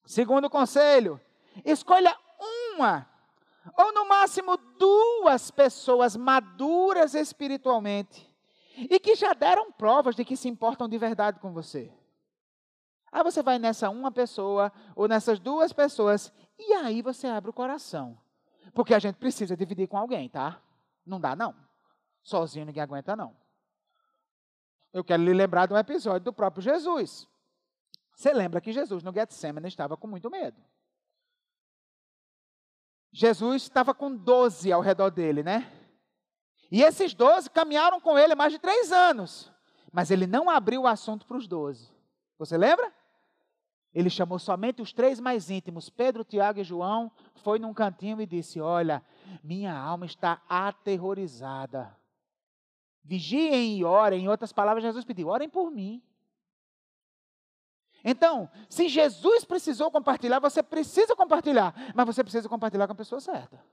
Segundo 0.04 0.50
conselho, 0.50 1.20
escolha 1.64 2.16
uma 2.74 3.08
ou 3.78 3.92
no 3.94 4.06
máximo 4.06 4.56
duas 4.78 5.50
pessoas 5.50 6.16
maduras 6.16 7.14
espiritualmente 7.14 8.30
e 8.76 8.98
que 8.98 9.14
já 9.14 9.32
deram 9.32 9.72
provas 9.72 10.14
de 10.14 10.24
que 10.24 10.36
se 10.36 10.48
importam 10.48 10.88
de 10.88 10.98
verdade 10.98 11.38
com 11.40 11.52
você. 11.52 11.90
Aí 13.10 13.22
você 13.22 13.42
vai 13.42 13.58
nessa 13.58 13.88
uma 13.88 14.10
pessoa 14.10 14.72
ou 14.96 15.06
nessas 15.06 15.38
duas 15.38 15.72
pessoas 15.72 16.32
e 16.58 16.72
aí 16.74 17.00
você 17.00 17.26
abre 17.26 17.50
o 17.50 17.54
coração. 17.54 18.18
Porque 18.74 18.92
a 18.92 18.98
gente 18.98 19.16
precisa 19.16 19.56
dividir 19.56 19.86
com 19.86 19.96
alguém, 19.96 20.28
tá? 20.28 20.60
Não 21.06 21.20
dá, 21.20 21.36
não. 21.36 21.54
Sozinho 22.22 22.66
ninguém 22.66 22.82
aguenta, 22.82 23.14
não. 23.14 23.36
Eu 24.92 25.04
quero 25.04 25.22
lhe 25.22 25.32
lembrar 25.32 25.66
de 25.66 25.74
um 25.74 25.78
episódio 25.78 26.24
do 26.24 26.32
próprio 26.32 26.62
Jesus. 26.62 27.28
Você 28.14 28.32
lembra 28.32 28.60
que 28.60 28.72
Jesus 28.72 29.02
no 29.02 29.12
Getsemane 29.12 29.68
estava 29.68 29.96
com 29.96 30.06
muito 30.06 30.30
medo. 30.30 30.60
Jesus 33.12 33.62
estava 33.62 33.94
com 33.94 34.14
doze 34.14 34.72
ao 34.72 34.80
redor 34.80 35.10
dele, 35.10 35.42
né? 35.42 35.70
E 36.70 36.82
esses 36.82 37.14
doze 37.14 37.48
caminharam 37.48 38.00
com 38.00 38.18
ele 38.18 38.34
mais 38.34 38.52
de 38.52 38.58
três 38.58 38.90
anos. 38.90 39.52
Mas 39.92 40.10
ele 40.10 40.26
não 40.26 40.50
abriu 40.50 40.82
o 40.82 40.86
assunto 40.86 41.24
para 41.26 41.36
os 41.36 41.46
doze. 41.46 41.92
Você 42.38 42.56
lembra? 42.58 42.92
Ele 43.94 44.10
chamou 44.10 44.38
somente 44.38 44.82
os 44.82 44.92
três 44.92 45.20
mais 45.20 45.50
íntimos, 45.50 45.88
Pedro, 45.88 46.24
Tiago 46.24 46.58
e 46.58 46.64
João, 46.64 47.12
foi 47.36 47.58
num 47.58 47.72
cantinho 47.72 48.20
e 48.20 48.26
disse: 48.26 48.60
Olha, 48.60 49.02
minha 49.42 49.72
alma 49.72 50.04
está 50.04 50.42
aterrorizada. 50.48 51.96
Vigiem 53.04 53.78
e 53.78 53.84
orem. 53.84 54.24
Em 54.24 54.28
outras 54.28 54.52
palavras, 54.52 54.82
Jesus 54.82 55.04
pediu: 55.04 55.28
orem 55.28 55.48
por 55.48 55.70
mim. 55.70 56.02
Então, 58.02 58.50
se 58.68 58.88
Jesus 58.88 59.44
precisou 59.44 59.90
compartilhar, 59.90 60.38
você 60.38 60.62
precisa 60.62 61.14
compartilhar, 61.14 61.74
mas 61.94 62.06
você 62.06 62.22
precisa 62.22 62.48
compartilhar 62.48 62.86
com 62.86 62.92
a 62.92 62.96
pessoa 62.96 63.20
certa. 63.20 63.64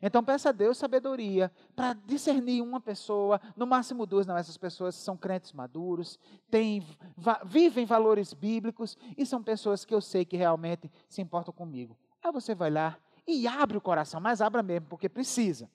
Então 0.00 0.22
peça 0.22 0.50
a 0.50 0.52
Deus 0.52 0.78
sabedoria 0.78 1.50
para 1.74 1.92
discernir 1.92 2.62
uma 2.62 2.80
pessoa, 2.80 3.40
no 3.56 3.66
máximo 3.66 4.06
duas, 4.06 4.26
não, 4.26 4.36
essas 4.36 4.56
pessoas 4.56 4.94
são 4.94 5.16
crentes 5.16 5.52
maduros, 5.52 6.18
têm, 6.50 6.86
vivem 7.44 7.84
valores 7.84 8.32
bíblicos 8.32 8.96
e 9.16 9.26
são 9.26 9.42
pessoas 9.42 9.84
que 9.84 9.94
eu 9.94 10.00
sei 10.00 10.24
que 10.24 10.36
realmente 10.36 10.90
se 11.08 11.20
importam 11.20 11.52
comigo. 11.52 11.96
Aí 12.22 12.32
você 12.32 12.54
vai 12.54 12.70
lá 12.70 12.96
e 13.26 13.46
abre 13.46 13.76
o 13.76 13.80
coração, 13.80 14.20
mas 14.20 14.40
abra 14.40 14.62
mesmo, 14.62 14.86
porque 14.88 15.08
precisa. 15.08 15.70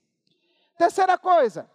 Terceira 0.77 1.17
coisa, 1.17 1.69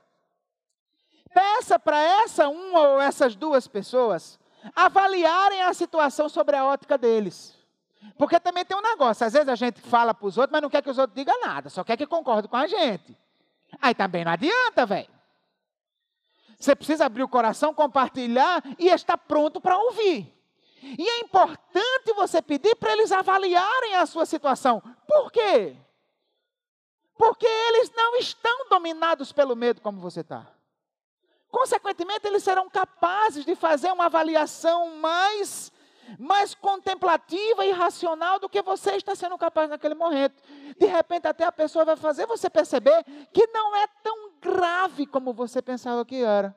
peça 1.32 1.78
para 1.78 2.00
essa 2.22 2.48
uma 2.48 2.80
ou 2.80 3.00
essas 3.00 3.36
duas 3.36 3.68
pessoas 3.68 4.38
avaliarem 4.74 5.62
a 5.62 5.72
situação 5.72 6.28
sobre 6.28 6.56
a 6.56 6.66
ótica 6.66 6.98
deles. 6.98 7.57
Porque 8.16 8.38
também 8.40 8.64
tem 8.64 8.76
um 8.76 8.82
negócio, 8.82 9.26
às 9.26 9.32
vezes 9.32 9.48
a 9.48 9.54
gente 9.54 9.80
fala 9.80 10.14
para 10.14 10.26
os 10.26 10.36
outros, 10.38 10.52
mas 10.52 10.62
não 10.62 10.70
quer 10.70 10.82
que 10.82 10.90
os 10.90 10.98
outros 10.98 11.16
digam 11.16 11.40
nada, 11.40 11.68
só 11.68 11.84
quer 11.84 11.96
que 11.96 12.06
concorde 12.06 12.48
com 12.48 12.56
a 12.56 12.66
gente. 12.66 13.16
Aí 13.80 13.94
também 13.94 14.24
não 14.24 14.32
adianta, 14.32 14.86
velho. 14.86 15.08
Você 16.58 16.74
precisa 16.74 17.06
abrir 17.06 17.22
o 17.22 17.28
coração, 17.28 17.72
compartilhar 17.72 18.62
e 18.78 18.88
estar 18.88 19.16
pronto 19.16 19.60
para 19.60 19.78
ouvir. 19.78 20.34
E 20.82 21.08
é 21.08 21.20
importante 21.20 22.12
você 22.14 22.42
pedir 22.42 22.74
para 22.76 22.92
eles 22.92 23.12
avaliarem 23.12 23.96
a 23.96 24.06
sua 24.06 24.26
situação. 24.26 24.82
Por 25.06 25.30
quê? 25.30 25.76
Porque 27.16 27.46
eles 27.46 27.90
não 27.94 28.16
estão 28.16 28.68
dominados 28.68 29.32
pelo 29.32 29.56
medo 29.56 29.80
como 29.80 30.00
você 30.00 30.20
está. 30.20 30.46
Consequentemente, 31.50 32.26
eles 32.26 32.42
serão 32.42 32.68
capazes 32.68 33.44
de 33.44 33.54
fazer 33.56 33.90
uma 33.90 34.06
avaliação 34.06 34.96
mais 34.96 35.72
mais 36.18 36.54
contemplativa 36.54 37.66
e 37.66 37.72
racional 37.72 38.38
do 38.38 38.48
que 38.48 38.62
você 38.62 38.92
está 38.92 39.14
sendo 39.14 39.36
capaz 39.36 39.68
naquele 39.68 39.94
momento. 39.94 40.42
De 40.78 40.86
repente, 40.86 41.26
até 41.26 41.44
a 41.44 41.52
pessoa 41.52 41.84
vai 41.84 41.96
fazer 41.96 42.26
você 42.26 42.48
perceber 42.48 43.04
que 43.32 43.46
não 43.48 43.74
é 43.76 43.86
tão 44.02 44.32
grave 44.40 45.06
como 45.06 45.32
você 45.32 45.60
pensava 45.60 46.04
que 46.04 46.22
era. 46.22 46.56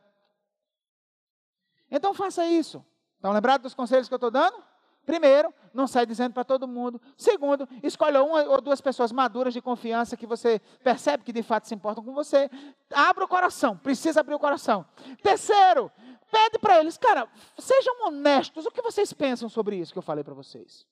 Então, 1.89 2.13
faça 2.13 2.45
isso. 2.45 2.85
Estão 3.15 3.31
lembrados 3.31 3.63
dos 3.63 3.73
conselhos 3.73 4.07
que 4.07 4.13
eu 4.13 4.17
estou 4.17 4.31
dando? 4.31 4.71
Primeiro, 5.05 5.53
não 5.73 5.87
sai 5.87 6.05
dizendo 6.05 6.33
para 6.33 6.43
todo 6.43 6.67
mundo. 6.67 7.01
Segundo, 7.17 7.67
escolha 7.81 8.23
uma 8.23 8.43
ou 8.43 8.61
duas 8.61 8.79
pessoas 8.79 9.11
maduras 9.11 9.53
de 9.53 9.61
confiança 9.61 10.15
que 10.15 10.27
você 10.27 10.59
percebe 10.83 11.23
que 11.23 11.33
de 11.33 11.41
fato 11.41 11.67
se 11.67 11.73
importam 11.73 12.03
com 12.03 12.13
você. 12.13 12.49
Abra 12.93 13.25
o 13.25 13.27
coração, 13.27 13.75
precisa 13.75 14.19
abrir 14.19 14.35
o 14.35 14.39
coração. 14.39 14.85
Terceiro, 15.23 15.91
pede 16.31 16.57
para 16.57 16.79
eles, 16.79 16.97
cara, 16.97 17.29
sejam 17.59 18.07
honestos. 18.07 18.65
O 18.65 18.71
que 18.71 18.81
vocês 18.81 19.11
pensam 19.13 19.49
sobre 19.49 19.75
isso 19.75 19.91
que 19.91 19.99
eu 19.99 20.03
falei 20.03 20.23
para 20.23 20.33
vocês? 20.33 20.87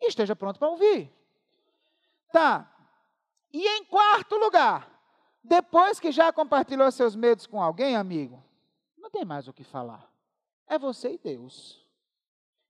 E 0.00 0.08
esteja 0.08 0.36
pronto 0.36 0.58
para 0.58 0.68
ouvir. 0.68 1.12
Tá. 2.32 2.72
E 3.52 3.66
em 3.66 3.84
quarto 3.84 4.36
lugar, 4.36 4.88
depois 5.42 5.98
que 5.98 6.12
já 6.12 6.32
compartilhou 6.32 6.90
seus 6.92 7.16
medos 7.16 7.46
com 7.46 7.60
alguém, 7.60 7.96
amigo, 7.96 8.42
não 8.96 9.10
tem 9.10 9.24
mais 9.24 9.48
o 9.48 9.52
que 9.52 9.64
falar. 9.64 10.10
É 10.66 10.78
você 10.78 11.14
e 11.14 11.18
Deus. 11.18 11.84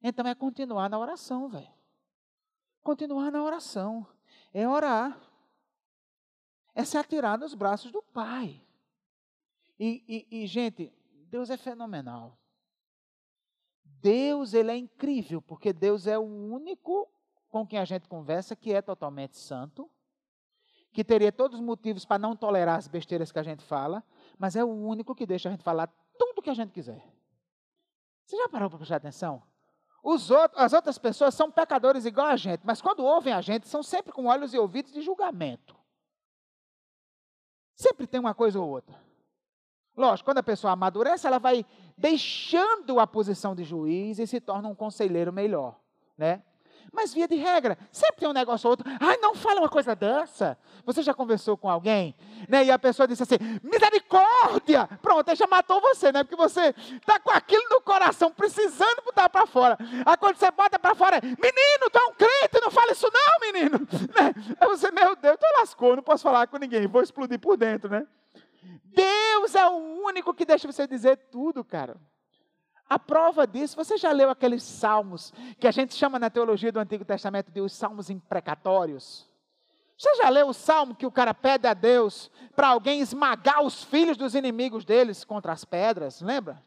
Então 0.02 0.26
é 0.26 0.34
continuar 0.34 0.88
na 0.88 0.98
oração, 0.98 1.48
velho. 1.48 1.72
Continuar 2.82 3.30
na 3.30 3.42
oração. 3.42 4.06
É 4.54 4.66
orar. 4.66 5.20
É 6.74 6.84
se 6.84 6.96
atirar 6.96 7.36
nos 7.36 7.54
braços 7.54 7.90
do 7.90 8.00
Pai. 8.00 8.62
E, 9.78 10.26
e, 10.30 10.42
e 10.42 10.46
gente, 10.46 10.92
Deus 11.28 11.50
é 11.50 11.56
fenomenal. 11.56 12.38
Deus, 13.84 14.54
ele 14.54 14.70
é 14.70 14.76
incrível, 14.76 15.42
porque 15.42 15.72
Deus 15.72 16.06
é 16.06 16.18
o 16.18 16.22
único 16.22 17.10
com 17.48 17.66
quem 17.66 17.78
a 17.78 17.84
gente 17.84 18.08
conversa 18.08 18.54
que 18.54 18.72
é 18.72 18.80
totalmente 18.80 19.36
santo, 19.36 19.90
que 20.92 21.04
teria 21.04 21.32
todos 21.32 21.58
os 21.58 21.64
motivos 21.64 22.04
para 22.04 22.18
não 22.18 22.36
tolerar 22.36 22.78
as 22.78 22.88
besteiras 22.88 23.32
que 23.32 23.38
a 23.38 23.42
gente 23.42 23.62
fala, 23.62 24.04
mas 24.38 24.56
é 24.56 24.64
o 24.64 24.68
único 24.68 25.14
que 25.14 25.26
deixa 25.26 25.48
a 25.48 25.52
gente 25.52 25.64
falar 25.64 25.88
tudo 26.18 26.38
o 26.38 26.42
que 26.42 26.50
a 26.50 26.54
gente 26.54 26.72
quiser. 26.72 27.04
Você 28.24 28.36
já 28.36 28.48
parou 28.48 28.68
para 28.68 28.78
prestar 28.78 28.96
atenção? 28.96 29.42
Outros, 30.02 30.30
as 30.54 30.72
outras 30.72 30.98
pessoas 30.98 31.34
são 31.34 31.50
pecadores 31.50 32.04
igual 32.04 32.28
a 32.28 32.36
gente, 32.36 32.64
mas 32.64 32.80
quando 32.80 33.04
ouvem 33.04 33.32
a 33.32 33.40
gente, 33.40 33.66
são 33.68 33.82
sempre 33.82 34.12
com 34.12 34.26
olhos 34.26 34.54
e 34.54 34.58
ouvidos 34.58 34.92
de 34.92 35.00
julgamento. 35.00 35.76
Sempre 37.74 38.06
tem 38.06 38.20
uma 38.20 38.34
coisa 38.34 38.60
ou 38.60 38.68
outra. 38.68 39.07
Lógico, 39.98 40.28
quando 40.28 40.38
a 40.38 40.44
pessoa 40.44 40.74
amadurece, 40.74 41.26
ela 41.26 41.40
vai 41.40 41.66
deixando 41.96 43.00
a 43.00 43.06
posição 43.06 43.52
de 43.52 43.64
juiz 43.64 44.20
e 44.20 44.28
se 44.28 44.40
torna 44.40 44.68
um 44.68 44.74
conselheiro 44.74 45.32
melhor, 45.32 45.74
né? 46.16 46.40
Mas, 46.92 47.12
via 47.12 47.28
de 47.28 47.34
regra, 47.34 47.76
sempre 47.92 48.20
tem 48.20 48.28
um 48.28 48.32
negócio 48.32 48.66
ou 48.66 48.70
outro. 48.70 48.86
Ai, 49.00 49.18
não 49.18 49.34
fala 49.34 49.60
uma 49.60 49.68
coisa 49.68 49.94
dessa. 49.94 50.56
Você 50.86 51.02
já 51.02 51.12
conversou 51.12 51.56
com 51.56 51.68
alguém? 51.68 52.14
Né? 52.48 52.64
E 52.64 52.70
a 52.70 52.78
pessoa 52.78 53.06
disse 53.06 53.22
assim: 53.22 53.36
misericórdia! 53.62 54.88
Pronto, 55.02 55.28
aí 55.28 55.36
já 55.36 55.46
matou 55.46 55.80
você, 55.80 56.10
né? 56.10 56.24
Porque 56.24 56.36
você 56.36 56.74
está 56.78 57.20
com 57.20 57.30
aquilo 57.30 57.64
no 57.68 57.80
coração, 57.82 58.30
precisando 58.30 59.02
botar 59.04 59.28
para 59.28 59.46
fora. 59.46 59.76
Aí 60.06 60.16
quando 60.16 60.36
você 60.36 60.50
bota 60.50 60.78
para 60.78 60.94
fora, 60.94 61.20
menino, 61.20 61.90
tu 61.92 61.98
é 61.98 62.04
um 62.04 62.14
crente, 62.14 62.60
não 62.62 62.70
fala 62.70 62.92
isso 62.92 63.08
não, 63.12 63.52
menino. 63.52 63.78
Né? 64.18 64.32
Aí 64.58 64.68
você, 64.68 64.90
meu 64.90 65.14
Deus, 65.14 65.36
tu 65.38 65.46
lascou, 65.58 65.96
não 65.96 66.02
posso 66.02 66.22
falar 66.22 66.46
com 66.46 66.56
ninguém, 66.56 66.86
vou 66.86 67.02
explodir 67.02 67.38
por 67.38 67.56
dentro, 67.56 67.90
né? 67.90 68.06
Deus 68.84 69.54
é 69.54 69.66
o 69.68 70.04
único 70.04 70.34
que 70.34 70.44
deixa 70.44 70.70
você 70.70 70.86
dizer 70.86 71.16
tudo, 71.30 71.64
cara. 71.64 71.96
A 72.88 72.98
prova 72.98 73.46
disso, 73.46 73.76
você 73.76 73.98
já 73.98 74.10
leu 74.12 74.30
aqueles 74.30 74.62
salmos 74.62 75.32
que 75.60 75.68
a 75.68 75.70
gente 75.70 75.94
chama 75.94 76.18
na 76.18 76.30
teologia 76.30 76.72
do 76.72 76.80
Antigo 76.80 77.04
Testamento 77.04 77.50
de 77.50 77.60
os 77.60 77.72
salmos 77.72 78.08
imprecatórios? 78.08 79.28
Você 79.98 80.14
já 80.14 80.28
leu 80.28 80.48
o 80.48 80.54
salmo 80.54 80.94
que 80.94 81.04
o 81.04 81.10
cara 81.10 81.34
pede 81.34 81.66
a 81.66 81.74
Deus 81.74 82.30
para 82.54 82.68
alguém 82.68 83.00
esmagar 83.00 83.62
os 83.62 83.82
filhos 83.84 84.16
dos 84.16 84.34
inimigos 84.34 84.84
deles 84.84 85.24
contra 85.24 85.52
as 85.52 85.64
pedras? 85.64 86.20
Lembra? 86.22 86.62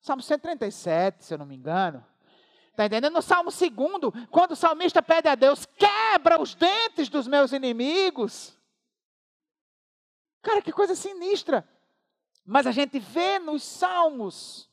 Salmo 0.00 0.22
137, 0.22 1.24
se 1.24 1.34
eu 1.34 1.38
não 1.38 1.46
me 1.46 1.54
engano. 1.54 2.04
Está 2.70 2.86
entendendo? 2.86 3.12
No 3.12 3.22
Salmo 3.22 3.50
2, 3.50 4.26
quando 4.30 4.52
o 4.52 4.56
salmista 4.56 5.02
pede 5.02 5.28
a 5.28 5.34
Deus, 5.34 5.66
quebra 5.66 6.40
os 6.40 6.54
dentes 6.54 7.08
dos 7.08 7.26
meus 7.28 7.52
inimigos. 7.52 8.55
Cara, 10.46 10.62
que 10.62 10.70
coisa 10.70 10.94
sinistra. 10.94 11.68
Mas 12.44 12.68
a 12.68 12.70
gente 12.70 13.00
vê 13.00 13.40
nos 13.40 13.64
salmos. 13.64 14.70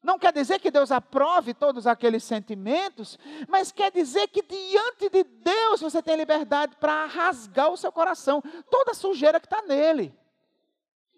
Não 0.00 0.20
quer 0.20 0.32
dizer 0.32 0.60
que 0.60 0.70
Deus 0.70 0.92
aprove 0.92 1.52
todos 1.52 1.84
aqueles 1.84 2.22
sentimentos, 2.22 3.18
mas 3.48 3.72
quer 3.72 3.90
dizer 3.90 4.28
que 4.28 4.40
diante 4.40 5.10
de 5.10 5.24
Deus 5.24 5.80
você 5.80 6.00
tem 6.00 6.14
liberdade 6.14 6.76
para 6.76 7.06
rasgar 7.06 7.72
o 7.72 7.76
seu 7.76 7.90
coração, 7.90 8.40
toda 8.70 8.92
a 8.92 8.94
sujeira 8.94 9.40
que 9.40 9.46
está 9.46 9.62
nele. 9.62 10.16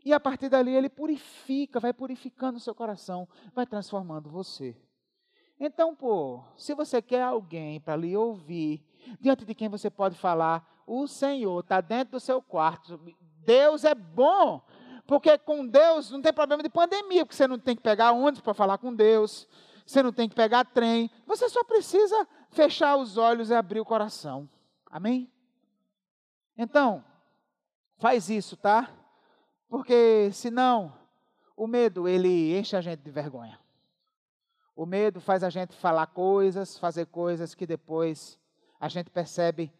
E 0.02 0.14
a 0.14 0.18
partir 0.18 0.48
dali 0.48 0.74
ele 0.74 0.88
purifica, 0.88 1.78
vai 1.78 1.92
purificando 1.92 2.56
o 2.56 2.62
seu 2.62 2.74
coração, 2.74 3.28
vai 3.52 3.66
transformando 3.66 4.30
você. 4.30 4.74
Então, 5.61 5.94
pô, 5.94 6.42
se 6.56 6.72
você 6.74 7.02
quer 7.02 7.24
alguém 7.24 7.78
para 7.78 7.94
lhe 7.94 8.16
ouvir, 8.16 8.82
diante 9.20 9.44
de 9.44 9.54
quem 9.54 9.68
você 9.68 9.90
pode 9.90 10.16
falar, 10.16 10.66
o 10.86 11.06
Senhor 11.06 11.61
está 11.61 11.82
dentro 11.82 12.12
do 12.12 12.20
seu 12.20 12.40
quarto, 12.40 12.98
Deus 13.49 13.82
é 13.82 13.94
bom, 13.94 14.61
porque 15.07 15.38
com 15.38 15.66
Deus 15.66 16.11
não 16.11 16.20
tem 16.20 16.34
problema 16.34 16.62
de 16.62 16.68
pandemia, 16.68 17.24
porque 17.24 17.34
você 17.34 17.49
não 17.49 17.59
tem 17.59 17.74
que 17.74 17.80
pegar 17.80 18.12
ônibus 18.12 18.42
para 18.42 18.53
falar 18.53 18.76
com 18.76 18.94
Deus, 18.94 19.49
você 19.86 20.03
não 20.03 20.12
tem 20.12 20.28
que 20.28 20.34
pegar 20.34 20.66
trem, 20.66 21.11
você 21.26 21.49
só 21.49 21.64
precisa 21.64 22.28
fechar 22.51 22.99
os 22.99 23.16
olhos 23.16 23.49
e 23.49 23.55
abrir 23.55 23.80
o 23.80 23.86
coração. 23.86 24.46
Amém? 24.90 25.32
Então, 26.59 27.03
faz 27.96 28.28
isso, 28.28 28.55
tá? 28.55 28.90
Porque 29.66 30.28
senão 30.34 30.92
o 31.57 31.66
medo 31.66 32.07
ele 32.07 32.55
enche 32.55 32.76
a 32.76 32.82
gente 32.82 33.01
de 33.01 33.11
vergonha. 33.11 33.59
O 34.76 34.84
medo 34.84 35.22
faz 35.22 35.42
a 35.42 35.49
gente 35.49 35.74
falar 35.74 36.09
coisas, 36.09 36.76
fazer 36.76 37.07
coisas 37.07 37.55
que 37.55 37.66
depois 37.66 38.38
a 38.78 38.90
gente 38.90 39.09
percebe 39.09 39.72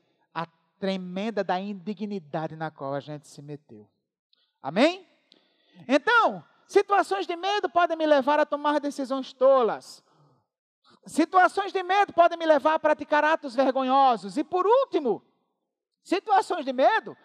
tremenda 0.79 1.43
da 1.45 1.59
indignidade 1.59 2.57
na 2.57 2.71
qual 2.71 2.95
a 2.95 3.01
gente 3.01 3.29
se 3.29 3.43
meteu. 3.43 3.89
Amém? 4.63 5.07
Então, 5.87 6.45
situações 6.67 7.27
de 7.27 7.37
medo 7.37 7.69
podem 7.69 7.97
me 7.97 8.07
levar 8.07 8.41
a 8.41 8.47
tomar 8.47 8.81
decisões 8.81 9.33
tolas. 9.33 10.03
Situações 11.07 11.73
de 11.73 11.83
medo 11.83 12.13
podem 12.13 12.39
me 12.39 12.47
levar 12.47 12.75
a 12.75 12.79
praticar 12.79 13.25
atos 13.25 13.55
vergonhosos. 13.55 14.37
E 14.37 14.45
por 14.45 14.67
último, 14.67 15.23
situações 16.03 16.65
de 16.65 16.73
medo 16.73 17.17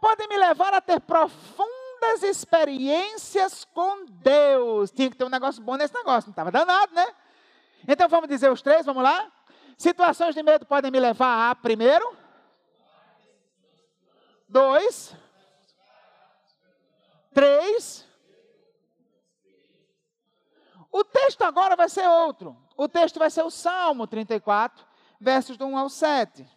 podem 0.00 0.28
me 0.28 0.36
levar 0.36 0.74
a 0.74 0.80
ter 0.80 1.00
profundas 1.00 2.22
experiências 2.22 3.64
com 3.64 4.06
Deus. 4.06 4.90
Tinha 4.90 5.10
que 5.10 5.16
ter 5.16 5.24
um 5.24 5.28
negócio 5.28 5.62
bom 5.62 5.76
nesse 5.76 5.94
negócio, 5.94 6.28
não 6.28 6.32
estava 6.32 6.50
danado, 6.50 6.94
né? 6.94 7.06
Então 7.86 8.08
vamos 8.08 8.28
dizer 8.28 8.50
os 8.50 8.62
três, 8.62 8.86
vamos 8.86 9.02
lá? 9.02 9.30
Situações 9.76 10.34
de 10.34 10.42
medo 10.42 10.66
podem 10.66 10.90
me 10.90 10.98
levar 10.98 11.50
a, 11.50 11.54
primeiro, 11.54 12.16
dois, 14.48 15.14
três. 17.34 18.06
O 20.90 21.04
texto 21.04 21.42
agora 21.42 21.76
vai 21.76 21.88
ser 21.88 22.08
outro. 22.08 22.56
O 22.76 22.88
texto 22.88 23.18
vai 23.18 23.30
ser 23.30 23.42
o 23.42 23.50
Salmo 23.50 24.06
34, 24.06 24.86
versos 25.20 25.56
do 25.56 25.66
1 25.66 25.76
ao 25.76 25.90
7. 25.90 26.48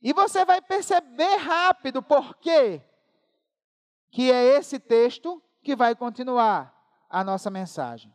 E 0.00 0.12
você 0.12 0.44
vai 0.44 0.60
perceber 0.62 1.36
rápido 1.36 2.02
por 2.02 2.36
quê 2.36 2.82
que 4.10 4.30
é 4.30 4.44
esse 4.56 4.78
texto 4.78 5.42
que 5.62 5.74
vai 5.74 5.96
continuar 5.96 6.72
a 7.10 7.24
nossa 7.24 7.50
mensagem. 7.50 8.14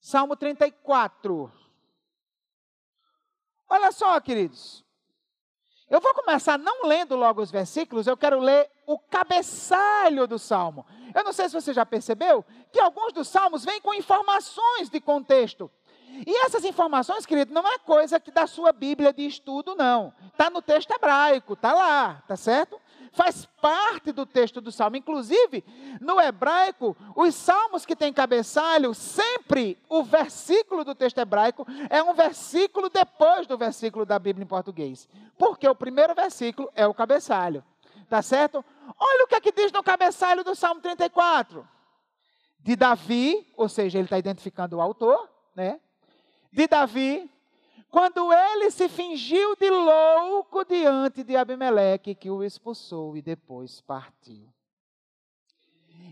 Salmo 0.00 0.36
34. 0.36 1.52
Olha 3.68 3.92
só, 3.92 4.20
queridos. 4.20 4.84
Eu 5.92 6.00
vou 6.00 6.14
começar 6.14 6.58
não 6.58 6.86
lendo 6.86 7.14
logo 7.14 7.42
os 7.42 7.50
versículos, 7.50 8.06
eu 8.06 8.16
quero 8.16 8.40
ler 8.40 8.66
o 8.86 8.98
cabeçalho 8.98 10.26
do 10.26 10.38
salmo. 10.38 10.86
Eu 11.14 11.22
não 11.22 11.34
sei 11.34 11.50
se 11.50 11.54
você 11.54 11.74
já 11.74 11.84
percebeu 11.84 12.42
que 12.72 12.80
alguns 12.80 13.12
dos 13.12 13.28
salmos 13.28 13.62
vêm 13.62 13.78
com 13.78 13.92
informações 13.92 14.88
de 14.88 14.98
contexto. 15.02 15.70
E 16.26 16.44
essas 16.44 16.64
informações, 16.64 17.26
querido, 17.26 17.52
não 17.52 17.66
é 17.66 17.78
coisa 17.78 18.20
que 18.20 18.30
da 18.30 18.46
sua 18.46 18.72
Bíblia 18.72 19.12
de 19.12 19.26
estudo, 19.26 19.74
não. 19.74 20.12
Está 20.26 20.50
no 20.50 20.60
texto 20.60 20.90
hebraico, 20.90 21.54
está 21.54 21.72
lá, 21.72 22.22
tá 22.26 22.36
certo? 22.36 22.80
faz 23.12 23.44
parte 23.60 24.10
do 24.10 24.26
texto 24.26 24.60
do 24.60 24.72
salmo. 24.72 24.96
Inclusive, 24.96 25.64
no 26.00 26.20
hebraico, 26.20 26.96
os 27.14 27.34
salmos 27.34 27.86
que 27.86 27.94
têm 27.94 28.12
cabeçalho, 28.12 28.94
sempre 28.94 29.78
o 29.88 30.02
versículo 30.02 30.84
do 30.84 30.94
texto 30.94 31.18
hebraico 31.18 31.66
é 31.88 32.02
um 32.02 32.14
versículo 32.14 32.88
depois 32.88 33.46
do 33.46 33.56
versículo 33.56 34.04
da 34.04 34.18
Bíblia 34.18 34.44
em 34.44 34.48
português. 34.48 35.08
Porque 35.38 35.68
o 35.68 35.74
primeiro 35.74 36.14
versículo 36.14 36.70
é 36.74 36.86
o 36.86 36.94
cabeçalho. 36.94 37.62
Tá 38.08 38.20
certo? 38.20 38.64
Olha 38.98 39.24
o 39.24 39.28
que 39.28 39.34
é 39.34 39.40
que 39.40 39.52
diz 39.52 39.70
no 39.72 39.82
cabeçalho 39.82 40.42
do 40.42 40.54
Salmo 40.54 40.80
34. 40.80 41.66
De 42.58 42.76
Davi, 42.76 43.52
ou 43.56 43.68
seja, 43.68 43.98
ele 43.98 44.06
está 44.06 44.18
identificando 44.18 44.76
o 44.76 44.80
autor, 44.80 45.28
né? 45.54 45.80
De 46.52 46.66
Davi, 46.66 47.30
quando 47.90 48.32
ele 48.32 48.70
se 48.70 48.88
fingiu 48.88 49.56
de 49.56 49.70
louco 49.70 50.64
diante 50.64 51.24
de 51.24 51.36
Abimeleque, 51.36 52.14
que 52.14 52.30
o 52.30 52.44
expulsou 52.44 53.16
e 53.16 53.22
depois 53.22 53.80
partiu. 53.80 54.52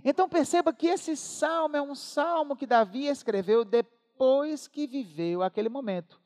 Então 0.05 0.28
perceba 0.28 0.72
que 0.72 0.86
esse 0.86 1.16
salmo 1.16 1.76
é 1.76 1.82
um 1.82 1.95
salmo 1.95 2.57
que 2.57 2.66
Davi 2.66 3.07
escreveu 3.07 3.64
depois 3.64 4.66
que 4.66 4.86
viveu 4.86 5.43
aquele 5.43 5.68
momento, 5.68 6.20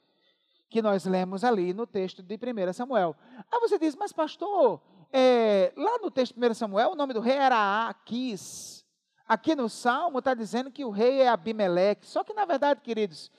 que 0.68 0.80
nós 0.80 1.04
lemos 1.04 1.42
ali 1.42 1.74
no 1.74 1.86
texto 1.86 2.22
de 2.22 2.34
1 2.34 2.72
Samuel. 2.72 3.16
Aí 3.50 3.60
você 3.60 3.78
diz, 3.78 3.96
mas 3.96 4.12
pastor, 4.12 4.80
é, 5.12 5.72
lá 5.76 5.98
no 5.98 6.10
texto 6.10 6.38
de 6.38 6.48
1 6.48 6.54
Samuel, 6.54 6.90
o 6.90 6.96
nome 6.96 7.14
do 7.14 7.20
rei 7.20 7.36
era 7.36 7.88
Aquis. 7.88 8.84
Aqui 9.26 9.54
no 9.54 9.68
salmo 9.68 10.18
está 10.18 10.34
dizendo 10.34 10.70
que 10.70 10.84
o 10.84 10.90
rei 10.90 11.22
é 11.22 11.28
Abimeleque. 11.28 12.06
Só 12.06 12.22
que, 12.22 12.34
na 12.34 12.44
verdade, 12.44 12.80
queridos, 12.82 13.30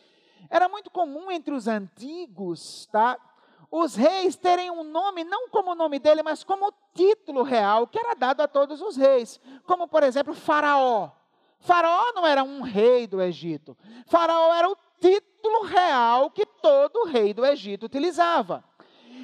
era 0.50 0.68
muito 0.70 0.90
comum 0.90 1.32
entre 1.32 1.54
os 1.54 1.68
antigos, 1.68 2.88
tá? 2.92 3.18
Os 3.72 3.96
reis 3.96 4.36
terem 4.36 4.72
um 4.72 4.84
nome 4.84 5.24
não 5.24 5.50
como 5.50 5.72
o 5.72 5.76
nome 5.76 6.00
dele, 6.00 6.24
mas 6.24 6.44
como 6.44 6.68
o 6.68 6.74
título 6.94 7.44
real 7.44 7.88
que 7.88 8.00
era 8.00 8.14
dado 8.14 8.42
a 8.42 8.48
todos 8.48 8.82
os 8.82 8.96
reis, 8.96 9.40
como 9.66 9.88
por 9.88 10.04
exemplo 10.04 10.34
Faraó. 10.34 11.12
Faraó 11.60 12.14
não 12.14 12.26
era 12.26 12.44
um 12.44 12.62
rei 12.62 13.08
do 13.08 13.22
Egito. 13.22 13.76
Faraó 14.08 14.54
era 14.54 14.70
o 14.70 14.78
título 15.00 15.64
real 15.64 16.30
que 16.30 16.46
todo 16.46 17.06
rei 17.06 17.34
do 17.34 17.46
Egito 17.46 17.88
utilizava. 17.88 18.64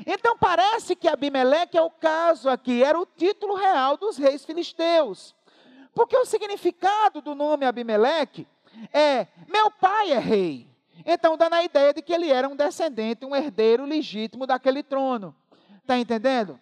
Então 0.05 0.37
parece 0.37 0.95
que 0.95 1.07
Abimeleque 1.07 1.77
é 1.77 1.81
o 1.81 1.91
caso 1.91 2.49
aqui, 2.49 2.83
era 2.83 2.99
o 2.99 3.05
título 3.05 3.53
real 3.53 3.97
dos 3.97 4.17
reis 4.17 4.43
filisteus. 4.43 5.35
Porque 5.93 6.17
o 6.17 6.25
significado 6.25 7.21
do 7.21 7.35
nome 7.35 7.65
Abimeleque 7.65 8.47
é: 8.91 9.27
meu 9.47 9.69
pai 9.69 10.11
é 10.11 10.17
rei. 10.17 10.70
Então, 11.05 11.37
dando 11.37 11.53
a 11.53 11.63
ideia 11.63 11.93
de 11.93 12.01
que 12.01 12.13
ele 12.13 12.29
era 12.29 12.47
um 12.47 12.55
descendente, 12.55 13.25
um 13.25 13.35
herdeiro 13.35 13.85
legítimo 13.85 14.45
daquele 14.45 14.83
trono. 14.83 15.35
Está 15.81 15.97
entendendo? 15.97 16.59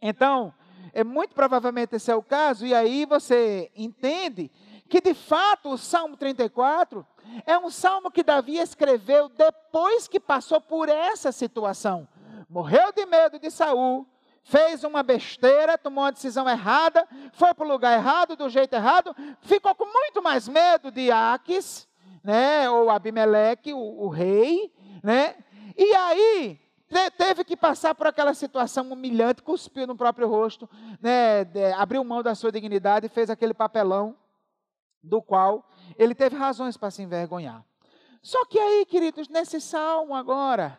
Então, 0.00 0.52
é 0.92 1.04
muito 1.04 1.34
provavelmente 1.34 1.96
esse 1.96 2.10
é 2.10 2.14
o 2.14 2.22
caso, 2.22 2.66
e 2.66 2.74
aí 2.74 3.04
você 3.04 3.70
entende 3.76 4.50
que 4.88 5.00
de 5.00 5.14
fato 5.14 5.70
o 5.70 5.78
Salmo 5.78 6.16
34 6.16 7.06
é 7.44 7.58
um 7.58 7.70
salmo 7.70 8.10
que 8.10 8.22
Davi 8.22 8.56
escreveu 8.58 9.28
depois 9.28 10.06
que 10.06 10.20
passou 10.20 10.60
por 10.60 10.88
essa 10.88 11.32
situação. 11.32 12.08
Morreu 12.48 12.92
de 12.92 13.04
medo 13.04 13.38
de 13.38 13.50
Saul, 13.50 14.06
fez 14.44 14.84
uma 14.84 15.02
besteira, 15.02 15.76
tomou 15.76 16.04
uma 16.04 16.12
decisão 16.12 16.48
errada, 16.48 17.06
foi 17.32 17.52
para 17.52 17.66
o 17.66 17.68
lugar 17.68 17.98
errado, 17.98 18.36
do 18.36 18.48
jeito 18.48 18.74
errado, 18.74 19.14
ficou 19.40 19.74
com 19.74 19.84
muito 19.84 20.22
mais 20.22 20.46
medo 20.46 20.90
de 20.90 21.10
Aques, 21.10 21.85
né, 22.26 22.68
ou 22.68 22.90
Abimeleque, 22.90 23.72
o, 23.72 23.78
o 23.78 24.08
rei, 24.08 24.74
né? 25.00 25.36
E 25.76 25.94
aí 25.94 26.60
teve 27.16 27.44
que 27.44 27.56
passar 27.56 27.94
por 27.94 28.08
aquela 28.08 28.34
situação 28.34 28.90
humilhante, 28.90 29.42
cuspiu 29.42 29.86
no 29.86 29.96
próprio 29.96 30.28
rosto, 30.28 30.68
né, 31.00 31.42
abriu 31.76 32.02
mão 32.02 32.24
da 32.24 32.34
sua 32.34 32.50
dignidade 32.50 33.06
e 33.06 33.08
fez 33.08 33.30
aquele 33.30 33.54
papelão 33.54 34.16
do 35.00 35.22
qual 35.22 35.70
ele 35.96 36.16
teve 36.16 36.34
razões 36.36 36.76
para 36.76 36.90
se 36.90 37.00
envergonhar. 37.00 37.64
Só 38.20 38.44
que 38.46 38.58
aí, 38.58 38.84
queridos, 38.86 39.28
nesse 39.28 39.60
salmo 39.60 40.12
agora, 40.12 40.76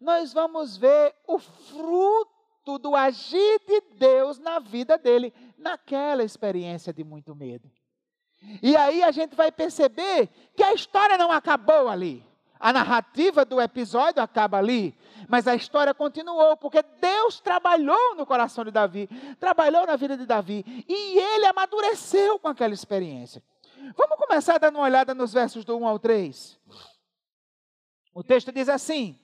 nós 0.00 0.32
vamos 0.32 0.76
ver 0.76 1.12
o 1.26 1.40
fruto 1.40 2.78
do 2.78 2.94
agir 2.94 3.60
de 3.66 3.80
Deus 3.98 4.38
na 4.38 4.60
vida 4.60 4.96
dele, 4.96 5.34
naquela 5.58 6.22
experiência 6.22 6.92
de 6.92 7.02
muito 7.02 7.34
medo. 7.34 7.68
E 8.62 8.76
aí 8.76 9.02
a 9.02 9.10
gente 9.10 9.34
vai 9.34 9.50
perceber 9.50 10.28
que 10.56 10.62
a 10.62 10.74
história 10.74 11.16
não 11.16 11.30
acabou 11.30 11.88
ali. 11.88 12.24
A 12.58 12.72
narrativa 12.72 13.44
do 13.44 13.60
episódio 13.60 14.22
acaba 14.22 14.58
ali, 14.58 14.96
mas 15.28 15.46
a 15.46 15.54
história 15.54 15.92
continuou, 15.92 16.56
porque 16.56 16.82
Deus 17.00 17.40
trabalhou 17.40 18.14
no 18.14 18.24
coração 18.24 18.64
de 18.64 18.70
Davi, 18.70 19.08
trabalhou 19.38 19.86
na 19.86 19.96
vida 19.96 20.16
de 20.16 20.24
Davi, 20.24 20.64
e 20.88 21.18
ele 21.18 21.46
amadureceu 21.46 22.38
com 22.38 22.48
aquela 22.48 22.72
experiência. 22.72 23.42
Vamos 23.96 24.16
começar 24.16 24.58
dando 24.58 24.76
uma 24.76 24.84
olhada 24.84 25.14
nos 25.14 25.32
versos 25.32 25.64
do 25.64 25.76
1 25.76 25.86
ao 25.86 25.98
3. 25.98 26.58
O 28.14 28.22
texto 28.22 28.50
diz 28.50 28.68
assim: 28.68 29.18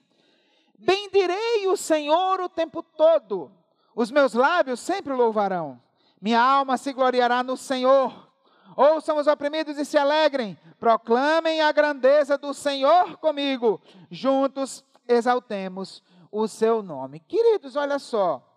Bendirei 0.77 1.67
o 1.67 1.77
Senhor 1.77 2.41
o 2.41 2.49
tempo 2.49 2.83
todo, 2.83 3.51
Os 3.95 4.11
meus 4.11 4.33
lábios 4.33 4.79
sempre 4.79 5.13
o 5.13 5.17
louvarão. 5.17 5.81
Minha 6.21 6.41
alma 6.41 6.77
se 6.77 6.93
gloriará 6.93 7.43
no 7.43 7.57
Senhor. 7.57 8.30
Ouçam 8.75 9.17
os 9.17 9.27
oprimidos 9.27 9.77
e 9.77 9.85
se 9.85 9.97
alegrem. 9.97 10.57
Proclamem 10.79 11.61
a 11.61 11.71
grandeza 11.71 12.37
do 12.37 12.53
Senhor 12.53 13.17
comigo. 13.17 13.81
Juntos 14.09 14.83
exaltemos 15.07 16.03
o 16.31 16.47
seu 16.47 16.81
nome. 16.81 17.19
Queridos, 17.19 17.75
olha 17.75 17.99
só. 17.99 18.47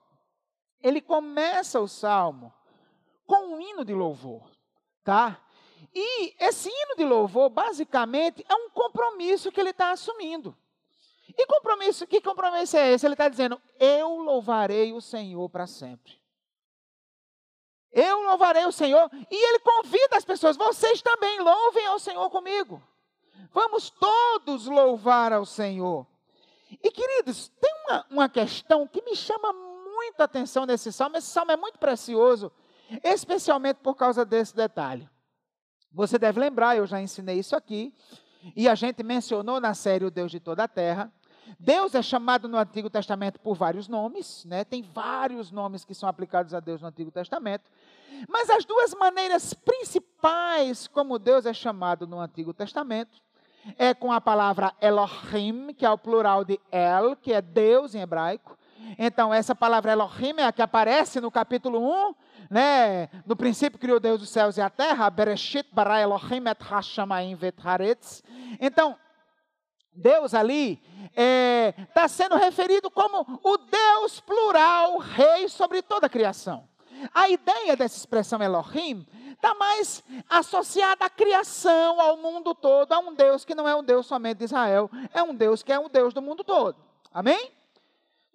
Ele 0.83 1.01
começa 1.01 1.81
o 1.81 1.89
salmo 1.89 2.53
com 3.27 3.55
um 3.55 3.61
hino 3.61 3.85
de 3.85 3.95
louvor, 3.95 4.51
tá? 5.03 5.41
E 5.95 6.35
esse 6.39 6.69
hino 6.69 6.97
de 6.97 7.05
louvor, 7.05 7.49
basicamente, 7.49 8.45
é 8.49 8.55
um 8.55 8.69
compromisso 8.71 9.51
que 9.51 9.61
ele 9.61 9.71
está 9.71 9.93
assumindo. 9.93 10.55
E 11.37 11.47
compromisso, 11.47 12.07
que 12.07 12.21
compromisso 12.21 12.77
é 12.77 12.93
esse? 12.93 13.07
Ele 13.07 13.15
está 13.15 13.29
dizendo: 13.29 13.61
Eu 13.79 14.17
louvarei 14.19 14.93
o 14.93 15.01
Senhor 15.01 15.49
para 15.49 15.67
sempre. 15.67 16.24
Eu 17.95 18.23
louvarei 18.25 18.67
o 18.67 18.73
Senhor. 18.73 19.09
E 19.31 19.49
ele 19.49 19.61
convida 19.61 20.17
as 20.17 20.25
pessoas: 20.25 20.57
vocês 20.57 21.01
também 21.01 21.41
louvem 21.41 21.87
ao 21.87 21.99
Senhor 21.99 22.29
comigo. 22.29 22.83
Vamos 23.53 23.89
todos 23.89 24.67
louvar 24.67 25.33
ao 25.33 25.47
Senhor. 25.47 26.05
E 26.83 26.91
queridos, 26.91 27.53
tem 27.61 27.73
uma, 27.87 28.07
uma 28.11 28.29
questão 28.29 28.87
que 28.87 29.01
me 29.03 29.15
chama 29.15 29.53
muita 29.53 30.25
atenção 30.25 30.67
nesse 30.67 30.93
salmo. 30.93 31.17
Esse 31.17 31.29
salmo 31.29 31.53
é 31.53 31.57
muito 31.57 31.79
precioso, 31.79 32.51
especialmente 33.03 33.77
por 33.77 33.95
causa 33.95 34.25
desse 34.25 34.57
detalhe. 34.57 35.09
Você 35.93 36.19
deve 36.19 36.41
lembrar, 36.41 36.77
eu 36.77 36.87
já 36.87 37.01
ensinei 37.01 37.39
isso 37.39 37.55
aqui, 37.55 37.95
e 38.57 38.69
a 38.69 38.75
gente 38.75 39.05
mencionou 39.05 39.61
na 39.61 39.73
série 39.73 40.05
O 40.05 40.11
Deus 40.11 40.33
de 40.33 40.41
toda 40.41 40.65
a 40.65 40.69
Terra. 40.69 41.13
Deus 41.59 41.95
é 41.95 42.03
chamado 42.03 42.49
no 42.49 42.57
Antigo 42.57 42.91
Testamento 42.91 43.39
por 43.39 43.55
vários 43.55 43.87
nomes, 43.87 44.45
né? 44.45 44.65
tem 44.65 44.83
vários 44.83 45.51
nomes 45.51 45.85
que 45.85 45.95
são 45.95 46.09
aplicados 46.09 46.55
a 46.55 46.61
Deus 46.61 46.81
no 46.81 46.89
Antigo 46.89 47.11
Testamento. 47.11 47.71
Mas 48.29 48.51
as 48.51 48.65
duas 48.65 48.95
maneiras 48.95 49.55
principais 49.55 50.87
como 50.87 51.19
Deus 51.19 51.47
é 51.47 51.53
chamado 51.53 52.07
no 52.07 52.21
Antigo 52.21 52.53
Testamento 52.53 53.23
é 53.79 53.95
com 53.95 54.13
a 54.13 54.21
palavra 54.21 54.75
Elohim, 54.81 55.73
que 55.73 55.87
é 55.87 55.91
o 55.91 55.99
plural 55.99 56.45
de 56.45 56.61
El, 56.71 57.17
que 57.17 57.33
é 57.33 57.41
Deus 57.41 57.95
em 57.95 58.01
hebraico. 58.01 58.57
Então, 58.99 59.33
essa 59.33 59.55
palavra 59.55 59.93
Elohim 59.93 60.35
é 60.39 60.45
a 60.45 60.53
que 60.53 60.61
aparece 60.61 61.21
no 61.21 61.31
capítulo 61.31 61.81
1, 61.81 62.15
né? 62.51 63.09
No 63.25 63.35
princípio 63.35 63.79
criou 63.79 63.99
Deus 63.99 64.23
os 64.23 64.29
céus 64.29 64.59
e 64.59 64.61
a 64.61 64.69
terra, 64.69 65.09
Bereshit 65.09 65.69
bara 65.73 66.01
Elohim 66.01 66.47
et 66.47 66.63
hashamayim 66.63 67.35
vet. 67.35 67.57
Então, 68.61 68.99
Deus 69.93 70.35
ali 70.35 70.83
está 71.05 71.23
é, 71.23 71.73
tá 71.95 72.09
sendo 72.09 72.37
referido 72.37 72.91
como 72.91 73.41
o 73.43 73.57
Deus 73.57 74.21
plural, 74.21 74.99
rei 74.99 75.49
sobre 75.49 75.81
toda 75.83 76.07
a 76.07 76.11
criação. 76.11 76.69
A 77.13 77.29
ideia 77.29 77.77
dessa 77.77 77.97
expressão 77.97 78.43
Elohim 78.43 79.07
está 79.33 79.55
mais 79.55 80.03
associada 80.29 81.05
à 81.05 81.11
criação, 81.11 82.01
ao 82.01 82.17
mundo 82.17 82.55
todo, 82.55 82.93
a 82.93 82.99
um 82.99 83.15
Deus 83.15 83.45
que 83.45 83.55
não 83.55 83.69
é 83.69 83.75
um 83.75 83.83
Deus 83.83 84.07
somente 84.07 84.39
de 84.39 84.45
Israel, 84.45 84.91
é 85.13 85.23
um 85.23 85.35
Deus 85.35 85.63
que 85.63 85.73
é 85.73 85.79
um 85.79 85.89
Deus 85.89 86.15
do 86.15 86.23
mundo 86.23 86.43
todo. 86.43 86.77
Amém? 87.13 87.53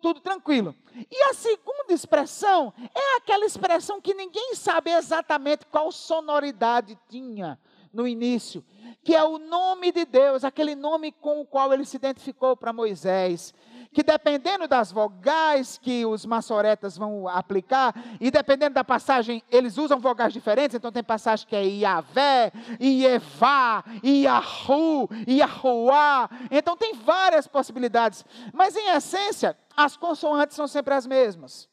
Tudo 0.02 0.20
tranquilo. 0.22 0.76
E 1.10 1.24
a 1.24 1.34
segunda 1.34 1.92
expressão 1.92 2.74
é 2.94 3.18
aquela 3.18 3.46
expressão 3.46 4.00
que 4.00 4.14
ninguém 4.14 4.56
sabe 4.56 4.92
exatamente 4.92 5.66
qual 5.66 5.92
sonoridade 5.92 6.98
tinha 7.10 7.60
no 7.92 8.08
início, 8.08 8.64
que 9.04 9.16
é 9.16 9.24
o 9.24 9.38
nome 9.40 9.92
de 9.92 10.06
Deus, 10.06 10.44
aquele 10.44 10.76
nome 10.76 11.12
com 11.12 11.42
o 11.42 11.46
qual 11.46 11.74
ele 11.74 11.86
se 11.86 11.98
identificou 11.98 12.56
para 12.56 12.72
Moisés 12.72 13.54
que 13.92 14.04
dependendo 14.04 14.68
das 14.68 14.92
vogais 14.92 15.78
que 15.78 16.06
os 16.06 16.26
maçoretas 16.26 16.98
vão 16.98 17.28
aplicar, 17.28 17.94
e 18.20 18.30
dependendo 18.30 18.76
da 18.76 18.84
passagem, 18.84 19.44
eles 19.52 19.78
usam 19.78 20.00
vogais 20.00 20.32
diferentes, 20.32 20.76
então 20.76 20.92
tem 20.92 21.04
passagem 21.04 21.48
que 21.48 21.56
é 21.56 21.64
Iavé, 21.66 22.52
Ievá, 22.80 23.84
Iahu, 24.04 25.10
Iahuá, 25.28 26.30
então 26.52 26.78
tem 26.78 26.94
várias 26.94 27.48
possibilidades, 27.48 28.24
mas 28.54 28.76
em 28.76 28.90
essência, 28.90 29.58
as 29.76 29.98
consoantes 29.98 30.56
são 30.56 30.68
sempre 30.68 30.94
as 30.94 31.08
mesmas, 31.08 31.68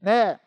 né? 0.00 0.40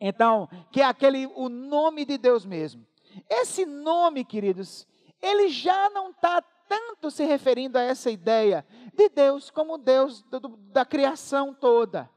Então, 0.00 0.48
que 0.72 0.80
é 0.80 0.84
aquele, 0.84 1.26
o 1.36 1.48
nome 1.48 2.04
de 2.04 2.18
Deus 2.18 2.44
mesmo. 2.44 2.84
Esse 3.28 3.64
nome, 3.64 4.24
queridos, 4.24 4.86
ele 5.20 5.48
já 5.48 5.90
não 5.90 6.10
está 6.10 6.42
tanto 6.68 7.10
se 7.10 7.24
referindo 7.24 7.76
a 7.78 7.82
essa 7.82 8.10
ideia 8.10 8.66
de 8.92 9.08
Deus 9.08 9.50
como 9.50 9.78
Deus 9.78 10.22
do, 10.22 10.56
da 10.70 10.84
criação 10.84 11.54
toda. 11.54 12.08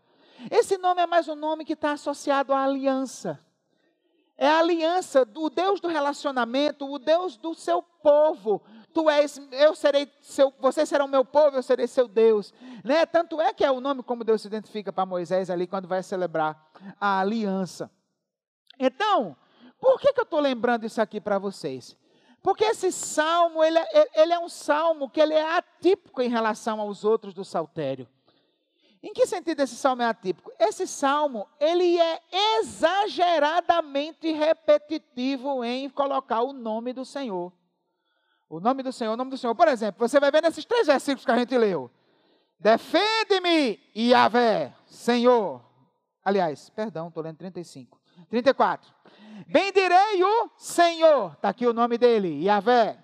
Esse 0.52 0.78
nome 0.78 1.02
é 1.02 1.06
mais 1.08 1.28
um 1.28 1.36
nome 1.36 1.66
que 1.66 1.74
está 1.74 1.94
associado 1.94 2.54
à 2.54 2.64
aliança. 2.64 3.40
É 4.38 4.48
a 4.48 4.60
aliança 4.60 5.24
do 5.24 5.50
Deus 5.50 5.80
do 5.80 5.88
relacionamento, 5.88 6.92
o 6.92 7.00
Deus 7.00 7.38
do 7.38 7.54
seu 7.54 7.82
povo. 7.82 8.62
Tu 8.94 9.10
és, 9.10 9.42
eu 9.52 9.74
serei 9.76 10.12
seu, 10.22 10.54
você 10.60 10.86
será 10.86 11.06
o 11.06 11.08
meu 11.08 11.24
povo, 11.24 11.58
eu 11.58 11.64
serei 11.64 11.88
seu 11.88 12.08
Deus. 12.08 12.54
Né? 12.84 13.06
Tanto 13.06 13.40
é 13.40 13.54
que 13.54 13.64
é 13.64 13.72
o 13.72 13.80
nome 13.80 14.04
como 14.04 14.24
Deus 14.24 14.42
se 14.42 14.48
identifica 14.48 14.92
para 14.92 15.06
Moisés 15.06 15.50
ali 15.50 15.66
quando 15.66 15.88
vai 15.88 16.04
celebrar 16.04 16.70
a 17.00 17.20
aliança. 17.20 17.90
Então, 18.78 19.38
por 19.80 20.00
que, 20.00 20.12
que 20.12 20.20
eu 20.20 20.26
estou 20.26 20.40
lembrando 20.40 20.86
isso 20.86 21.02
aqui 21.02 21.22
para 21.22 21.40
vocês? 21.40 21.98
Porque 22.46 22.64
esse 22.64 22.92
salmo, 22.92 23.64
ele 23.64 23.80
é, 23.80 24.22
ele 24.22 24.32
é 24.32 24.38
um 24.38 24.48
salmo 24.48 25.10
que 25.10 25.20
ele 25.20 25.34
é 25.34 25.58
atípico 25.58 26.22
em 26.22 26.30
relação 26.30 26.80
aos 26.80 27.04
outros 27.04 27.34
do 27.34 27.44
saltério. 27.44 28.08
Em 29.02 29.12
que 29.14 29.26
sentido 29.26 29.62
esse 29.62 29.76
salmo 29.76 30.04
é 30.04 30.06
atípico? 30.06 30.52
Esse 30.60 30.86
salmo, 30.86 31.48
ele 31.60 32.00
é 32.00 32.22
exageradamente 32.60 34.32
repetitivo 34.32 35.66
em 35.66 35.90
colocar 35.90 36.44
o 36.44 36.54
nome 36.54 36.94
do 36.94 37.04
Senhor. 37.04 37.52
O 38.48 38.60
nome 38.60 38.84
do 38.84 38.94
Senhor, 38.94 39.14
o 39.14 39.18
nome 39.18 39.32
do 39.32 39.40
Senhor. 39.40 39.56
Por 39.56 39.68
exemplo, 39.68 40.08
você 40.08 40.20
vai 40.20 40.30
ver 40.30 40.44
nesses 40.44 40.66
três 40.66 40.86
versículos 40.86 41.26
que 41.26 41.32
a 41.32 41.40
gente 41.40 41.58
leu. 41.58 41.90
Defende-me, 42.60 43.80
Yahvé, 43.98 44.72
Senhor. 44.86 45.66
Aliás, 46.24 46.70
perdão, 46.70 47.08
estou 47.08 47.24
lendo 47.24 47.38
35. 47.38 48.00
34. 48.30 48.94
Bendirei 49.48 50.24
o 50.24 50.50
Senhor. 50.58 51.34
Está 51.34 51.50
aqui 51.50 51.68
o 51.68 51.74
nome 51.74 51.98
dele, 51.98 52.44
Yahvé. 52.44 52.98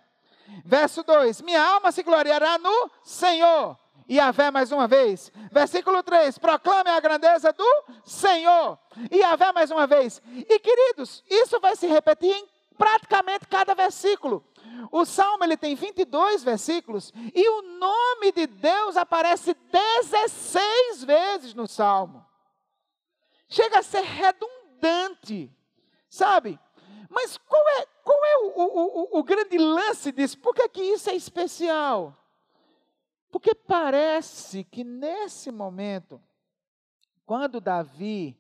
Verso 0.66 1.04
2: 1.04 1.42
Minha 1.42 1.64
alma 1.64 1.92
se 1.92 2.04
gloriará 2.04 2.58
no 2.58 2.92
Senhor. 3.04 3.78
Yahvé 4.10 4.52
mais 4.52 4.72
uma 4.72 4.88
vez. 4.88 5.32
Versículo 5.52 6.04
3: 6.04 6.38
Proclame 6.38 6.90
a 6.90 7.00
grandeza 7.00 7.54
do 7.54 7.84
Senhor. 8.04 8.78
Yahvé 9.12 9.52
mais 9.52 9.72
uma 9.72 9.88
vez. 9.88 10.22
E 10.34 10.60
queridos, 10.60 11.24
isso 11.30 11.60
vai 11.60 11.76
se 11.76 11.88
repetir 11.88 12.32
em 12.32 12.48
praticamente 12.78 13.48
cada 13.48 13.74
versículo. 13.74 14.44
O 14.92 15.06
salmo 15.06 15.44
ele 15.44 15.56
tem 15.56 15.76
22 15.76 16.44
versículos 16.44 17.14
e 17.16 17.50
o 17.50 17.62
nome 17.78 18.32
de 18.32 18.48
Deus 18.48 18.98
aparece 18.98 19.54
16 19.54 21.04
vezes 21.04 21.54
no 21.54 21.68
salmo. 21.68 22.26
Chega 23.48 23.80
a 23.80 23.84
ser 23.84 24.02
redundante. 24.02 25.52
Sabe? 26.12 26.60
Mas 27.10 27.38
qual 27.38 27.64
é, 27.70 27.86
qual 28.04 28.20
é 28.26 28.38
o, 28.38 28.48
o, 28.48 29.18
o, 29.18 29.20
o 29.20 29.24
grande 29.24 29.58
lance 29.58 30.12
disso? 30.12 30.38
Por 30.40 30.54
que, 30.54 30.68
que 30.68 30.82
isso 30.82 31.10
é 31.10 31.16
especial? 31.16 32.14
Porque 33.32 33.56
parece 33.56 34.66
que 34.66 34.84
nesse 34.84 35.54
momento, 35.54 36.22
quando 37.26 37.62
Davi 37.62 38.38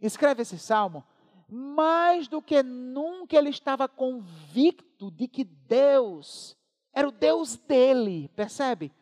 escreve 0.00 0.42
esse 0.42 0.58
salmo, 0.58 1.04
mais 1.48 2.26
do 2.26 2.42
que 2.42 2.60
nunca 2.60 3.36
ele 3.36 3.50
estava 3.50 3.86
convicto 3.86 5.08
de 5.12 5.28
que 5.28 5.44
Deus 5.44 6.56
era 6.92 7.06
o 7.06 7.12
Deus 7.12 7.56
dele, 7.56 8.28
percebe? 8.34 8.92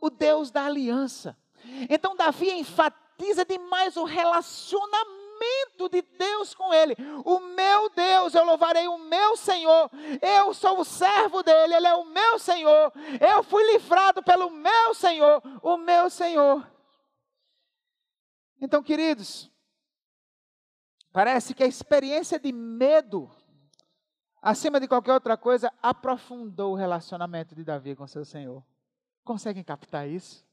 O 0.00 0.08
Deus 0.08 0.50
da 0.50 0.64
aliança. 0.64 1.36
Então 1.90 2.16
Davi 2.16 2.50
enfatiza 2.52 3.44
demais 3.44 3.98
o 3.98 4.04
relacionamento 4.04 5.15
relacionamento 5.36 5.88
de 5.88 6.02
Deus 6.02 6.54
com 6.54 6.72
ele. 6.72 6.94
O 7.24 7.40
meu 7.40 7.90
Deus, 7.90 8.34
eu 8.34 8.44
louvarei 8.44 8.88
o 8.88 8.98
meu 8.98 9.36
Senhor. 9.36 9.90
Eu 10.20 10.52
sou 10.54 10.80
o 10.80 10.84
servo 10.84 11.42
dele, 11.42 11.74
ele 11.74 11.86
é 11.86 11.94
o 11.94 12.04
meu 12.04 12.38
Senhor. 12.38 12.92
Eu 13.20 13.42
fui 13.42 13.62
livrado 13.72 14.22
pelo 14.22 14.50
meu 14.50 14.94
Senhor, 14.94 15.42
o 15.62 15.76
meu 15.76 16.10
Senhor. 16.10 16.66
Então, 18.60 18.82
queridos, 18.82 19.50
parece 21.12 21.54
que 21.54 21.62
a 21.62 21.66
experiência 21.66 22.38
de 22.38 22.52
medo, 22.52 23.30
acima 24.40 24.80
de 24.80 24.88
qualquer 24.88 25.12
outra 25.12 25.36
coisa, 25.36 25.72
aprofundou 25.82 26.72
o 26.72 26.76
relacionamento 26.76 27.54
de 27.54 27.64
Davi 27.64 27.94
com 27.94 28.06
seu 28.06 28.24
Senhor. 28.24 28.64
Conseguem 29.24 29.62
captar 29.62 30.08
isso? 30.08 30.46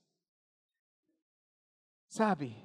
Sabe? 2.07 2.62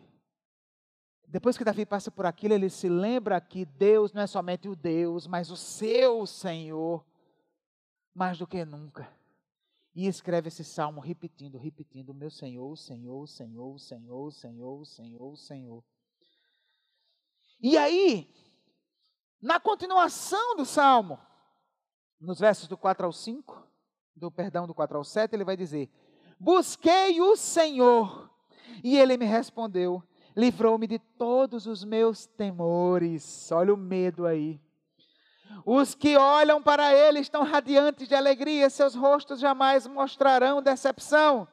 Depois 1.30 1.58
que 1.58 1.64
Davi 1.64 1.84
passa 1.84 2.10
por 2.10 2.24
aquilo, 2.24 2.54
ele 2.54 2.70
se 2.70 2.88
lembra 2.88 3.38
que 3.38 3.66
Deus 3.66 4.14
não 4.14 4.22
é 4.22 4.26
somente 4.26 4.66
o 4.66 4.74
Deus, 4.74 5.26
mas 5.26 5.50
o 5.50 5.56
seu 5.56 6.26
Senhor, 6.26 7.04
mais 8.14 8.38
do 8.38 8.46
que 8.46 8.64
nunca. 8.64 9.06
E 9.94 10.06
escreve 10.06 10.48
esse 10.48 10.64
salmo 10.64 11.02
repetindo, 11.02 11.58
repetindo: 11.58 12.14
Meu 12.14 12.30
Senhor, 12.30 12.74
Senhor, 12.78 13.26
Senhor, 13.28 13.78
Senhor, 13.78 14.32
Senhor, 14.32 14.86
Senhor, 14.86 15.36
Senhor. 15.36 15.84
E 17.60 17.76
aí, 17.76 18.32
na 19.42 19.60
continuação 19.60 20.56
do 20.56 20.64
salmo, 20.64 21.18
nos 22.18 22.40
versos 22.40 22.68
do 22.68 22.78
4 22.78 23.04
ao 23.04 23.12
5, 23.12 23.68
do 24.16 24.30
perdão 24.30 24.66
do 24.66 24.74
4 24.74 24.96
ao 24.96 25.04
7, 25.04 25.34
ele 25.34 25.44
vai 25.44 25.58
dizer: 25.58 25.90
Busquei 26.40 27.20
o 27.20 27.36
Senhor, 27.36 28.30
e 28.82 28.96
ele 28.96 29.18
me 29.18 29.26
respondeu, 29.26 30.02
livrou-me 30.38 30.86
de 30.86 31.00
todos 31.00 31.66
os 31.66 31.82
meus 31.82 32.24
temores. 32.24 33.50
Olha 33.50 33.74
o 33.74 33.76
medo 33.76 34.24
aí. 34.24 34.60
Os 35.66 35.96
que 35.96 36.16
olham 36.16 36.62
para 36.62 36.94
ele 36.94 37.18
estão 37.18 37.42
radiantes 37.42 38.06
de 38.06 38.14
alegria, 38.14 38.70
seus 38.70 38.94
rostos 38.94 39.40
jamais 39.40 39.88
mostrarão 39.88 40.62
decepção. 40.62 41.48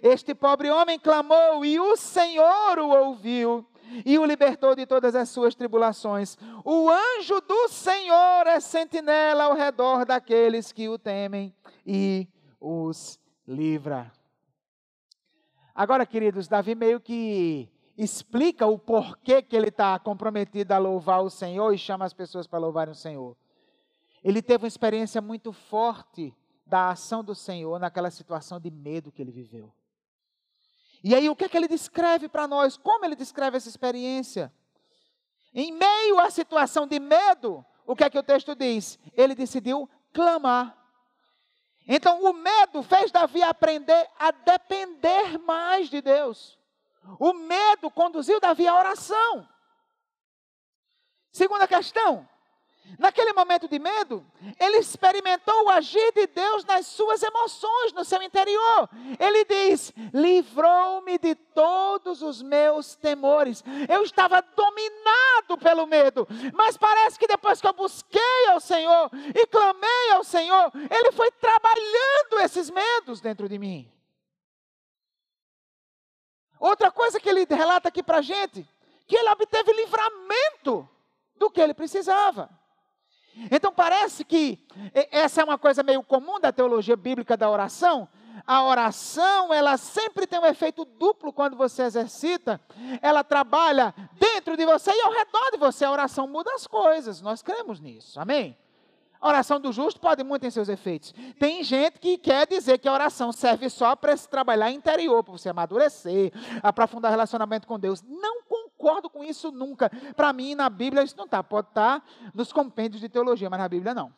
Este 0.00 0.36
pobre 0.36 0.70
homem 0.70 1.00
clamou 1.00 1.64
e 1.64 1.80
o 1.80 1.96
Senhor 1.96 2.78
o 2.78 2.90
ouviu 2.90 3.66
e 4.06 4.16
o 4.18 4.24
libertou 4.24 4.76
de 4.76 4.86
todas 4.86 5.16
as 5.16 5.30
suas 5.30 5.56
tribulações. 5.56 6.38
O 6.64 6.88
anjo 6.88 7.40
do 7.40 7.68
Senhor 7.68 8.46
é 8.46 8.60
sentinela 8.60 9.44
ao 9.44 9.54
redor 9.54 10.04
daqueles 10.04 10.70
que 10.70 10.88
o 10.88 10.96
temem 10.96 11.52
e 11.84 12.28
os 12.60 13.18
livra. 13.48 14.12
Agora, 15.74 16.06
queridos, 16.06 16.46
Davi 16.46 16.76
meio 16.76 17.00
que 17.00 17.68
explica 17.98 18.64
o 18.64 18.78
porquê 18.78 19.42
que 19.42 19.56
ele 19.56 19.68
está 19.68 19.98
comprometido 19.98 20.72
a 20.72 20.78
louvar 20.78 21.20
o 21.20 21.28
Senhor 21.28 21.74
e 21.74 21.78
chama 21.78 22.04
as 22.04 22.14
pessoas 22.14 22.46
para 22.46 22.60
louvarem 22.60 22.92
o 22.92 22.96
Senhor. 22.96 23.36
Ele 24.22 24.40
teve 24.40 24.62
uma 24.64 24.68
experiência 24.68 25.20
muito 25.20 25.52
forte 25.52 26.32
da 26.64 26.90
ação 26.90 27.24
do 27.24 27.34
Senhor 27.34 27.80
naquela 27.80 28.10
situação 28.10 28.60
de 28.60 28.70
medo 28.70 29.10
que 29.10 29.20
ele 29.20 29.32
viveu. 29.32 29.72
E 31.02 31.12
aí, 31.12 31.28
o 31.28 31.34
que 31.34 31.44
é 31.44 31.48
que 31.48 31.56
ele 31.56 31.66
descreve 31.66 32.28
para 32.28 32.46
nós? 32.46 32.76
Como 32.76 33.04
ele 33.04 33.16
descreve 33.16 33.56
essa 33.56 33.68
experiência? 33.68 34.52
Em 35.52 35.72
meio 35.72 36.20
à 36.20 36.30
situação 36.30 36.86
de 36.86 37.00
medo, 37.00 37.64
o 37.84 37.96
que 37.96 38.04
é 38.04 38.10
que 38.10 38.18
o 38.18 38.22
texto 38.22 38.54
diz? 38.54 38.98
Ele 39.12 39.34
decidiu 39.34 39.88
clamar. 40.12 40.76
Então, 41.86 42.22
o 42.22 42.32
medo 42.32 42.82
fez 42.82 43.10
Davi 43.10 43.42
aprender 43.42 44.08
a 44.18 44.30
depender 44.30 45.38
mais 45.38 45.88
de 45.88 46.00
Deus. 46.00 46.58
O 47.18 47.32
medo 47.32 47.90
conduziu 47.90 48.40
Davi 48.40 48.66
à 48.66 48.74
oração. 48.74 49.48
Segunda 51.30 51.66
questão, 51.66 52.28
Naquele 52.96 53.32
momento 53.32 53.68
de 53.68 53.78
medo, 53.78 54.24
ele 54.58 54.78
experimentou 54.78 55.64
o 55.64 55.70
agir 55.70 56.12
de 56.12 56.26
Deus 56.28 56.64
nas 56.64 56.86
suas 56.86 57.22
emoções, 57.22 57.92
no 57.92 58.04
seu 58.04 58.22
interior. 58.22 58.88
Ele 59.18 59.44
diz: 59.44 59.92
livrou-me 60.14 61.18
de 61.18 61.34
todos 61.34 62.22
os 62.22 62.40
meus 62.40 62.94
temores. 62.94 63.62
Eu 63.88 64.02
estava 64.02 64.40
dominado 64.40 65.58
pelo 65.58 65.86
medo, 65.86 66.26
mas 66.54 66.76
parece 66.76 67.18
que 67.18 67.26
depois 67.26 67.60
que 67.60 67.66
eu 67.66 67.72
busquei 67.72 68.46
ao 68.50 68.60
Senhor 68.60 69.10
e 69.34 69.46
clamei 69.46 70.10
ao 70.12 70.24
Senhor, 70.24 70.70
Ele 70.74 71.12
foi 71.12 71.30
trabalhando 71.32 72.40
esses 72.42 72.70
medos 72.70 73.20
dentro 73.20 73.48
de 73.48 73.58
mim. 73.58 73.97
Outra 76.60 76.90
coisa 76.90 77.20
que 77.20 77.28
ele 77.28 77.46
relata 77.48 77.88
aqui 77.88 78.02
para 78.02 78.18
a 78.18 78.22
gente, 78.22 78.68
que 79.06 79.16
ele 79.16 79.30
obteve 79.30 79.72
livramento 79.72 80.88
do 81.36 81.50
que 81.50 81.60
ele 81.60 81.74
precisava. 81.74 82.50
Então 83.50 83.72
parece 83.72 84.24
que 84.24 84.66
essa 85.12 85.40
é 85.40 85.44
uma 85.44 85.56
coisa 85.58 85.82
meio 85.82 86.02
comum 86.02 86.40
da 86.40 86.52
teologia 86.52 86.96
bíblica 86.96 87.36
da 87.36 87.48
oração. 87.48 88.08
A 88.46 88.64
oração, 88.64 89.52
ela 89.52 89.76
sempre 89.76 90.26
tem 90.26 90.38
um 90.38 90.46
efeito 90.46 90.84
duplo 90.84 91.32
quando 91.32 91.56
você 91.56 91.82
exercita. 91.82 92.60
Ela 93.00 93.22
trabalha 93.22 93.94
dentro 94.14 94.56
de 94.56 94.64
você 94.64 94.90
e 94.90 95.00
ao 95.02 95.12
redor 95.12 95.50
de 95.52 95.58
você. 95.58 95.84
A 95.84 95.92
oração 95.92 96.26
muda 96.26 96.52
as 96.54 96.66
coisas. 96.66 97.20
Nós 97.20 97.42
cremos 97.42 97.80
nisso. 97.80 98.18
Amém? 98.18 98.56
A 99.20 99.28
oração 99.28 99.60
do 99.60 99.72
justo 99.72 100.00
pode 100.00 100.22
muito 100.22 100.46
em 100.46 100.50
seus 100.50 100.68
efeitos. 100.68 101.12
Tem 101.38 101.64
gente 101.64 101.98
que 101.98 102.16
quer 102.16 102.46
dizer 102.46 102.78
que 102.78 102.88
a 102.88 102.92
oração 102.92 103.32
serve 103.32 103.68
só 103.68 103.96
para 103.96 104.16
se 104.16 104.28
trabalhar 104.28 104.70
interior, 104.70 105.24
para 105.24 105.32
você 105.32 105.48
amadurecer, 105.48 106.32
aprofundar 106.62 107.10
relacionamento 107.10 107.66
com 107.66 107.78
Deus. 107.78 108.02
Não 108.02 108.44
concordo 108.44 109.10
com 109.10 109.24
isso 109.24 109.50
nunca. 109.50 109.90
Para 110.14 110.32
mim, 110.32 110.54
na 110.54 110.70
Bíblia, 110.70 111.02
isso 111.02 111.16
não 111.16 111.24
está. 111.24 111.42
Pode 111.42 111.68
estar 111.68 112.00
tá 112.00 112.06
nos 112.32 112.52
compêndios 112.52 113.00
de 113.00 113.08
teologia, 113.08 113.50
mas 113.50 113.58
na 113.58 113.68
Bíblia 113.68 113.92
não. 113.92 114.12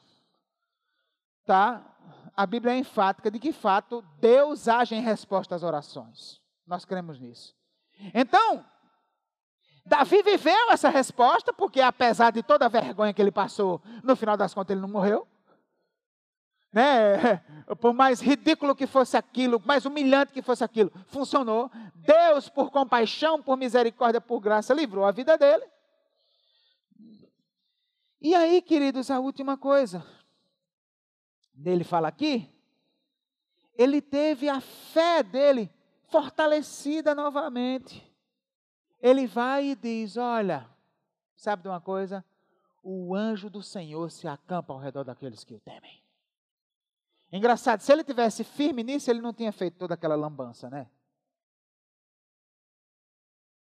Tá? 1.46 1.82
A 2.36 2.46
Bíblia 2.46 2.74
é 2.74 2.78
enfática 2.78 3.30
de 3.30 3.38
que, 3.38 3.53
fato, 3.53 4.05
Deus 4.20 4.68
age 4.68 4.94
em 4.94 5.01
resposta 5.01 5.55
às 5.55 5.62
orações. 5.62 6.40
Nós 6.66 6.84
cremos 6.84 7.18
nisso. 7.18 7.55
Então, 8.14 8.64
Davi 9.85 10.22
viveu 10.22 10.70
essa 10.70 10.89
resposta, 10.89 11.53
porque 11.53 11.81
apesar 11.81 12.31
de 12.31 12.43
toda 12.43 12.66
a 12.66 12.68
vergonha 12.68 13.12
que 13.12 13.20
ele 13.20 13.33
passou, 13.33 13.81
no 14.03 14.14
final 14.14 14.37
das 14.37 14.55
contas 14.55 14.74
ele 14.74 14.81
não 14.81 14.89
morreu. 14.89 15.26
Né? 16.72 17.43
Por 17.81 17.93
mais 17.93 18.20
ridículo 18.20 18.74
que 18.76 18.87
fosse 18.87 19.16
aquilo, 19.16 19.61
mais 19.64 19.85
humilhante 19.85 20.33
que 20.33 20.43
fosse 20.43 20.62
aquilo, 20.62 20.93
funcionou. 21.09 21.70
Deus, 21.95 22.49
por 22.49 22.70
compaixão, 22.70 23.41
por 23.43 23.57
misericórdia, 23.57 24.20
por 24.20 24.41
graça, 24.41 24.74
livrou 24.74 25.05
a 25.05 25.12
vida 25.12 25.37
dele. 25.37 25.64
E 28.20 28.35
aí, 28.35 28.61
queridos, 28.61 29.11
a 29.11 29.20
última 29.20 29.57
coisa. 29.57 30.05
Ele 31.64 31.85
fala 31.85 32.09
aqui, 32.09 32.49
ele 33.74 34.01
teve 34.01 34.49
a 34.49 34.61
fé 34.61 35.22
dele 35.22 35.70
fortalecida 36.09 37.14
novamente 37.14 38.09
ele 39.01 39.26
vai 39.26 39.70
e 39.70 39.74
diz: 39.74 40.16
Olha, 40.16 40.68
sabe 41.36 41.62
de 41.62 41.68
uma 41.68 41.80
coisa? 41.80 42.24
O 42.82 43.14
anjo 43.14 43.51
do 43.51 43.62
Senhor 43.62 44.11
se 44.11 44.26
acampa 44.26 44.72
ao 44.72 44.78
redor 44.78 45.05
daqueles 45.05 45.44
que 45.44 45.55
o 45.55 45.61
temem. 45.61 46.03
Engraçado, 47.32 47.80
se 47.80 47.92
ele 47.92 48.03
tivesse 48.03 48.42
firme 48.42 48.82
nisso, 48.82 49.11
ele 49.11 49.20
não 49.20 49.32
tinha 49.32 49.53
feito 49.53 49.78
toda 49.78 49.94
aquela 49.94 50.16
lambança, 50.16 50.68
né? 50.68 50.88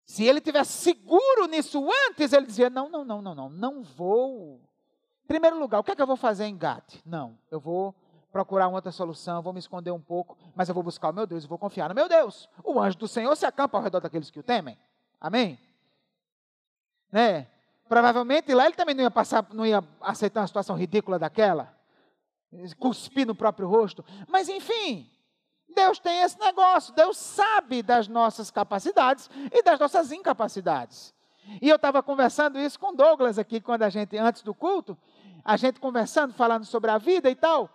Se 0.05 0.25
ele 0.25 0.41
tivesse 0.41 0.73
seguro 0.73 1.47
nisso 1.49 1.85
antes, 2.09 2.33
ele 2.33 2.47
dizia: 2.47 2.71
Não, 2.71 2.89
não, 2.89 3.05
não, 3.05 3.21
não, 3.21 3.35
não, 3.35 3.49
não 3.51 3.83
vou. 3.83 4.61
Em 5.25 5.27
primeiro 5.27 5.59
lugar, 5.59 5.81
o 5.81 5.85
que 5.85 5.91
é 5.91 5.97
que 5.97 6.03
eu 6.03 6.07
vou 6.07 6.17
fazer 6.17 6.45
em 6.45 6.57
Gate? 6.57 7.01
Não, 7.05 7.37
eu 7.51 7.59
vou 7.59 7.93
procurar 8.31 8.69
uma 8.69 8.77
outra 8.77 8.93
solução, 8.93 9.43
vou 9.43 9.53
me 9.53 9.59
esconder 9.59 9.91
um 9.91 10.01
pouco, 10.01 10.37
mas 10.55 10.69
eu 10.69 10.75
vou 10.75 10.85
buscar 10.85 11.11
o 11.11 11.13
meu 11.13 11.27
Deus 11.27 11.43
e 11.43 11.49
vou 11.49 11.59
confiar 11.59 11.89
no 11.89 11.95
meu 11.95 12.09
Deus. 12.09 12.49
O 12.63 12.79
anjo 12.79 12.97
do 12.99 13.09
Senhor 13.09 13.35
se 13.35 13.45
acampa 13.45 13.77
ao 13.77 13.83
redor 13.83 13.99
daqueles 13.99 14.31
que 14.31 14.39
o 14.39 14.43
temem. 14.43 14.79
Amém? 15.21 15.59
Né? 17.11 17.47
Provavelmente 17.89 18.53
lá 18.53 18.67
ele 18.67 18.75
também 18.75 18.95
não 18.95 19.05
ia 19.05 19.11
passar, 19.11 19.47
não 19.53 19.65
ia 19.65 19.83
aceitar 20.01 20.41
uma 20.41 20.47
situação 20.47 20.77
ridícula 20.77 21.19
daquela, 21.19 21.75
cuspir 22.79 23.27
no 23.27 23.35
próprio 23.35 23.69
rosto. 23.69 24.05
Mas 24.29 24.49
enfim, 24.49 25.09
Deus 25.75 25.99
tem 25.99 26.21
esse 26.21 26.39
negócio. 26.39 26.95
Deus 26.95 27.17
sabe 27.17 27.83
das 27.83 28.09
nossas 28.09 28.51
capacidades 28.51 29.31
e 29.53 29.63
das 29.63 29.79
nossas 29.79 30.11
incapacidades. 30.11 31.15
E 31.63 31.69
eu 31.69 31.77
estava 31.77 32.03
conversando 32.03 32.59
isso 32.59 32.79
com 32.79 32.93
Douglas 32.93 33.39
aqui 33.39 33.61
quando 33.61 33.83
a 33.83 33.89
gente 33.89 34.17
antes 34.19 34.43
do 34.43 34.53
culto, 34.53 34.99
a 35.45 35.57
gente 35.57 35.79
conversando, 35.79 36.35
falando 36.35 36.65
sobre 36.65 36.91
a 36.91 36.99
vida 36.99 37.31
e 37.31 37.37
tal. 37.37 37.71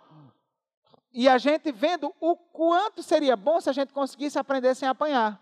E 1.10 1.26
a 1.26 1.38
gente 1.38 1.72
vendo 1.72 2.12
o 2.20 2.36
quanto 2.36 3.02
seria 3.02 3.34
bom 3.34 3.60
se 3.60 3.70
a 3.70 3.72
gente 3.72 3.94
conseguisse 3.94 4.38
aprender 4.38 4.74
sem 4.74 4.88
apanhar 4.88 5.40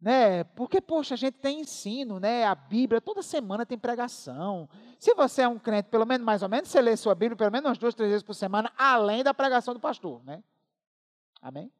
né? 0.00 0.44
Porque, 0.44 0.80
poxa, 0.80 1.14
a 1.14 1.16
gente 1.16 1.34
tem 1.34 1.60
ensino, 1.60 2.18
né? 2.18 2.44
A 2.44 2.54
Bíblia, 2.54 3.00
toda 3.00 3.22
semana 3.22 3.66
tem 3.66 3.76
pregação. 3.76 4.68
Se 4.98 5.14
você 5.14 5.42
é 5.42 5.48
um 5.48 5.58
crente, 5.58 5.88
pelo 5.90 6.06
menos 6.06 6.24
mais 6.24 6.42
ou 6.42 6.48
menos, 6.48 6.70
você 6.70 6.80
lê 6.80 6.96
sua 6.96 7.14
Bíblia 7.14 7.36
pelo 7.36 7.52
menos 7.52 7.68
umas 7.68 7.78
duas, 7.78 7.94
três 7.94 8.10
vezes 8.10 8.22
por 8.22 8.34
semana, 8.34 8.72
além 8.78 9.22
da 9.22 9.34
pregação 9.34 9.74
do 9.74 9.80
pastor, 9.80 10.24
né? 10.24 10.42
Amém? 11.42 11.70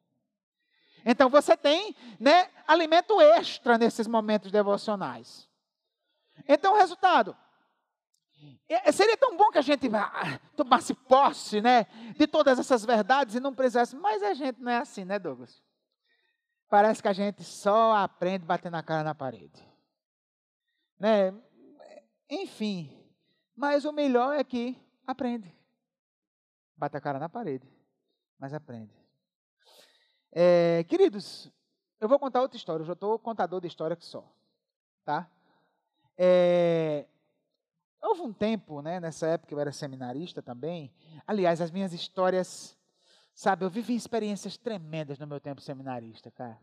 Então 1.03 1.29
você 1.29 1.57
tem, 1.57 1.95
né, 2.19 2.49
alimento 2.67 3.19
extra 3.19 3.77
nesses 3.77 4.05
momentos 4.05 4.51
devocionais. 4.51 5.49
Então, 6.47 6.75
resultado. 6.75 7.35
É, 8.67 8.91
seria 8.91 9.17
tão 9.17 9.35
bom 9.35 9.49
que 9.51 9.57
a 9.57 9.63
gente 9.63 9.87
ah, 9.93 10.39
tomasse 10.55 10.93
posse, 10.93 11.61
né, 11.61 11.85
de 12.15 12.25
todas 12.25 12.57
essas 12.57 12.83
verdades 12.85 13.35
e 13.35 13.39
não 13.39 13.53
precisasse, 13.53 13.95
mas 13.95 14.23
a 14.23 14.33
gente 14.33 14.59
não 14.59 14.71
é 14.71 14.77
assim, 14.77 15.05
né, 15.05 15.19
Douglas? 15.19 15.61
Parece 16.71 17.01
que 17.01 17.07
a 17.09 17.13
gente 17.13 17.43
só 17.43 17.97
aprende 17.97 18.45
batendo 18.45 18.77
a 18.77 18.81
cara 18.81 19.03
na 19.03 19.13
parede. 19.13 19.61
Né? 20.97 21.33
Enfim, 22.29 22.89
mas 23.53 23.83
o 23.83 23.91
melhor 23.91 24.33
é 24.37 24.43
que 24.43 24.81
aprende. 25.05 25.53
Bate 26.77 26.95
a 26.95 27.01
cara 27.01 27.19
na 27.19 27.27
parede, 27.27 27.67
mas 28.39 28.53
aprende. 28.53 28.95
É, 30.31 30.85
queridos, 30.85 31.51
eu 31.99 32.07
vou 32.07 32.17
contar 32.17 32.41
outra 32.41 32.55
história. 32.55 32.83
Eu 32.83 32.87
já 32.87 32.93
estou 32.93 33.19
contador 33.19 33.59
de 33.59 33.67
história 33.67 33.97
que 33.97 34.05
só. 34.05 34.25
Tá? 35.03 35.29
É, 36.17 37.05
houve 38.01 38.21
um 38.21 38.31
tempo, 38.31 38.81
né, 38.81 38.97
nessa 38.97 39.27
época 39.27 39.53
eu 39.53 39.59
era 39.59 39.73
seminarista 39.73 40.41
também. 40.41 40.89
Aliás, 41.27 41.59
as 41.59 41.69
minhas 41.69 41.91
histórias 41.91 42.77
Sabe, 43.41 43.65
eu 43.65 43.71
vivi 43.71 43.95
experiências 43.95 44.55
tremendas 44.55 45.17
no 45.17 45.25
meu 45.25 45.39
tempo 45.39 45.59
seminarista, 45.61 46.29
cara. 46.29 46.59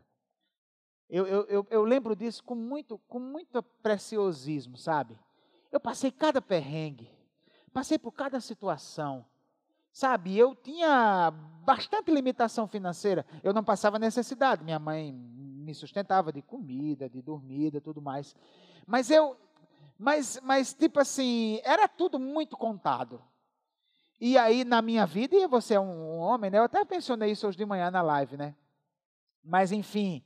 Eu, 1.09 1.27
eu, 1.27 1.43
eu, 1.47 1.67
eu 1.69 1.83
lembro 1.83 2.15
disso 2.15 2.41
com 2.41 2.55
muito, 2.55 2.97
com 2.99 3.19
muito 3.19 3.61
preciosismo, 3.61 4.77
sabe? 4.77 5.19
Eu 5.73 5.79
passei 5.81 6.09
cada 6.09 6.41
perrengue, 6.41 7.11
passei 7.73 7.99
por 7.99 8.13
cada 8.13 8.39
situação. 8.39 9.25
Sabe, 9.91 10.37
eu 10.37 10.55
tinha 10.55 11.31
bastante 11.65 12.11
limitação 12.11 12.65
financeira. 12.65 13.25
Eu 13.43 13.51
não 13.51 13.61
passava 13.61 13.99
necessidade. 13.99 14.63
Minha 14.63 14.79
mãe 14.79 15.11
me 15.11 15.75
sustentava 15.75 16.31
de 16.31 16.41
comida, 16.41 17.09
de 17.09 17.21
dormida, 17.21 17.81
tudo 17.81 18.01
mais. 18.01 18.33
Mas 18.87 19.11
eu, 19.11 19.35
mas, 19.97 20.39
mas 20.41 20.73
tipo 20.73 21.01
assim, 21.01 21.59
era 21.65 21.89
tudo 21.89 22.17
muito 22.17 22.55
contado. 22.55 23.21
E 24.19 24.37
aí 24.37 24.65
na 24.65 24.81
minha 24.81 25.05
vida, 25.05 25.35
e 25.35 25.47
você 25.47 25.75
é 25.75 25.79
um, 25.79 26.17
homem, 26.19 26.51
né? 26.51 26.57
Eu 26.57 26.63
até 26.63 26.83
mencionei 26.83 27.31
isso 27.31 27.47
hoje 27.47 27.57
de 27.57 27.65
manhã 27.65 27.89
na 27.89 28.01
live, 28.01 28.35
né? 28.35 28.53
Mas 29.43 29.71
enfim, 29.71 30.21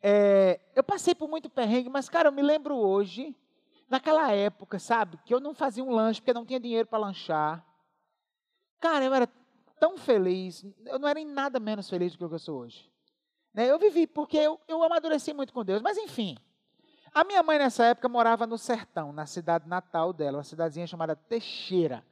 é, 0.00 0.60
eu 0.74 0.84
passei 0.84 1.14
por 1.14 1.28
muito 1.28 1.50
perrengue, 1.50 1.88
mas 1.88 2.08
cara, 2.08 2.28
eu 2.28 2.32
me 2.32 2.42
lembro 2.42 2.76
hoje, 2.76 3.36
naquela 3.88 4.30
época, 4.30 4.78
sabe, 4.78 5.18
que 5.24 5.34
eu 5.34 5.40
não 5.40 5.52
fazia 5.52 5.82
um 5.82 5.90
lanche 5.90 6.20
porque 6.20 6.32
não 6.32 6.46
tinha 6.46 6.60
dinheiro 6.60 6.86
para 6.86 6.98
lanchar. 6.98 7.64
Cara, 8.78 9.04
eu 9.04 9.12
era 9.12 9.28
tão 9.80 9.98
feliz, 9.98 10.64
eu 10.86 10.98
não 10.98 11.08
era 11.08 11.18
em 11.18 11.26
nada 11.26 11.58
menos 11.58 11.90
feliz 11.90 12.12
do 12.12 12.28
que 12.28 12.34
eu 12.34 12.38
sou 12.38 12.60
hoje. 12.60 12.88
Né? 13.52 13.70
Eu 13.70 13.78
vivi 13.78 14.06
porque 14.06 14.36
eu, 14.36 14.60
eu 14.68 14.82
amadureci 14.82 15.32
muito 15.32 15.52
com 15.52 15.64
Deus, 15.64 15.82
mas 15.82 15.98
enfim. 15.98 16.36
A 17.12 17.22
minha 17.22 17.42
mãe 17.42 17.58
nessa 17.58 17.84
época 17.84 18.08
morava 18.08 18.46
no 18.46 18.58
sertão, 18.58 19.12
na 19.12 19.24
cidade 19.24 19.68
natal 19.68 20.12
dela, 20.12 20.38
uma 20.38 20.44
cidadezinha 20.44 20.86
chamada 20.86 21.14
Teixeira, 21.14 22.04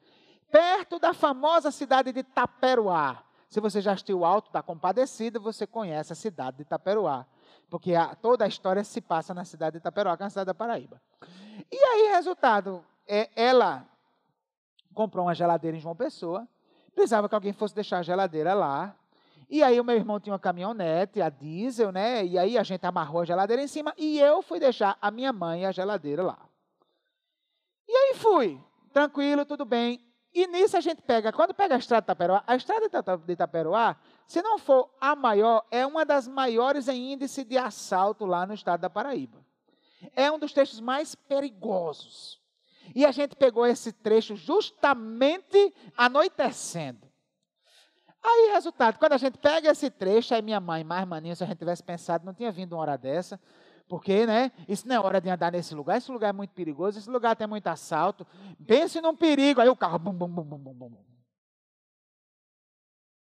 perto 0.52 0.98
da 0.98 1.14
famosa 1.14 1.70
cidade 1.70 2.12
de 2.12 2.22
Taperoá. 2.22 3.24
Se 3.48 3.58
você 3.58 3.80
já 3.80 3.92
assistiu 3.92 4.24
Alto 4.24 4.52
da 4.52 4.62
Compadecida, 4.62 5.40
você 5.40 5.66
conhece 5.66 6.12
a 6.12 6.16
cidade 6.16 6.58
de 6.58 6.64
Taperoá, 6.64 7.26
porque 7.70 7.94
a, 7.94 8.14
toda 8.14 8.44
a 8.44 8.48
história 8.48 8.84
se 8.84 9.00
passa 9.00 9.32
na 9.32 9.44
cidade 9.44 9.78
de 9.78 9.82
Taperoá, 9.82 10.16
que 10.16 10.22
é 10.22 10.26
a 10.26 10.30
cidade 10.30 10.46
da 10.46 10.54
Paraíba. 10.54 11.00
E 11.70 11.76
aí, 11.76 12.12
resultado, 12.12 12.84
é, 13.06 13.30
ela 13.34 13.88
comprou 14.94 15.24
uma 15.24 15.34
geladeira 15.34 15.76
em 15.76 15.80
João 15.80 15.96
Pessoa, 15.96 16.46
precisava 16.94 17.28
que 17.28 17.34
alguém 17.34 17.54
fosse 17.54 17.74
deixar 17.74 17.98
a 17.98 18.02
geladeira 18.02 18.52
lá. 18.52 18.94
E 19.48 19.62
aí 19.62 19.80
o 19.80 19.84
meu 19.84 19.96
irmão 19.96 20.20
tinha 20.20 20.32
uma 20.32 20.38
caminhonete, 20.38 21.20
a 21.20 21.28
diesel, 21.30 21.92
né? 21.92 22.24
E 22.24 22.38
aí 22.38 22.58
a 22.58 22.62
gente 22.62 22.86
amarrou 22.86 23.22
a 23.22 23.24
geladeira 23.24 23.62
em 23.62 23.68
cima 23.68 23.94
e 23.96 24.18
eu 24.18 24.42
fui 24.42 24.58
deixar 24.58 24.96
a 25.00 25.10
minha 25.10 25.32
mãe 25.32 25.66
a 25.66 25.72
geladeira 25.72 26.22
lá. 26.22 26.38
E 27.86 27.94
aí 27.94 28.14
fui, 28.14 28.58
tranquilo, 28.92 29.44
tudo 29.44 29.64
bem. 29.64 30.11
E 30.34 30.46
nisso 30.46 30.76
a 30.76 30.80
gente 30.80 31.02
pega, 31.02 31.30
quando 31.30 31.52
pega 31.52 31.74
a 31.74 31.78
estrada 31.78 32.00
de 32.00 32.06
Itaperoá, 32.06 32.42
a 32.46 32.56
estrada 32.56 32.88
de 33.18 33.32
Itaperoá, 33.32 33.96
se 34.26 34.40
não 34.40 34.58
for 34.58 34.90
a 34.98 35.14
maior, 35.14 35.66
é 35.70 35.86
uma 35.86 36.06
das 36.06 36.26
maiores 36.26 36.88
em 36.88 37.12
índice 37.12 37.44
de 37.44 37.58
assalto 37.58 38.24
lá 38.24 38.46
no 38.46 38.54
estado 38.54 38.80
da 38.80 38.88
Paraíba. 38.88 39.44
É 40.16 40.30
um 40.30 40.38
dos 40.38 40.52
trechos 40.52 40.80
mais 40.80 41.14
perigosos. 41.14 42.40
E 42.94 43.04
a 43.04 43.12
gente 43.12 43.36
pegou 43.36 43.66
esse 43.66 43.92
trecho 43.92 44.34
justamente 44.34 45.72
anoitecendo. 45.96 47.12
Aí, 48.22 48.52
resultado, 48.52 48.98
quando 48.98 49.14
a 49.14 49.18
gente 49.18 49.36
pega 49.36 49.70
esse 49.70 49.90
trecho, 49.90 50.32
aí 50.32 50.40
minha 50.40 50.60
mãe, 50.60 50.84
mais 50.84 51.06
maninha, 51.06 51.34
se 51.34 51.42
a 51.42 51.46
gente 51.46 51.58
tivesse 51.58 51.82
pensado, 51.82 52.24
não 52.24 52.32
tinha 52.32 52.52
vindo 52.52 52.74
uma 52.74 52.82
hora 52.82 52.96
dessa, 52.96 53.38
porque, 53.88 54.26
né, 54.26 54.52
isso 54.68 54.86
não 54.86 54.96
é 54.96 55.00
hora 55.00 55.20
de 55.20 55.28
andar 55.28 55.52
nesse 55.52 55.74
lugar, 55.74 55.98
esse 55.98 56.10
lugar 56.10 56.30
é 56.30 56.32
muito 56.32 56.54
perigoso, 56.54 56.98
esse 56.98 57.10
lugar 57.10 57.36
tem 57.36 57.46
muito 57.46 57.66
assalto, 57.66 58.26
pense 58.66 59.00
num 59.00 59.16
perigo, 59.16 59.60
aí 59.60 59.68
o 59.68 59.76
carro, 59.76 59.98
bum, 59.98 60.12
bum, 60.12 60.28
bum, 60.28 60.44
bum, 60.44 60.58
bum, 60.58 60.74
bum. 60.74 61.04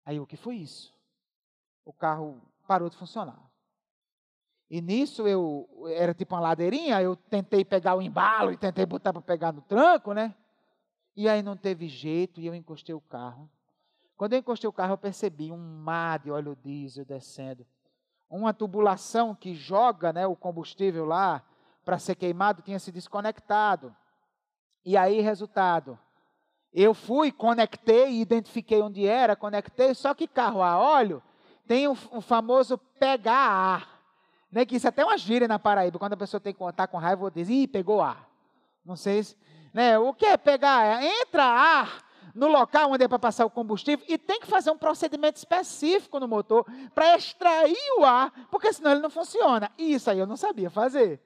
Aí 0.04 0.18
o 0.18 0.26
que 0.26 0.36
foi 0.36 0.56
isso? 0.56 0.94
O 1.84 1.92
carro 1.92 2.40
parou 2.66 2.88
de 2.88 2.96
funcionar. 2.96 3.48
E 4.70 4.80
nisso 4.82 5.26
eu 5.26 5.68
era 5.88 6.12
tipo 6.12 6.34
uma 6.34 6.40
ladeirinha, 6.40 7.00
eu 7.00 7.16
tentei 7.16 7.64
pegar 7.64 7.94
o 7.94 8.02
embalo 8.02 8.52
e 8.52 8.56
tentei 8.56 8.84
botar 8.84 9.12
para 9.12 9.22
pegar 9.22 9.52
no 9.52 9.62
tranco, 9.62 10.12
né? 10.12 10.34
E 11.16 11.28
aí 11.28 11.42
não 11.42 11.56
teve 11.56 11.88
jeito 11.88 12.40
e 12.40 12.46
eu 12.46 12.54
encostei 12.54 12.94
o 12.94 13.00
carro. 13.00 13.50
Quando 14.16 14.34
eu 14.34 14.38
encostei 14.40 14.68
o 14.68 14.72
carro, 14.72 14.94
eu 14.94 14.98
percebi 14.98 15.50
um 15.50 15.56
mar 15.56 16.18
de 16.18 16.30
óleo 16.30 16.56
diesel 16.56 17.04
descendo. 17.04 17.66
Uma 18.30 18.52
tubulação 18.52 19.34
que 19.34 19.54
joga 19.54 20.12
né, 20.12 20.26
o 20.26 20.36
combustível 20.36 21.04
lá 21.04 21.42
para 21.84 21.98
ser 21.98 22.14
queimado 22.14 22.62
tinha 22.62 22.78
se 22.78 22.92
desconectado. 22.92 23.94
E 24.84 24.96
aí, 24.96 25.20
resultado, 25.20 25.98
eu 26.72 26.92
fui, 26.92 27.32
conectei, 27.32 28.20
identifiquei 28.20 28.82
onde 28.82 29.06
era, 29.06 29.34
conectei, 29.34 29.94
só 29.94 30.12
que 30.12 30.28
carro 30.28 30.62
a 30.62 30.78
óleo 30.78 31.22
tem 31.66 31.88
o, 31.88 31.92
o 32.12 32.20
famoso 32.20 32.76
pegar 32.98 33.34
ar. 33.34 33.98
Né, 34.50 34.64
que 34.64 34.76
isso 34.76 34.86
é 34.86 34.88
até 34.88 35.04
uma 35.04 35.18
gíria 35.18 35.46
na 35.46 35.58
Paraíba, 35.58 35.98
quando 35.98 36.14
a 36.14 36.16
pessoa 36.16 36.40
tem 36.40 36.54
que 36.54 36.58
contar 36.58 36.86
com 36.86 36.96
raiva, 36.96 37.30
diz, 37.30 37.48
ih, 37.50 37.66
pegou 37.66 38.00
ar. 38.00 38.28
Não 38.84 38.96
sei 38.96 39.22
se, 39.22 39.36
né, 39.74 39.98
o 39.98 40.14
que 40.14 40.24
é 40.24 40.36
pegar? 40.38 41.02
Entra 41.02 41.44
ar 41.44 42.07
no 42.34 42.48
local 42.48 42.90
onde 42.90 43.04
é 43.04 43.08
para 43.08 43.18
passar 43.18 43.44
o 43.46 43.50
combustível 43.50 44.04
e 44.08 44.16
tem 44.16 44.40
que 44.40 44.46
fazer 44.46 44.70
um 44.70 44.78
procedimento 44.78 45.36
específico 45.36 46.18
no 46.18 46.28
motor 46.28 46.66
para 46.94 47.16
extrair 47.16 47.76
o 47.98 48.04
ar, 48.04 48.32
porque 48.50 48.72
senão 48.72 48.92
ele 48.92 49.00
não 49.00 49.10
funciona. 49.10 49.70
E 49.76 49.94
isso 49.94 50.10
aí 50.10 50.18
eu 50.18 50.26
não 50.26 50.36
sabia 50.36 50.70
fazer. 50.70 51.20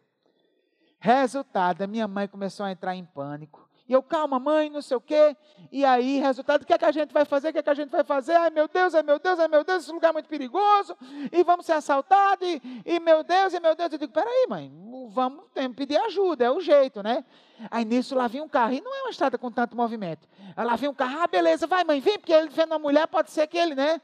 Resultado, 0.98 1.82
a 1.82 1.86
minha 1.86 2.06
mãe 2.06 2.28
começou 2.28 2.64
a 2.64 2.70
entrar 2.70 2.94
em 2.94 3.04
pânico. 3.04 3.61
E 3.88 3.92
eu, 3.92 4.02
calma, 4.02 4.38
mãe, 4.38 4.70
não 4.70 4.80
sei 4.80 4.96
o 4.96 5.00
quê. 5.00 5.36
E 5.70 5.84
aí, 5.84 6.18
resultado, 6.18 6.62
o 6.62 6.66
que 6.66 6.72
é 6.72 6.78
que 6.78 6.84
a 6.84 6.92
gente 6.92 7.12
vai 7.12 7.24
fazer? 7.24 7.48
O 7.48 7.52
que 7.52 7.58
é 7.58 7.62
que 7.62 7.70
a 7.70 7.74
gente 7.74 7.90
vai 7.90 8.04
fazer? 8.04 8.34
Ai, 8.34 8.50
meu 8.50 8.68
Deus, 8.68 8.94
ai, 8.94 9.02
meu 9.02 9.18
Deus, 9.18 9.38
ai, 9.38 9.48
meu 9.48 9.64
Deus, 9.64 9.82
esse 9.82 9.92
lugar 9.92 10.10
é 10.10 10.12
muito 10.12 10.28
perigoso. 10.28 10.96
E 11.32 11.42
vamos 11.42 11.66
ser 11.66 11.72
assaltados. 11.72 12.46
E, 12.46 12.82
e 12.84 13.00
meu 13.00 13.24
Deus, 13.24 13.52
e 13.52 13.60
meu 13.60 13.74
Deus. 13.74 13.92
Eu 13.92 13.98
digo, 13.98 14.12
peraí, 14.12 14.46
mãe, 14.48 14.72
vamos 15.10 15.44
pedir 15.76 15.96
ajuda, 15.98 16.44
é 16.44 16.50
o 16.50 16.60
jeito, 16.60 17.02
né? 17.02 17.24
Aí 17.70 17.84
nisso 17.84 18.14
lá 18.14 18.28
vinha 18.28 18.42
um 18.42 18.48
carro. 18.48 18.72
E 18.72 18.80
não 18.80 18.94
é 18.94 19.02
uma 19.02 19.10
estrada 19.10 19.36
com 19.36 19.50
tanto 19.50 19.76
movimento. 19.76 20.28
Aí 20.56 20.64
lá 20.64 20.76
vinha 20.76 20.90
um 20.90 20.94
carro, 20.94 21.20
ah, 21.22 21.26
beleza, 21.26 21.66
vai, 21.66 21.82
mãe, 21.84 22.00
vem, 22.00 22.18
porque 22.18 22.32
ele 22.32 22.48
vendo 22.48 22.72
uma 22.72 22.78
mulher, 22.78 23.06
pode 23.08 23.30
ser 23.30 23.46
que 23.46 23.58
ele, 23.58 23.74
né? 23.74 24.00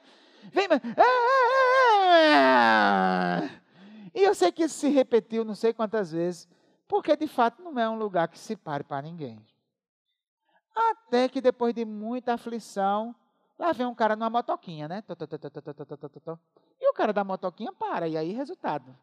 Vem, 0.52 0.68
mãe. 0.68 0.80
E 4.14 4.22
eu 4.22 4.34
sei 4.34 4.50
que 4.50 4.64
isso 4.64 4.74
se 4.74 4.88
repetiu 4.88 5.44
não 5.44 5.54
sei 5.54 5.72
quantas 5.72 6.10
vezes, 6.10 6.48
porque 6.88 7.16
de 7.16 7.28
fato 7.28 7.62
não 7.62 7.78
é 7.78 7.88
um 7.88 7.96
lugar 7.96 8.28
que 8.28 8.38
se 8.38 8.56
pare 8.56 8.82
para 8.82 9.02
ninguém. 9.02 9.38
Até 10.78 11.28
que 11.28 11.40
depois 11.40 11.74
de 11.74 11.84
muita 11.84 12.34
aflição, 12.34 13.14
lá 13.58 13.72
vem 13.72 13.86
um 13.86 13.94
cara 13.94 14.14
numa 14.14 14.30
motoquinha, 14.30 14.86
né? 14.86 15.02
E 16.80 16.88
o 16.88 16.92
cara 16.92 17.12
da 17.12 17.24
motoquinha 17.24 17.72
para, 17.72 18.06
e 18.06 18.16
aí 18.16 18.32
resultado. 18.32 18.96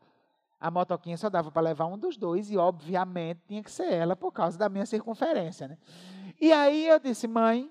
A 0.59 0.71
motoquinha 0.71 1.17
só 1.17 1.29
dava 1.29 1.51
para 1.51 1.61
levar 1.61 1.85
um 1.85 1.97
dos 1.97 2.15
dois, 2.15 2.49
e 2.49 2.57
obviamente 2.57 3.41
tinha 3.47 3.61
que 3.61 3.69
ser 3.69 3.91
ela 3.91 4.15
por 4.15 4.31
causa 4.31 4.57
da 4.57 4.69
minha 4.69 4.85
circunferência, 4.85 5.67
né? 5.67 5.77
E 6.39 6.53
aí 6.53 6.87
eu 6.87 6.97
disse, 6.97 7.27
mãe, 7.27 7.69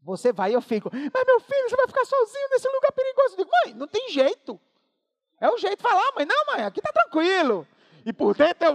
você 0.00 0.32
vai, 0.32 0.52
e 0.52 0.54
eu 0.54 0.62
fico, 0.62 0.88
mas 0.92 1.26
meu 1.26 1.40
filho, 1.40 1.68
você 1.68 1.76
vai 1.76 1.88
ficar 1.88 2.04
sozinho 2.04 2.48
nesse 2.50 2.68
lugar 2.68 2.92
perigoso. 2.92 3.34
Eu 3.34 3.36
digo, 3.38 3.50
mãe, 3.64 3.74
não 3.74 3.88
tem 3.88 4.08
jeito. 4.10 4.58
É 5.40 5.50
o 5.50 5.58
jeito 5.58 5.78
de 5.78 5.82
falar, 5.82 6.12
mãe, 6.14 6.24
não, 6.24 6.46
mãe, 6.46 6.64
aqui 6.64 6.80
tá 6.80 6.92
tranquilo. 6.92 7.66
E 8.04 8.12
por 8.12 8.36
dentro 8.36 8.66
eu. 8.66 8.74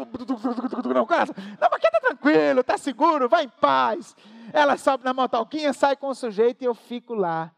Não, 0.93 1.05
cara, 1.05 1.31
não, 1.37 1.69
mas 1.69 1.73
aqui 1.73 1.91
tá 1.91 1.99
tranquilo, 1.99 2.63
tá 2.63 2.77
seguro, 2.77 3.27
vai 3.27 3.45
em 3.45 3.49
paz. 3.49 4.15
Ela 4.53 4.77
sobe 4.77 5.03
na 5.03 5.13
motoquinha, 5.13 5.73
sai 5.73 5.95
com 5.95 6.07
o 6.07 6.15
sujeito 6.15 6.61
e 6.61 6.65
eu 6.65 6.75
fico 6.75 7.13
lá. 7.13 7.51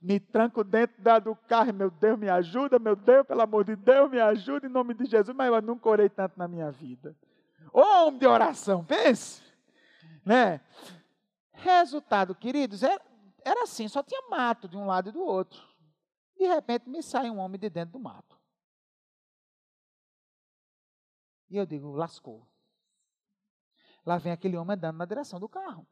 Me 0.00 0.20
tranco 0.20 0.62
dentro 0.62 1.00
da, 1.02 1.18
do 1.18 1.34
carro, 1.34 1.72
meu 1.72 1.90
Deus, 1.90 2.18
me 2.18 2.28
ajuda, 2.28 2.78
meu 2.78 2.94
Deus, 2.94 3.26
pelo 3.26 3.42
amor 3.42 3.64
de 3.64 3.74
Deus, 3.74 4.08
me 4.08 4.20
ajuda 4.20 4.66
em 4.66 4.70
nome 4.70 4.94
de 4.94 5.06
Jesus. 5.06 5.36
Mas 5.36 5.52
eu 5.52 5.60
nunca 5.60 5.88
orei 5.88 6.08
tanto 6.08 6.38
na 6.38 6.46
minha 6.46 6.70
vida. 6.70 7.16
Homem 7.72 8.18
de 8.18 8.26
oração, 8.26 8.84
pense. 8.84 9.42
Né? 10.24 10.60
Resultado, 11.52 12.34
queridos, 12.34 12.84
era, 12.84 13.00
era 13.44 13.64
assim, 13.64 13.88
só 13.88 14.02
tinha 14.02 14.22
mato 14.30 14.68
de 14.68 14.76
um 14.76 14.86
lado 14.86 15.08
e 15.08 15.12
do 15.12 15.20
outro. 15.20 15.60
De 16.38 16.46
repente 16.46 16.88
me 16.88 17.02
sai 17.02 17.28
um 17.28 17.38
homem 17.38 17.58
de 17.58 17.68
dentro 17.68 17.98
do 17.98 17.98
mato. 17.98 18.37
E 21.50 21.56
eu 21.56 21.66
digo, 21.66 21.92
lascou. 21.92 22.46
Lá 24.04 24.18
vem 24.18 24.32
aquele 24.32 24.56
homem 24.56 24.74
andando 24.74 24.96
na 24.96 25.04
direção 25.04 25.38
do 25.40 25.48
carro. 25.48 25.86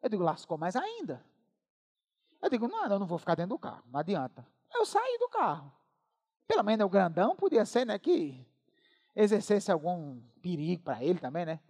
Eu 0.00 0.08
digo, 0.08 0.22
lascou 0.22 0.58
mais 0.58 0.76
ainda. 0.76 1.24
Eu 2.40 2.50
digo, 2.50 2.66
não, 2.66 2.84
eu 2.84 2.98
não 2.98 3.06
vou 3.06 3.18
ficar 3.18 3.36
dentro 3.36 3.50
do 3.50 3.58
carro, 3.58 3.84
não 3.86 4.00
adianta. 4.00 4.46
Eu 4.74 4.84
saí 4.84 5.18
do 5.18 5.28
carro. 5.28 5.72
Pelo 6.46 6.64
menos 6.64 6.84
o 6.84 6.90
grandão 6.90 7.36
podia 7.36 7.64
ser, 7.64 7.86
né, 7.86 7.98
que 7.98 8.44
exercesse 9.14 9.70
algum 9.70 10.20
perigo 10.40 10.82
para 10.82 11.02
ele 11.04 11.18
também, 11.20 11.46
né? 11.46 11.60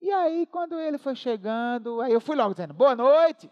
E 0.00 0.10
aí, 0.10 0.46
quando 0.46 0.78
ele 0.78 0.96
foi 0.96 1.14
chegando, 1.14 2.00
aí 2.00 2.12
eu 2.12 2.20
fui 2.20 2.36
logo 2.36 2.54
dizendo, 2.54 2.72
boa 2.72 2.94
noite. 2.94 3.50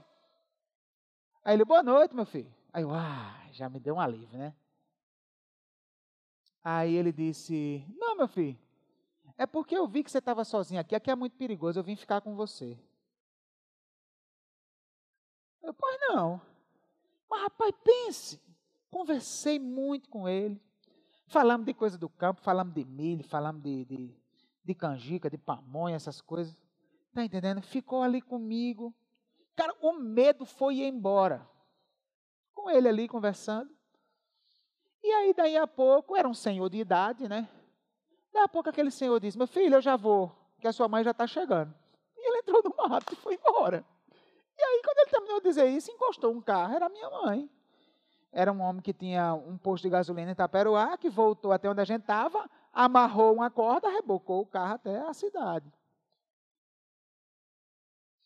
Aí 1.45 1.55
ele, 1.55 1.65
boa 1.65 1.83
noite, 1.83 2.15
meu 2.15 2.25
filho. 2.25 2.55
Aí 2.73 2.83
eu, 2.83 2.95
ah, 2.95 3.47
já 3.53 3.69
me 3.69 3.81
deu 3.81 3.97
um 3.97 4.01
alívio, 4.01 4.39
né? 4.39 4.55
Aí 6.63 6.95
ele 6.95 7.13
disse, 7.13 7.85
não, 7.97 8.17
meu 8.17 8.29
filho, 8.29 8.59
é 9.39 9.47
porque 9.47 9.77
eu 9.77 9.87
vi 9.87 10.03
que 10.03 10.11
você 10.11 10.19
estava 10.19 10.45
sozinho 10.45 10.81
aqui, 10.81 10.95
aqui 10.95 11.11
é 11.11 11.15
muito 11.15 11.37
perigoso, 11.37 11.79
eu 11.79 11.85
vim 11.85 11.97
ficar 11.97 12.21
com 12.21 12.35
você. 12.35 12.79
Eu, 15.63 15.75
pois 15.75 15.99
não. 16.09 16.41
Mas, 17.29 17.43
rapaz, 17.43 17.75
pense. 17.83 18.41
Conversei 18.91 19.59
muito 19.59 20.09
com 20.09 20.29
ele. 20.29 20.61
Falamos 21.27 21.67
de 21.67 21.75
coisa 21.75 21.99
do 21.99 22.09
campo, 22.09 22.41
falamos 22.41 22.73
de 22.73 22.85
milho, 22.85 23.25
falamos 23.25 23.63
de, 23.63 23.85
de, 23.85 24.17
de 24.65 24.75
canjica, 24.75 25.29
de 25.29 25.37
pamonha, 25.37 25.97
essas 25.97 26.21
coisas. 26.21 26.57
Está 27.09 27.25
entendendo? 27.25 27.61
Ficou 27.61 28.03
ali 28.03 28.23
comigo. 28.23 28.95
Cara, 29.57 29.75
o 29.81 29.93
medo 29.95 30.47
foi 30.47 30.83
embora. 30.83 31.47
Com 32.55 32.71
ele 32.71 32.89
ali 32.89 33.09
conversando. 33.09 33.75
E 35.03 35.13
aí, 35.13 35.35
daí 35.35 35.57
a 35.57 35.67
pouco, 35.67 36.17
era 36.17 36.29
um 36.29 36.35
senhor 36.35 36.69
de 36.71 36.79
idade, 36.79 37.29
né? 37.29 37.49
Daí 38.37 38.45
a 38.45 38.49
pouco 38.49 38.69
aquele 38.69 38.91
senhor 38.91 39.19
disse: 39.19 39.39
Meu 39.39 39.47
filho, 39.47 39.77
eu 39.77 39.81
já 39.81 39.97
vou, 39.97 40.31
que 40.61 40.69
a 40.69 40.73
sua 40.73 40.87
mãe 40.87 41.03
já 41.03 41.13
está 41.13 41.27
chegando. 41.27 41.75
E 42.15 42.29
ele 42.29 42.39
entrou 42.41 42.63
no 42.63 42.77
mato 42.77 43.15
e 43.15 43.17
foi 43.17 43.35
embora. 43.35 43.83
E 44.59 44.63
aí, 44.63 44.83
quando 44.85 44.99
ele 44.99 45.11
terminou 45.11 45.41
de 45.41 45.49
dizer 45.49 45.67
isso, 45.71 45.91
encostou 45.91 46.35
um 46.35 46.41
carro, 46.43 46.75
era 46.75 46.87
minha 46.91 47.09
mãe. 47.09 47.51
Era 48.31 48.53
um 48.53 48.61
homem 48.61 48.83
que 48.83 48.93
tinha 48.93 49.33
um 49.33 49.57
posto 49.57 49.85
de 49.85 49.89
gasolina 49.89 50.33
em 50.33 50.35
Taperoá, 50.35 50.99
que 50.99 51.09
voltou 51.09 51.51
até 51.51 51.67
onde 51.69 51.81
a 51.81 51.85
gente 51.85 52.03
estava, 52.03 52.49
amarrou 52.75 53.33
uma 53.33 53.51
corda, 53.51 53.89
rebocou 53.89 54.43
o 54.43 54.47
carro 54.47 54.75
até 54.75 54.99
a 54.99 55.15
cidade. 55.15 55.73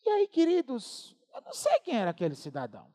E 0.05 0.09
aí, 0.09 0.27
queridos, 0.27 1.15
eu 1.33 1.41
não 1.41 1.53
sei 1.53 1.79
quem 1.79 1.97
era 1.97 2.11
aquele 2.11 2.35
cidadão. 2.35 2.91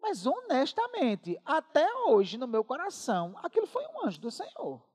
Mas 0.00 0.26
honestamente, 0.26 1.38
até 1.44 1.86
hoje 2.06 2.38
no 2.38 2.46
meu 2.46 2.64
coração, 2.64 3.38
aquilo 3.42 3.66
foi 3.66 3.84
um 3.86 4.06
anjo 4.06 4.18
do 4.18 4.30
Senhor. 4.30 4.93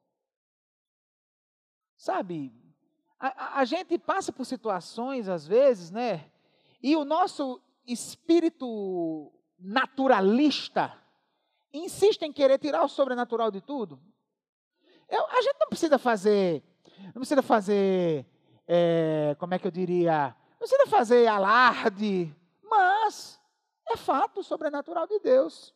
Sabe, 1.99 2.53
a, 3.19 3.59
a, 3.59 3.65
gente 3.65 3.97
passa 3.97 4.31
por 4.31 4.45
situações, 4.45 5.27
às 5.27 5.45
vezes, 5.45 5.91
né? 5.91 6.31
E 6.81 6.95
o 6.95 7.03
nosso 7.03 7.61
espírito 7.85 9.33
naturalista 9.59 10.97
insiste 11.73 12.21
em 12.21 12.31
querer 12.31 12.57
tirar 12.57 12.85
o 12.85 12.87
sobrenatural 12.87 13.51
de 13.51 13.59
tudo. 13.59 13.99
Eu, 15.09 15.27
a 15.27 15.41
gente 15.41 15.57
não 15.59 15.67
precisa 15.67 15.99
fazer, 15.99 16.63
não 17.07 17.19
precisa 17.19 17.41
fazer, 17.41 18.25
é, 18.65 19.35
como 19.37 19.53
é 19.53 19.59
que 19.59 19.67
eu 19.67 19.71
diria, 19.71 20.33
não 20.51 20.57
precisa 20.57 20.87
fazer 20.87 21.27
alarde, 21.27 22.33
mas 22.63 23.37
é 23.85 23.97
fato 23.97 24.41
sobrenatural 24.41 25.05
de 25.05 25.19
Deus. 25.19 25.75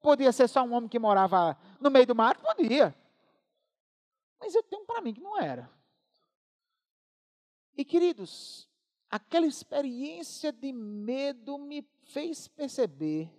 Podia 0.00 0.32
ser 0.32 0.48
só 0.48 0.62
um 0.62 0.72
homem 0.72 0.88
que 0.88 0.98
morava 0.98 1.54
no 1.78 1.90
meio 1.90 2.06
do 2.06 2.14
mato? 2.14 2.40
Podia. 2.40 2.96
Mas 4.40 4.54
eu 4.54 4.62
tenho 4.62 4.84
para 4.84 5.00
mim 5.00 5.14
que 5.14 5.20
não 5.20 5.38
era. 5.38 5.70
E 7.76 7.84
queridos, 7.84 8.68
aquela 9.10 9.46
experiência 9.46 10.52
de 10.52 10.72
medo 10.72 11.58
me 11.58 11.86
fez 12.04 12.48
perceber 12.48 13.30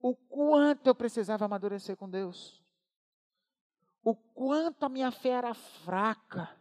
o 0.00 0.14
quanto 0.14 0.86
eu 0.86 0.94
precisava 0.94 1.44
amadurecer 1.44 1.96
com 1.96 2.08
Deus. 2.08 2.62
O 4.02 4.14
quanto 4.14 4.84
a 4.84 4.88
minha 4.88 5.10
fé 5.10 5.30
era 5.30 5.54
fraca. 5.54 6.56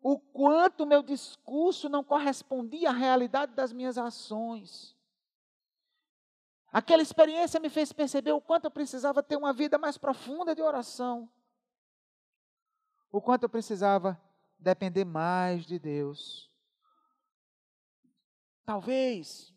O 0.00 0.18
quanto 0.18 0.82
o 0.82 0.86
meu 0.86 1.02
discurso 1.02 1.88
não 1.88 2.02
correspondia 2.02 2.90
à 2.90 2.92
realidade 2.92 3.54
das 3.54 3.72
minhas 3.72 3.98
ações. 3.98 4.96
Aquela 6.72 7.02
experiência 7.02 7.60
me 7.60 7.68
fez 7.68 7.92
perceber 7.92 8.32
o 8.32 8.40
quanto 8.40 8.64
eu 8.64 8.70
precisava 8.70 9.22
ter 9.22 9.36
uma 9.36 9.52
vida 9.52 9.78
mais 9.78 9.98
profunda 9.98 10.54
de 10.54 10.62
oração. 10.62 11.28
O 13.12 13.20
quanto 13.20 13.44
eu 13.44 13.48
precisava 13.48 14.20
depender 14.58 15.04
mais 15.04 15.66
de 15.66 15.78
Deus. 15.78 16.50
Talvez 18.64 19.52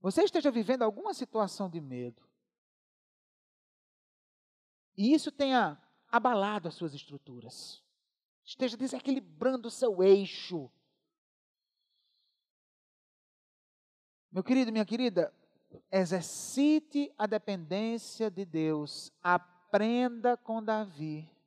você 0.00 0.22
esteja 0.22 0.50
vivendo 0.50 0.82
alguma 0.82 1.12
situação 1.12 1.68
de 1.68 1.80
medo. 1.80 2.26
E 4.96 5.12
isso 5.12 5.30
tenha 5.30 5.80
abalado 6.10 6.68
as 6.68 6.74
suas 6.74 6.94
estruturas. 6.94 7.82
Esteja 8.44 8.76
desequilibrando 8.76 9.68
o 9.68 9.70
seu 9.70 10.02
eixo. 10.02 10.70
Meu 14.32 14.42
querido, 14.42 14.72
minha 14.72 14.84
querida, 14.84 15.32
exercite 15.92 17.12
a 17.18 17.26
dependência 17.26 18.30
de 18.30 18.44
Deus. 18.44 19.12
Aprenda 19.22 20.36
com 20.36 20.62
Davi. 20.62 21.37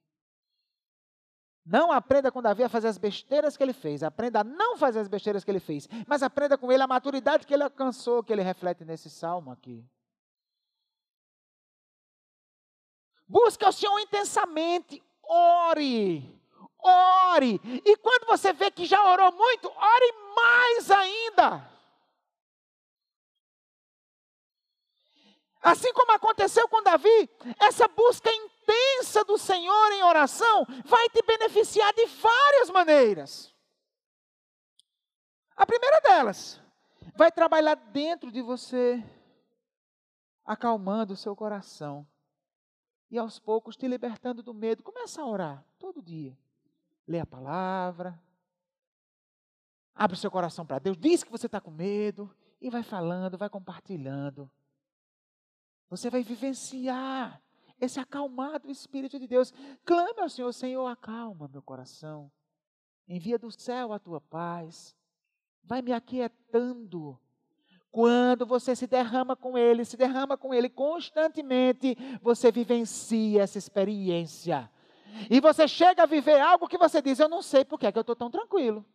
Não 1.65 1.91
aprenda 1.91 2.31
com 2.31 2.41
Davi 2.41 2.63
a 2.63 2.69
fazer 2.69 2.87
as 2.87 2.97
besteiras 2.97 3.55
que 3.55 3.61
ele 3.61 3.73
fez, 3.73 4.01
aprenda 4.01 4.39
a 4.39 4.43
não 4.43 4.77
fazer 4.77 4.99
as 4.99 5.07
besteiras 5.07 5.43
que 5.43 5.51
ele 5.51 5.59
fez, 5.59 5.87
mas 6.07 6.23
aprenda 6.23 6.57
com 6.57 6.71
ele 6.71 6.81
a 6.81 6.87
maturidade 6.87 7.45
que 7.45 7.53
ele 7.53 7.63
alcançou, 7.63 8.23
que 8.23 8.33
ele 8.33 8.41
reflete 8.41 8.83
nesse 8.83 9.09
salmo 9.09 9.51
aqui. 9.51 9.85
Busque 13.27 13.63
o 13.63 13.71
Senhor 13.71 13.97
intensamente, 13.99 15.01
ore, 15.23 16.35
ore, 16.79 17.61
e 17.85 17.95
quando 17.97 18.25
você 18.25 18.51
vê 18.51 18.71
que 18.71 18.85
já 18.85 19.01
orou 19.11 19.31
muito, 19.31 19.69
ore 19.69 20.13
mais 20.35 20.91
ainda. 20.91 21.71
Assim 25.61 25.93
como 25.93 26.11
aconteceu 26.11 26.67
com 26.67 26.81
Davi, 26.81 27.29
essa 27.59 27.87
busca 27.87 28.33
intensa 28.33 28.50
do 29.31 29.37
Senhor 29.37 29.91
em 29.93 30.03
oração 30.03 30.65
vai 30.85 31.09
te 31.09 31.21
beneficiar 31.25 31.93
de 31.93 32.05
várias 32.05 32.69
maneiras. 32.69 33.55
A 35.55 35.65
primeira 35.65 36.01
delas, 36.01 36.61
vai 37.15 37.31
trabalhar 37.31 37.75
dentro 37.75 38.31
de 38.31 38.41
você, 38.41 39.03
acalmando 40.45 41.13
o 41.13 41.17
seu 41.17 41.35
coração 41.35 42.05
e 43.09 43.17
aos 43.17 43.39
poucos 43.39 43.77
te 43.77 43.87
libertando 43.87 44.43
do 44.43 44.53
medo. 44.53 44.83
Começa 44.83 45.21
a 45.21 45.25
orar 45.25 45.63
todo 45.79 46.01
dia. 46.01 46.37
Lê 47.07 47.19
a 47.19 47.25
palavra, 47.25 48.19
abre 49.95 50.15
o 50.15 50.19
seu 50.19 50.31
coração 50.31 50.65
para 50.65 50.79
Deus, 50.79 50.97
diz 50.97 51.23
que 51.23 51.31
você 51.31 51.45
está 51.45 51.61
com 51.61 51.71
medo 51.71 52.33
e 52.59 52.69
vai 52.69 52.83
falando, 52.83 53.37
vai 53.37 53.49
compartilhando. 53.49 54.49
Você 55.89 56.09
vai 56.09 56.23
vivenciar 56.23 57.41
esse 57.81 57.99
acalmado 57.99 58.69
Espírito 58.69 59.19
de 59.19 59.27
Deus. 59.27 59.51
Clame 59.83 60.21
ao 60.21 60.29
Senhor, 60.29 60.53
Senhor, 60.53 60.85
acalma 60.85 61.49
meu 61.51 61.61
coração. 61.61 62.31
Envia 63.07 63.39
do 63.39 63.51
céu 63.51 63.91
a 63.91 63.99
tua 63.99 64.21
paz. 64.21 64.95
Vai 65.63 65.81
me 65.81 65.91
aquietando. 65.91 67.19
Quando 67.91 68.45
você 68.45 68.75
se 68.75 68.87
derrama 68.87 69.35
com 69.35 69.57
Ele, 69.57 69.83
se 69.83 69.97
derrama 69.97 70.37
com 70.37 70.53
Ele 70.53 70.69
constantemente, 70.69 71.97
você 72.21 72.51
vivencia 72.51 73.41
essa 73.41 73.57
experiência. 73.57 74.71
E 75.29 75.41
você 75.41 75.67
chega 75.67 76.03
a 76.03 76.05
viver 76.05 76.39
algo 76.39 76.69
que 76.69 76.77
você 76.77 77.01
diz: 77.01 77.19
Eu 77.19 77.27
não 77.27 77.41
sei 77.41 77.65
por 77.65 77.77
que, 77.77 77.87
é 77.87 77.91
que 77.91 77.97
eu 77.97 78.01
estou 78.01 78.15
tão 78.15 78.31
tranquilo. 78.31 78.85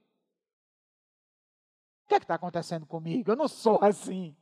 O 2.05 2.09
que 2.09 2.15
é 2.15 2.19
está 2.19 2.37
acontecendo 2.37 2.87
comigo? 2.87 3.33
Eu 3.33 3.37
não 3.37 3.49
sou 3.49 3.79
assim. 3.83 4.35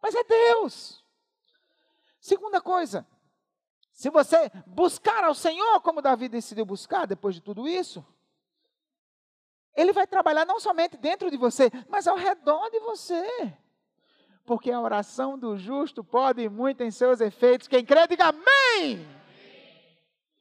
Mas 0.00 0.14
é 0.14 0.22
Deus. 0.22 1.04
Segunda 2.20 2.60
coisa, 2.60 3.06
se 4.00 4.08
você 4.08 4.50
buscar 4.66 5.24
ao 5.24 5.34
Senhor 5.34 5.78
como 5.82 6.00
Davi 6.00 6.26
decidiu 6.26 6.64
buscar 6.64 7.06
depois 7.06 7.34
de 7.34 7.42
tudo 7.42 7.68
isso, 7.68 8.02
ele 9.76 9.92
vai 9.92 10.06
trabalhar 10.06 10.46
não 10.46 10.58
somente 10.58 10.96
dentro 10.96 11.30
de 11.30 11.36
você, 11.36 11.70
mas 11.86 12.08
ao 12.08 12.16
redor 12.16 12.70
de 12.70 12.80
você. 12.80 13.54
Porque 14.46 14.70
a 14.70 14.80
oração 14.80 15.38
do 15.38 15.54
justo 15.58 16.02
pode 16.02 16.48
muito 16.48 16.82
em 16.82 16.90
seus 16.90 17.20
efeitos. 17.20 17.68
Quem 17.68 17.84
crê, 17.84 18.06
diga 18.06 18.28
amém. 18.28 19.06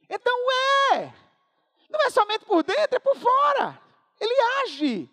Então 0.09 0.33
é. 0.93 1.13
Não 1.89 1.99
é 2.05 2.09
somente 2.11 2.45
por 2.45 2.63
dentro, 2.63 2.95
é 2.95 2.99
por 2.99 3.17
fora. 3.17 3.77
Ele 4.21 4.41
age. 4.63 5.11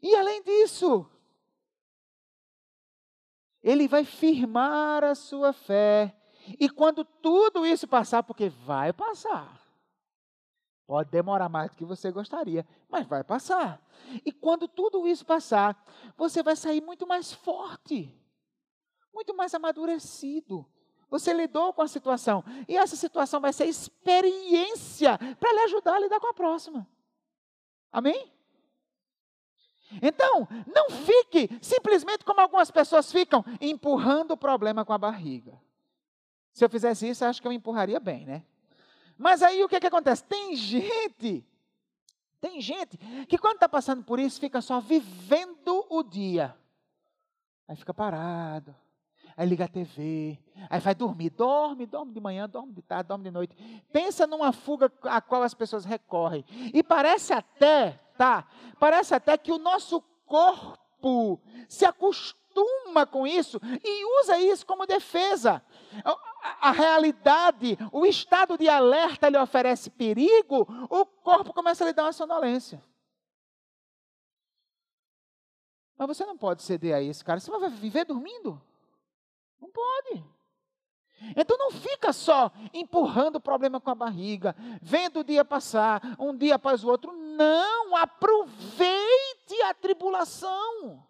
E 0.00 0.14
além 0.14 0.44
disso, 0.44 1.10
ele 3.64 3.88
vai 3.88 4.04
firmar 4.04 5.02
a 5.02 5.16
sua 5.16 5.52
fé. 5.52 6.14
E 6.58 6.68
quando 6.68 7.04
tudo 7.04 7.64
isso 7.66 7.86
passar, 7.86 8.22
porque 8.22 8.48
vai 8.48 8.92
passar, 8.92 9.60
pode 10.86 11.10
demorar 11.10 11.48
mais 11.48 11.70
do 11.70 11.76
que 11.76 11.84
você 11.84 12.10
gostaria, 12.10 12.66
mas 12.88 13.06
vai 13.06 13.22
passar. 13.22 13.80
E 14.24 14.32
quando 14.32 14.66
tudo 14.66 15.06
isso 15.06 15.24
passar, 15.24 15.80
você 16.16 16.42
vai 16.42 16.56
sair 16.56 16.80
muito 16.80 17.06
mais 17.06 17.32
forte, 17.32 18.12
muito 19.12 19.34
mais 19.34 19.54
amadurecido. 19.54 20.66
Você 21.08 21.32
lidou 21.32 21.72
com 21.72 21.82
a 21.82 21.88
situação, 21.88 22.44
e 22.68 22.76
essa 22.76 22.94
situação 22.94 23.40
vai 23.40 23.52
ser 23.52 23.66
experiência 23.66 25.18
para 25.38 25.52
lhe 25.52 25.60
ajudar 25.60 25.96
a 25.96 26.00
lidar 26.00 26.20
com 26.20 26.28
a 26.28 26.34
próxima. 26.34 26.86
Amém? 27.90 28.32
Então, 30.00 30.46
não 30.72 30.88
fique 30.90 31.48
simplesmente 31.60 32.24
como 32.24 32.40
algumas 32.40 32.70
pessoas 32.70 33.10
ficam, 33.10 33.44
empurrando 33.60 34.32
o 34.32 34.36
problema 34.36 34.84
com 34.84 34.92
a 34.92 34.98
barriga. 34.98 35.60
Se 36.52 36.64
eu 36.64 36.70
fizesse 36.70 37.08
isso, 37.08 37.24
acho 37.24 37.40
que 37.40 37.48
eu 37.48 37.52
empurraria 37.52 38.00
bem, 38.00 38.24
né? 38.24 38.44
Mas 39.16 39.42
aí 39.42 39.62
o 39.62 39.68
que, 39.68 39.78
que 39.78 39.86
acontece? 39.86 40.24
Tem 40.24 40.56
gente, 40.56 41.44
tem 42.40 42.60
gente 42.60 42.96
que 43.26 43.36
quando 43.36 43.56
está 43.56 43.68
passando 43.68 44.02
por 44.02 44.18
isso, 44.18 44.40
fica 44.40 44.60
só 44.60 44.80
vivendo 44.80 45.84
o 45.90 46.02
dia. 46.02 46.56
Aí 47.68 47.76
fica 47.76 47.92
parado, 47.94 48.74
aí 49.36 49.46
liga 49.46 49.66
a 49.66 49.68
TV, 49.68 50.38
aí 50.68 50.80
vai 50.80 50.94
dormir, 50.94 51.30
dorme, 51.30 51.86
dorme 51.86 52.12
de 52.12 52.20
manhã, 52.20 52.48
dorme 52.48 52.72
de 52.72 52.82
tarde, 52.82 53.08
dorme 53.08 53.24
de 53.24 53.30
noite. 53.30 53.54
Pensa 53.92 54.26
numa 54.26 54.52
fuga 54.52 54.90
a 55.04 55.20
qual 55.20 55.42
as 55.42 55.54
pessoas 55.54 55.84
recorrem. 55.84 56.44
E 56.74 56.82
parece 56.82 57.32
até, 57.32 58.00
tá? 58.16 58.46
Parece 58.78 59.14
até 59.14 59.36
que 59.36 59.52
o 59.52 59.58
nosso 59.58 60.02
corpo 60.26 61.40
se 61.68 61.84
acostuma 61.84 63.06
com 63.06 63.26
isso 63.26 63.60
e 63.84 64.20
usa 64.20 64.38
isso 64.38 64.66
como 64.66 64.86
defesa. 64.86 65.62
A, 66.60 66.70
realidade, 66.70 67.76
o 67.92 68.06
estado 68.06 68.56
de 68.56 68.68
alerta 68.68 69.28
lhe 69.28 69.38
oferece 69.38 69.90
perigo, 69.90 70.66
o 70.88 71.04
corpo 71.04 71.52
começa 71.52 71.84
a 71.84 71.86
lhe 71.86 71.92
dar 71.92 72.04
uma 72.04 72.12
sonolência. 72.12 72.82
Mas 75.96 76.08
você 76.08 76.24
não 76.24 76.36
pode 76.36 76.62
ceder 76.62 76.94
a 76.94 77.02
isso, 77.02 77.24
cara. 77.24 77.40
Você 77.40 77.50
vai 77.50 77.68
viver 77.68 78.04
dormindo? 78.04 78.60
Não 79.60 79.68
pode. 79.70 80.24
Então 81.36 81.58
não 81.58 81.70
fica 81.70 82.12
só 82.12 82.50
empurrando 82.72 83.36
o 83.36 83.40
problema 83.40 83.78
com 83.78 83.90
a 83.90 83.94
barriga, 83.94 84.56
vendo 84.80 85.20
o 85.20 85.24
dia 85.24 85.44
passar, 85.44 86.00
um 86.18 86.34
dia 86.34 86.54
após 86.54 86.82
o 86.82 86.88
outro. 86.88 87.12
Não, 87.12 87.94
aproveite 87.96 89.62
a 89.68 89.74
tribulação. 89.74 91.04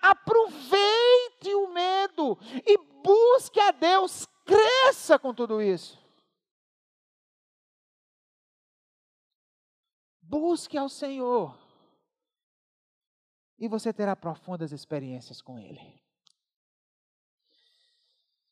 Aproveite 0.00 1.54
o 1.54 1.72
medo 1.72 2.38
e 2.66 2.78
busque 3.02 3.60
a 3.60 3.70
Deus, 3.70 4.26
cresça 4.44 5.18
com 5.18 5.34
tudo 5.34 5.60
isso. 5.60 6.00
Busque 10.20 10.78
ao 10.78 10.88
Senhor 10.88 11.58
e 13.58 13.68
você 13.68 13.92
terá 13.92 14.16
profundas 14.16 14.72
experiências 14.72 15.40
com 15.40 15.58
Ele. 15.58 16.02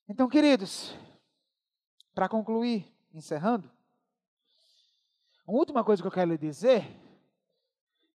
Então, 0.09 0.29
queridos, 0.29 0.95
para 2.15 2.29
concluir, 2.29 2.87
encerrando, 3.13 3.71
uma 5.47 5.59
última 5.59 5.83
coisa 5.83 6.03
que 6.03 6.07
eu 6.07 6.13
quero 6.13 6.31
lhe 6.31 6.39
dizer, 6.39 6.85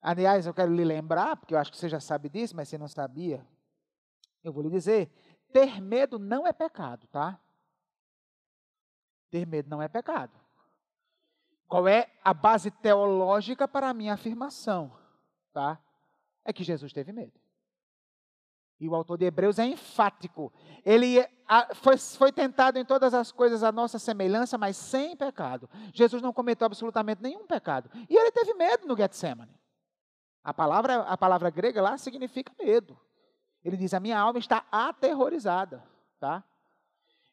aliás, 0.02 0.46
eu 0.46 0.52
quero 0.52 0.74
lhe 0.74 0.84
lembrar, 0.84 1.36
porque 1.36 1.54
eu 1.54 1.58
acho 1.58 1.70
que 1.70 1.78
você 1.78 1.88
já 1.88 2.00
sabe 2.00 2.28
disso, 2.28 2.54
mas 2.54 2.68
você 2.68 2.76
não 2.76 2.88
sabia, 2.88 3.46
eu 4.44 4.52
vou 4.52 4.62
lhe 4.62 4.70
dizer: 4.70 5.10
ter 5.52 5.80
medo 5.80 6.18
não 6.18 6.46
é 6.46 6.52
pecado, 6.52 7.06
tá? 7.06 7.40
Ter 9.30 9.46
medo 9.46 9.70
não 9.70 9.80
é 9.80 9.88
pecado. 9.88 10.38
Qual 11.66 11.88
é 11.88 12.10
a 12.22 12.34
base 12.34 12.70
teológica 12.70 13.66
para 13.66 13.88
a 13.88 13.94
minha 13.94 14.12
afirmação, 14.12 14.92
tá? 15.54 15.80
é 16.44 16.52
que 16.52 16.64
Jesus 16.64 16.92
teve 16.92 17.12
medo. 17.12 17.40
E 18.80 18.88
o 18.88 18.94
autor 18.94 19.16
de 19.16 19.24
Hebreus 19.24 19.58
é 19.58 19.64
enfático. 19.64 20.52
Ele 20.84 21.24
foi, 21.76 21.96
foi, 21.96 22.32
tentado 22.32 22.78
em 22.78 22.84
todas 22.84 23.14
as 23.14 23.30
coisas 23.30 23.62
a 23.62 23.70
nossa 23.70 23.98
semelhança, 23.98 24.58
mas 24.58 24.76
sem 24.76 25.16
pecado. 25.16 25.70
Jesus 25.94 26.20
não 26.20 26.32
cometeu 26.32 26.66
absolutamente 26.66 27.22
nenhum 27.22 27.46
pecado. 27.46 27.88
E 28.10 28.16
ele 28.16 28.32
teve 28.32 28.54
medo 28.54 28.86
no 28.86 28.96
Getsemane. 28.96 29.52
A 30.44 30.52
palavra, 30.52 31.02
a 31.02 31.16
palavra 31.16 31.50
grega 31.50 31.80
lá 31.80 31.96
significa 31.96 32.52
medo. 32.58 32.98
Ele 33.64 33.76
diz: 33.76 33.94
A 33.94 34.00
minha 34.00 34.18
alma 34.18 34.38
está 34.38 34.64
aterrorizada. 34.70 35.82
Tá? 36.18 36.42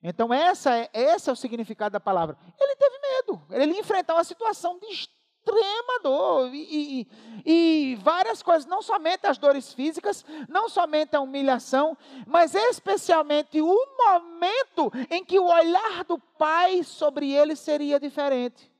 Então, 0.01 0.33
essa 0.33 0.75
é, 0.75 0.89
esse 0.93 1.29
é 1.29 1.33
o 1.33 1.35
significado 1.35 1.93
da 1.93 1.99
palavra. 1.99 2.37
Ele 2.59 2.75
teve 2.75 2.99
medo. 2.99 3.41
Ele 3.49 3.79
enfrentou 3.79 4.15
uma 4.15 4.23
situação 4.23 4.79
de 4.79 4.85
extrema 4.87 5.99
dor 6.01 6.53
e, 6.53 7.01
e, 7.01 7.07
e, 7.45 7.95
várias 7.95 8.41
coisas, 8.41 8.65
não 8.65 8.81
somente 8.81 9.25
as 9.25 9.37
dores 9.37 9.73
físicas, 9.73 10.23
não 10.47 10.69
somente 10.69 11.15
a 11.15 11.21
humilhação, 11.21 11.97
mas 12.25 12.53
especialmente 12.53 13.61
o 13.61 13.75
momento 13.97 14.91
em 15.09 15.23
que 15.25 15.39
o 15.39 15.47
olhar 15.47 16.03
do 16.05 16.19
Pai 16.19 16.83
sobre 16.83 17.31
ele 17.31 17.55
seria 17.55 17.99
diferente, 17.99 18.71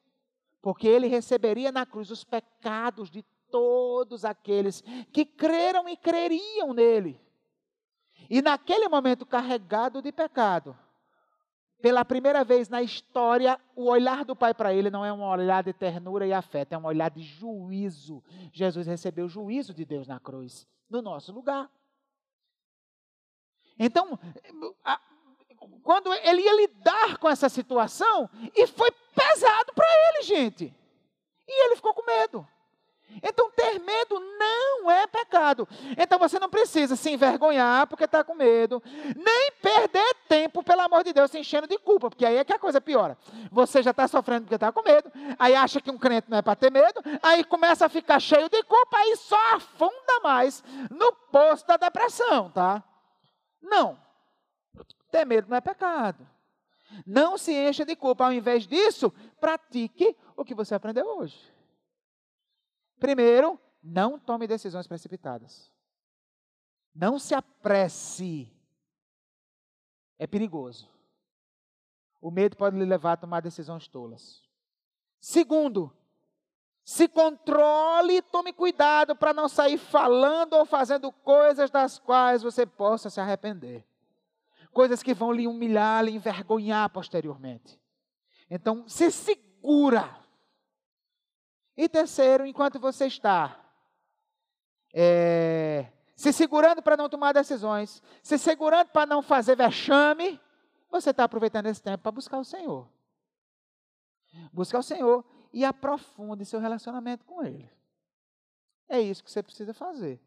porque 0.62 0.88
ele 0.88 1.08
receberia 1.08 1.72
na 1.72 1.86
cruz 1.86 2.12
os 2.12 2.24
pecados 2.24 3.10
de 3.10 3.26
todos 3.50 4.26
aqueles 4.26 4.82
que 5.12 5.26
creram 5.26 5.88
e 5.88 5.98
creriam 5.98 6.74
nele. 6.74 7.20
E 8.30 8.42
naquele 8.42 8.88
momento 8.88 9.26
carregado 9.26 10.02
de 10.02 10.12
pecado, 10.12 10.78
pela 11.82 12.04
primeira 12.04 12.44
vez 12.44 12.68
na 12.68 12.82
história, 12.82 13.60
o 13.76 13.86
olhar 13.86 14.26
do 14.26 14.36
Pai 14.36 14.54
para 14.54 14.74
ele 14.74 14.90
não 14.90 15.06
é 15.06 15.12
um 15.14 15.24
olhar 15.24 15.64
de 15.64 15.74
ternura 15.74 16.28
e 16.28 16.34
afeto, 16.34 16.74
é 16.74 16.78
um 16.78 16.86
olhar 16.86 17.10
de 17.10 17.22
juízo. 17.22 18.24
Jesus 18.52 18.86
recebeu 18.86 19.26
o 19.26 19.30
juízo 19.30 19.74
de 19.74 19.86
Deus 19.86 20.08
na 20.08 20.20
cruz, 20.20 20.68
no 20.90 21.02
nosso 21.02 21.32
lugar. 21.32 21.70
Então, 23.80 24.20
quando 25.84 26.14
ele 26.14 26.42
ia 26.42 26.56
lidar 26.56 27.18
com 27.18 27.30
essa 27.30 27.48
situação, 27.48 28.30
e 28.54 28.68
foi 28.68 28.92
pesado 29.16 29.74
para 29.74 29.88
ele, 29.88 30.24
gente. 30.24 30.76
E 31.48 31.66
ele 31.66 31.78
ficou 31.78 31.94
com 31.94 32.06
medo. 32.06 32.46
Então, 33.24 33.50
ter 33.52 33.80
medo 33.80 34.20
não 34.20 34.90
é 34.90 35.08
pecado. 35.08 35.68
Então, 35.98 36.20
você 36.20 36.40
não 36.40 36.50
precisa 36.50 36.96
se 36.96 37.10
envergonhar 37.10 37.88
porque 37.88 38.06
está 38.06 38.24
com 38.24 38.36
medo, 38.36 38.82
nem 39.16 39.52
perder 39.62 40.16
tempo, 40.28 40.64
pelo 40.64 40.82
amor 40.82 41.04
de 41.04 41.14
Deus, 41.14 41.32
se 41.32 41.40
enchendo 41.40 41.68
de 41.68 41.78
culpa, 41.78 42.10
porque 42.10 42.26
aí 42.26 42.38
é 42.38 42.44
que 42.44 42.54
a 42.54 42.60
coisa 42.60 42.80
piora. 42.80 43.18
Você 43.52 43.82
já 43.82 43.92
está 43.92 44.08
sofrendo 44.08 44.42
porque 44.42 44.56
está 44.56 44.72
com 44.72 44.82
medo, 44.82 45.12
aí 45.38 45.56
acha 45.56 45.82
que 45.82 45.92
um 45.92 45.98
crente 45.98 46.30
não 46.30 46.38
é 46.38 46.42
para 46.42 46.56
ter 46.56 46.72
medo, 46.72 47.02
aí 47.22 47.44
começa 47.44 47.86
a 47.86 47.90
ficar 47.90 48.20
cheio 48.20 48.50
de 48.50 48.64
culpa, 48.64 48.98
aí 48.98 49.16
só 49.18 49.56
afunda 49.56 50.20
mais 50.24 50.64
no 50.90 51.12
poço 51.32 51.68
da 51.68 51.78
depressão, 51.78 52.50
tá? 52.50 52.84
Não. 53.62 54.00
Ter 55.12 55.26
medo 55.26 55.50
não 55.50 55.58
é 55.58 55.62
pecado. 55.62 56.28
Não 57.06 57.38
se 57.38 57.54
encha 57.54 57.86
de 57.86 57.96
culpa. 57.96 58.26
Ao 58.26 58.34
invés 58.34 58.66
disso, 58.66 59.14
pratique 59.40 60.16
o 60.36 60.44
que 60.44 60.56
você 60.56 60.76
aprendeu 60.76 61.06
hoje. 61.06 61.38
Primeiro, 63.00 63.60
não 63.82 64.20
tome 64.20 64.48
decisões 64.48 64.88
precipitadas. 64.88 65.72
Não 66.94 67.18
se 67.18 67.34
apresse. 67.34 68.52
É 70.18 70.28
perigoso. 70.28 70.90
O 72.22 72.30
medo 72.30 72.58
pode 72.58 72.78
lhe 72.78 72.86
levar 72.86 73.14
a 73.14 73.18
tomar 73.18 73.42
decisões 73.42 73.88
tolas. 73.88 74.44
Segundo, 75.20 75.96
se 76.84 77.08
controle 77.08 78.18
e 78.18 78.22
tome 78.22 78.52
cuidado 78.52 79.16
para 79.16 79.34
não 79.34 79.48
sair 79.48 79.78
falando 79.78 80.54
ou 80.54 80.66
fazendo 80.66 81.12
coisas 81.12 81.70
das 81.70 82.00
quais 82.00 82.42
você 82.42 82.66
possa 82.66 83.10
se 83.10 83.22
arrepender. 83.22 83.86
Coisas 84.74 85.02
que 85.02 85.14
vão 85.14 85.32
lhe 85.32 85.48
humilhar, 85.48 86.04
lhe 86.04 86.12
envergonhar 86.12 86.90
posteriormente. 86.90 87.80
Então, 88.50 88.88
se 88.88 89.12
segura. 89.12 90.19
E 91.80 91.88
terceiro, 91.88 92.46
enquanto 92.46 92.78
você 92.78 93.06
está 93.06 93.58
é, 94.94 95.90
se 96.14 96.34
segurando 96.34 96.82
para 96.82 96.98
não 96.98 97.08
tomar 97.08 97.32
decisões, 97.32 98.04
se 98.22 98.38
segurando 98.38 98.90
para 98.90 99.06
não 99.06 99.22
fazer 99.22 99.56
vexame, 99.56 100.38
você 100.92 101.12
está 101.12 101.24
aproveitando 101.24 101.68
esse 101.68 101.82
tempo 101.82 102.04
para 102.04 102.12
buscar 102.12 102.38
o 102.38 102.44
Senhor. 102.44 102.86
Buscar 104.52 104.80
o 104.80 104.84
Senhor 104.84 105.24
e 105.54 105.64
aprofunde 105.64 106.44
seu 106.44 106.60
relacionamento 106.60 107.24
com 107.24 107.46
Ele. 107.46 107.72
É 108.90 109.00
isso 109.00 109.24
que 109.24 109.32
você 109.32 109.42
precisa 109.42 109.74
fazer. 109.74 110.20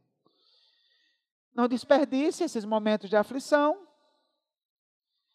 Não 1.54 1.68
desperdice 1.68 2.44
esses 2.44 2.64
momentos 2.64 3.10
de 3.10 3.16
aflição. 3.16 3.86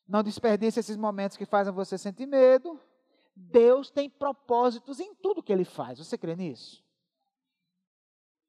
Não 0.07 0.23
desperdice 0.23 0.79
esses 0.79 0.97
momentos 0.97 1.37
que 1.37 1.45
fazem 1.45 1.71
você 1.71 1.95
sentir 1.95 2.25
medo. 2.25 2.81
Deus 3.37 3.91
tem 3.91 4.09
propósitos 4.09 4.99
em 4.99 5.13
tudo 5.13 5.43
que 5.43 5.53
Ele 5.53 5.63
faz. 5.63 5.99
Você 5.99 6.17
crê 6.17 6.35
nisso? 6.35 6.83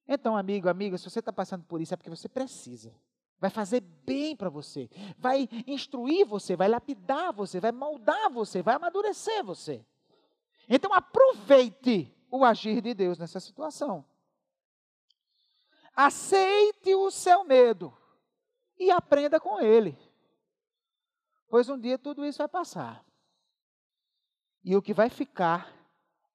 Então, 0.06 0.34
amigo, 0.34 0.68
amiga, 0.68 0.96
se 0.96 1.08
você 1.08 1.18
está 1.18 1.32
passando 1.32 1.64
por 1.64 1.80
isso, 1.80 1.92
é 1.92 1.96
porque 1.96 2.08
você 2.08 2.28
precisa. 2.28 2.94
Vai 3.38 3.50
fazer 3.50 3.80
bem 3.80 4.34
para 4.34 4.48
você. 4.48 4.88
Vai 5.18 5.46
instruir 5.66 6.26
você, 6.26 6.56
vai 6.56 6.68
lapidar 6.68 7.32
você, 7.32 7.60
vai 7.60 7.70
moldar 7.70 8.30
você, 8.30 8.62
vai 8.62 8.76
amadurecer 8.76 9.44
você. 9.44 9.84
Então, 10.66 10.92
aproveite 10.94 12.10
o 12.30 12.44
agir 12.44 12.80
de 12.80 12.94
Deus 12.94 13.18
nessa 13.18 13.38
situação. 13.38 14.04
Aceite 15.94 16.94
o 16.94 17.10
seu 17.10 17.44
medo 17.44 17.92
e 18.78 18.90
aprenda 18.90 19.38
com 19.38 19.60
ele. 19.60 19.98
Pois 21.48 21.68
um 21.68 21.78
dia 21.78 21.98
tudo 21.98 22.24
isso 22.24 22.38
vai 22.38 22.48
passar. 22.48 23.04
E 24.64 24.76
o 24.76 24.82
que 24.82 24.92
vai 24.92 25.08
ficar 25.08 25.72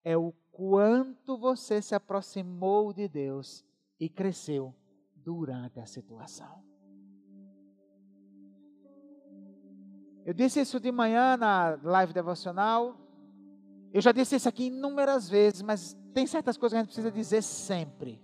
é 0.04 0.18
o 0.18 0.34
quanto 0.52 1.38
você 1.38 1.82
se 1.82 1.96
aproximou 1.96 2.94
de 2.94 3.08
Deus 3.08 3.66
e 4.00 4.08
cresceu 4.10 4.74
durante 5.16 5.80
a 5.80 5.86
situação. 5.86 6.64
Eu 10.26 10.34
disse 10.34 10.62
isso 10.62 10.80
de 10.80 10.92
manhã 10.92 11.36
na 11.36 11.78
live 11.84 12.14
devocional. 12.14 12.98
Eu 13.92 14.02
já 14.02 14.12
disse 14.12 14.36
isso 14.36 14.48
aqui 14.48 14.68
inúmeras 14.68 15.28
vezes, 15.28 15.62
mas 15.62 15.98
tem 16.14 16.26
certas 16.26 16.56
coisas 16.58 16.74
que 16.74 16.78
a 16.78 16.82
gente 16.82 16.88
precisa 16.88 17.12
dizer 17.12 17.42
sempre. 17.42 18.22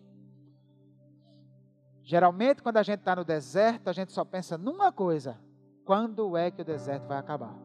Geralmente, 2.03 2.63
quando 2.63 2.77
a 2.77 2.83
gente 2.83 2.99
está 2.99 3.15
no 3.15 3.23
deserto, 3.23 3.87
a 3.87 3.93
gente 3.93 4.11
só 4.11 4.23
pensa 4.23 4.57
numa 4.57 4.91
coisa: 4.91 5.39
quando 5.85 6.35
é 6.37 6.49
que 6.49 6.61
o 6.61 6.65
deserto 6.65 7.07
vai 7.07 7.17
acabar? 7.17 7.55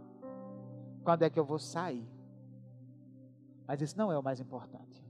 Quando 1.03 1.23
é 1.23 1.31
que 1.31 1.39
eu 1.39 1.45
vou 1.45 1.59
sair? 1.59 2.14
Mas 3.67 3.81
isso 3.81 3.97
não 3.97 4.13
é 4.13 4.19
o 4.19 4.23
mais 4.23 4.41
importante. 4.41 5.05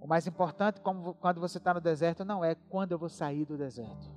O 0.00 0.06
mais 0.06 0.26
importante, 0.26 0.80
como, 0.80 1.14
quando 1.14 1.40
você 1.40 1.58
está 1.58 1.74
no 1.74 1.80
deserto, 1.80 2.24
não 2.24 2.44
é 2.44 2.54
quando 2.54 2.92
eu 2.92 2.98
vou 2.98 3.08
sair 3.08 3.44
do 3.44 3.56
deserto. 3.56 4.08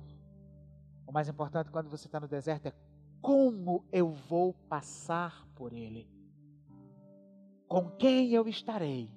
O 1.06 1.12
mais 1.12 1.28
importante 1.28 1.70
quando 1.70 1.90
você 1.90 2.06
está 2.06 2.20
no 2.20 2.28
deserto 2.28 2.66
é 2.66 2.72
como 3.20 3.84
eu 3.92 4.10
vou 4.10 4.54
passar 4.68 5.46
por 5.54 5.72
ele. 5.72 6.08
Com 7.68 7.90
quem 7.90 8.30
eu 8.30 8.48
estarei. 8.48 9.10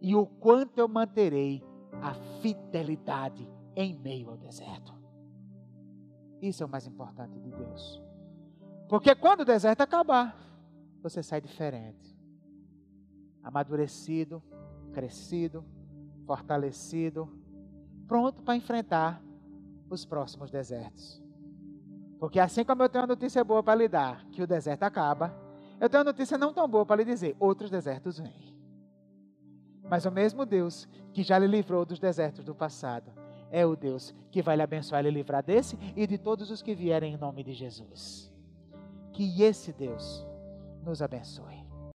E 0.00 0.14
o 0.14 0.26
quanto 0.26 0.78
eu 0.78 0.88
manterei 0.88 1.64
a 2.00 2.14
fidelidade 2.40 3.48
em 3.76 3.94
meio 3.94 4.30
ao 4.30 4.36
deserto. 4.36 4.92
Isso 6.40 6.62
é 6.62 6.66
o 6.66 6.68
mais 6.68 6.86
importante 6.86 7.38
de 7.38 7.50
Deus. 7.50 8.02
Porque 8.88 9.14
quando 9.14 9.40
o 9.40 9.44
deserto 9.44 9.80
acabar, 9.80 10.36
você 11.02 11.22
sai 11.22 11.40
diferente. 11.40 12.16
Amadurecido, 13.42 14.42
crescido, 14.92 15.64
fortalecido, 16.24 17.28
pronto 18.06 18.42
para 18.42 18.56
enfrentar 18.56 19.22
os 19.90 20.04
próximos 20.04 20.50
desertos. 20.50 21.20
Porque 22.18 22.38
assim 22.38 22.64
como 22.64 22.82
eu 22.82 22.88
tenho 22.88 23.02
uma 23.02 23.08
notícia 23.08 23.42
boa 23.42 23.62
para 23.62 23.74
lhe 23.74 23.88
dar, 23.88 24.24
que 24.26 24.42
o 24.42 24.46
deserto 24.46 24.84
acaba, 24.84 25.34
eu 25.80 25.90
tenho 25.90 26.02
uma 26.02 26.12
notícia 26.12 26.38
não 26.38 26.52
tão 26.52 26.68
boa 26.68 26.86
para 26.86 26.96
lhe 26.96 27.04
dizer, 27.04 27.36
outros 27.40 27.68
desertos 27.68 28.18
vêm. 28.18 28.56
Mas 29.90 30.04
o 30.04 30.12
mesmo 30.12 30.46
Deus 30.46 30.88
que 31.12 31.22
já 31.22 31.38
lhe 31.38 31.46
livrou 31.46 31.84
dos 31.84 31.98
desertos 31.98 32.44
do 32.44 32.54
passado, 32.54 33.12
é 33.50 33.66
o 33.66 33.76
Deus 33.76 34.14
que 34.30 34.40
vai 34.40 34.56
lhe 34.56 34.62
abençoar 34.62 35.04
e 35.04 35.10
lhe 35.10 35.18
livrar 35.18 35.42
desse 35.42 35.76
e 35.94 36.06
de 36.06 36.16
todos 36.16 36.50
os 36.50 36.62
que 36.62 36.74
vierem 36.74 37.14
em 37.14 37.18
nome 37.18 37.44
de 37.44 37.52
Jesus. 37.52 38.32
Que 39.12 39.42
esse 39.42 39.72
Deus 39.72 40.26
nos 40.82 41.00
abençoe. 41.00 41.61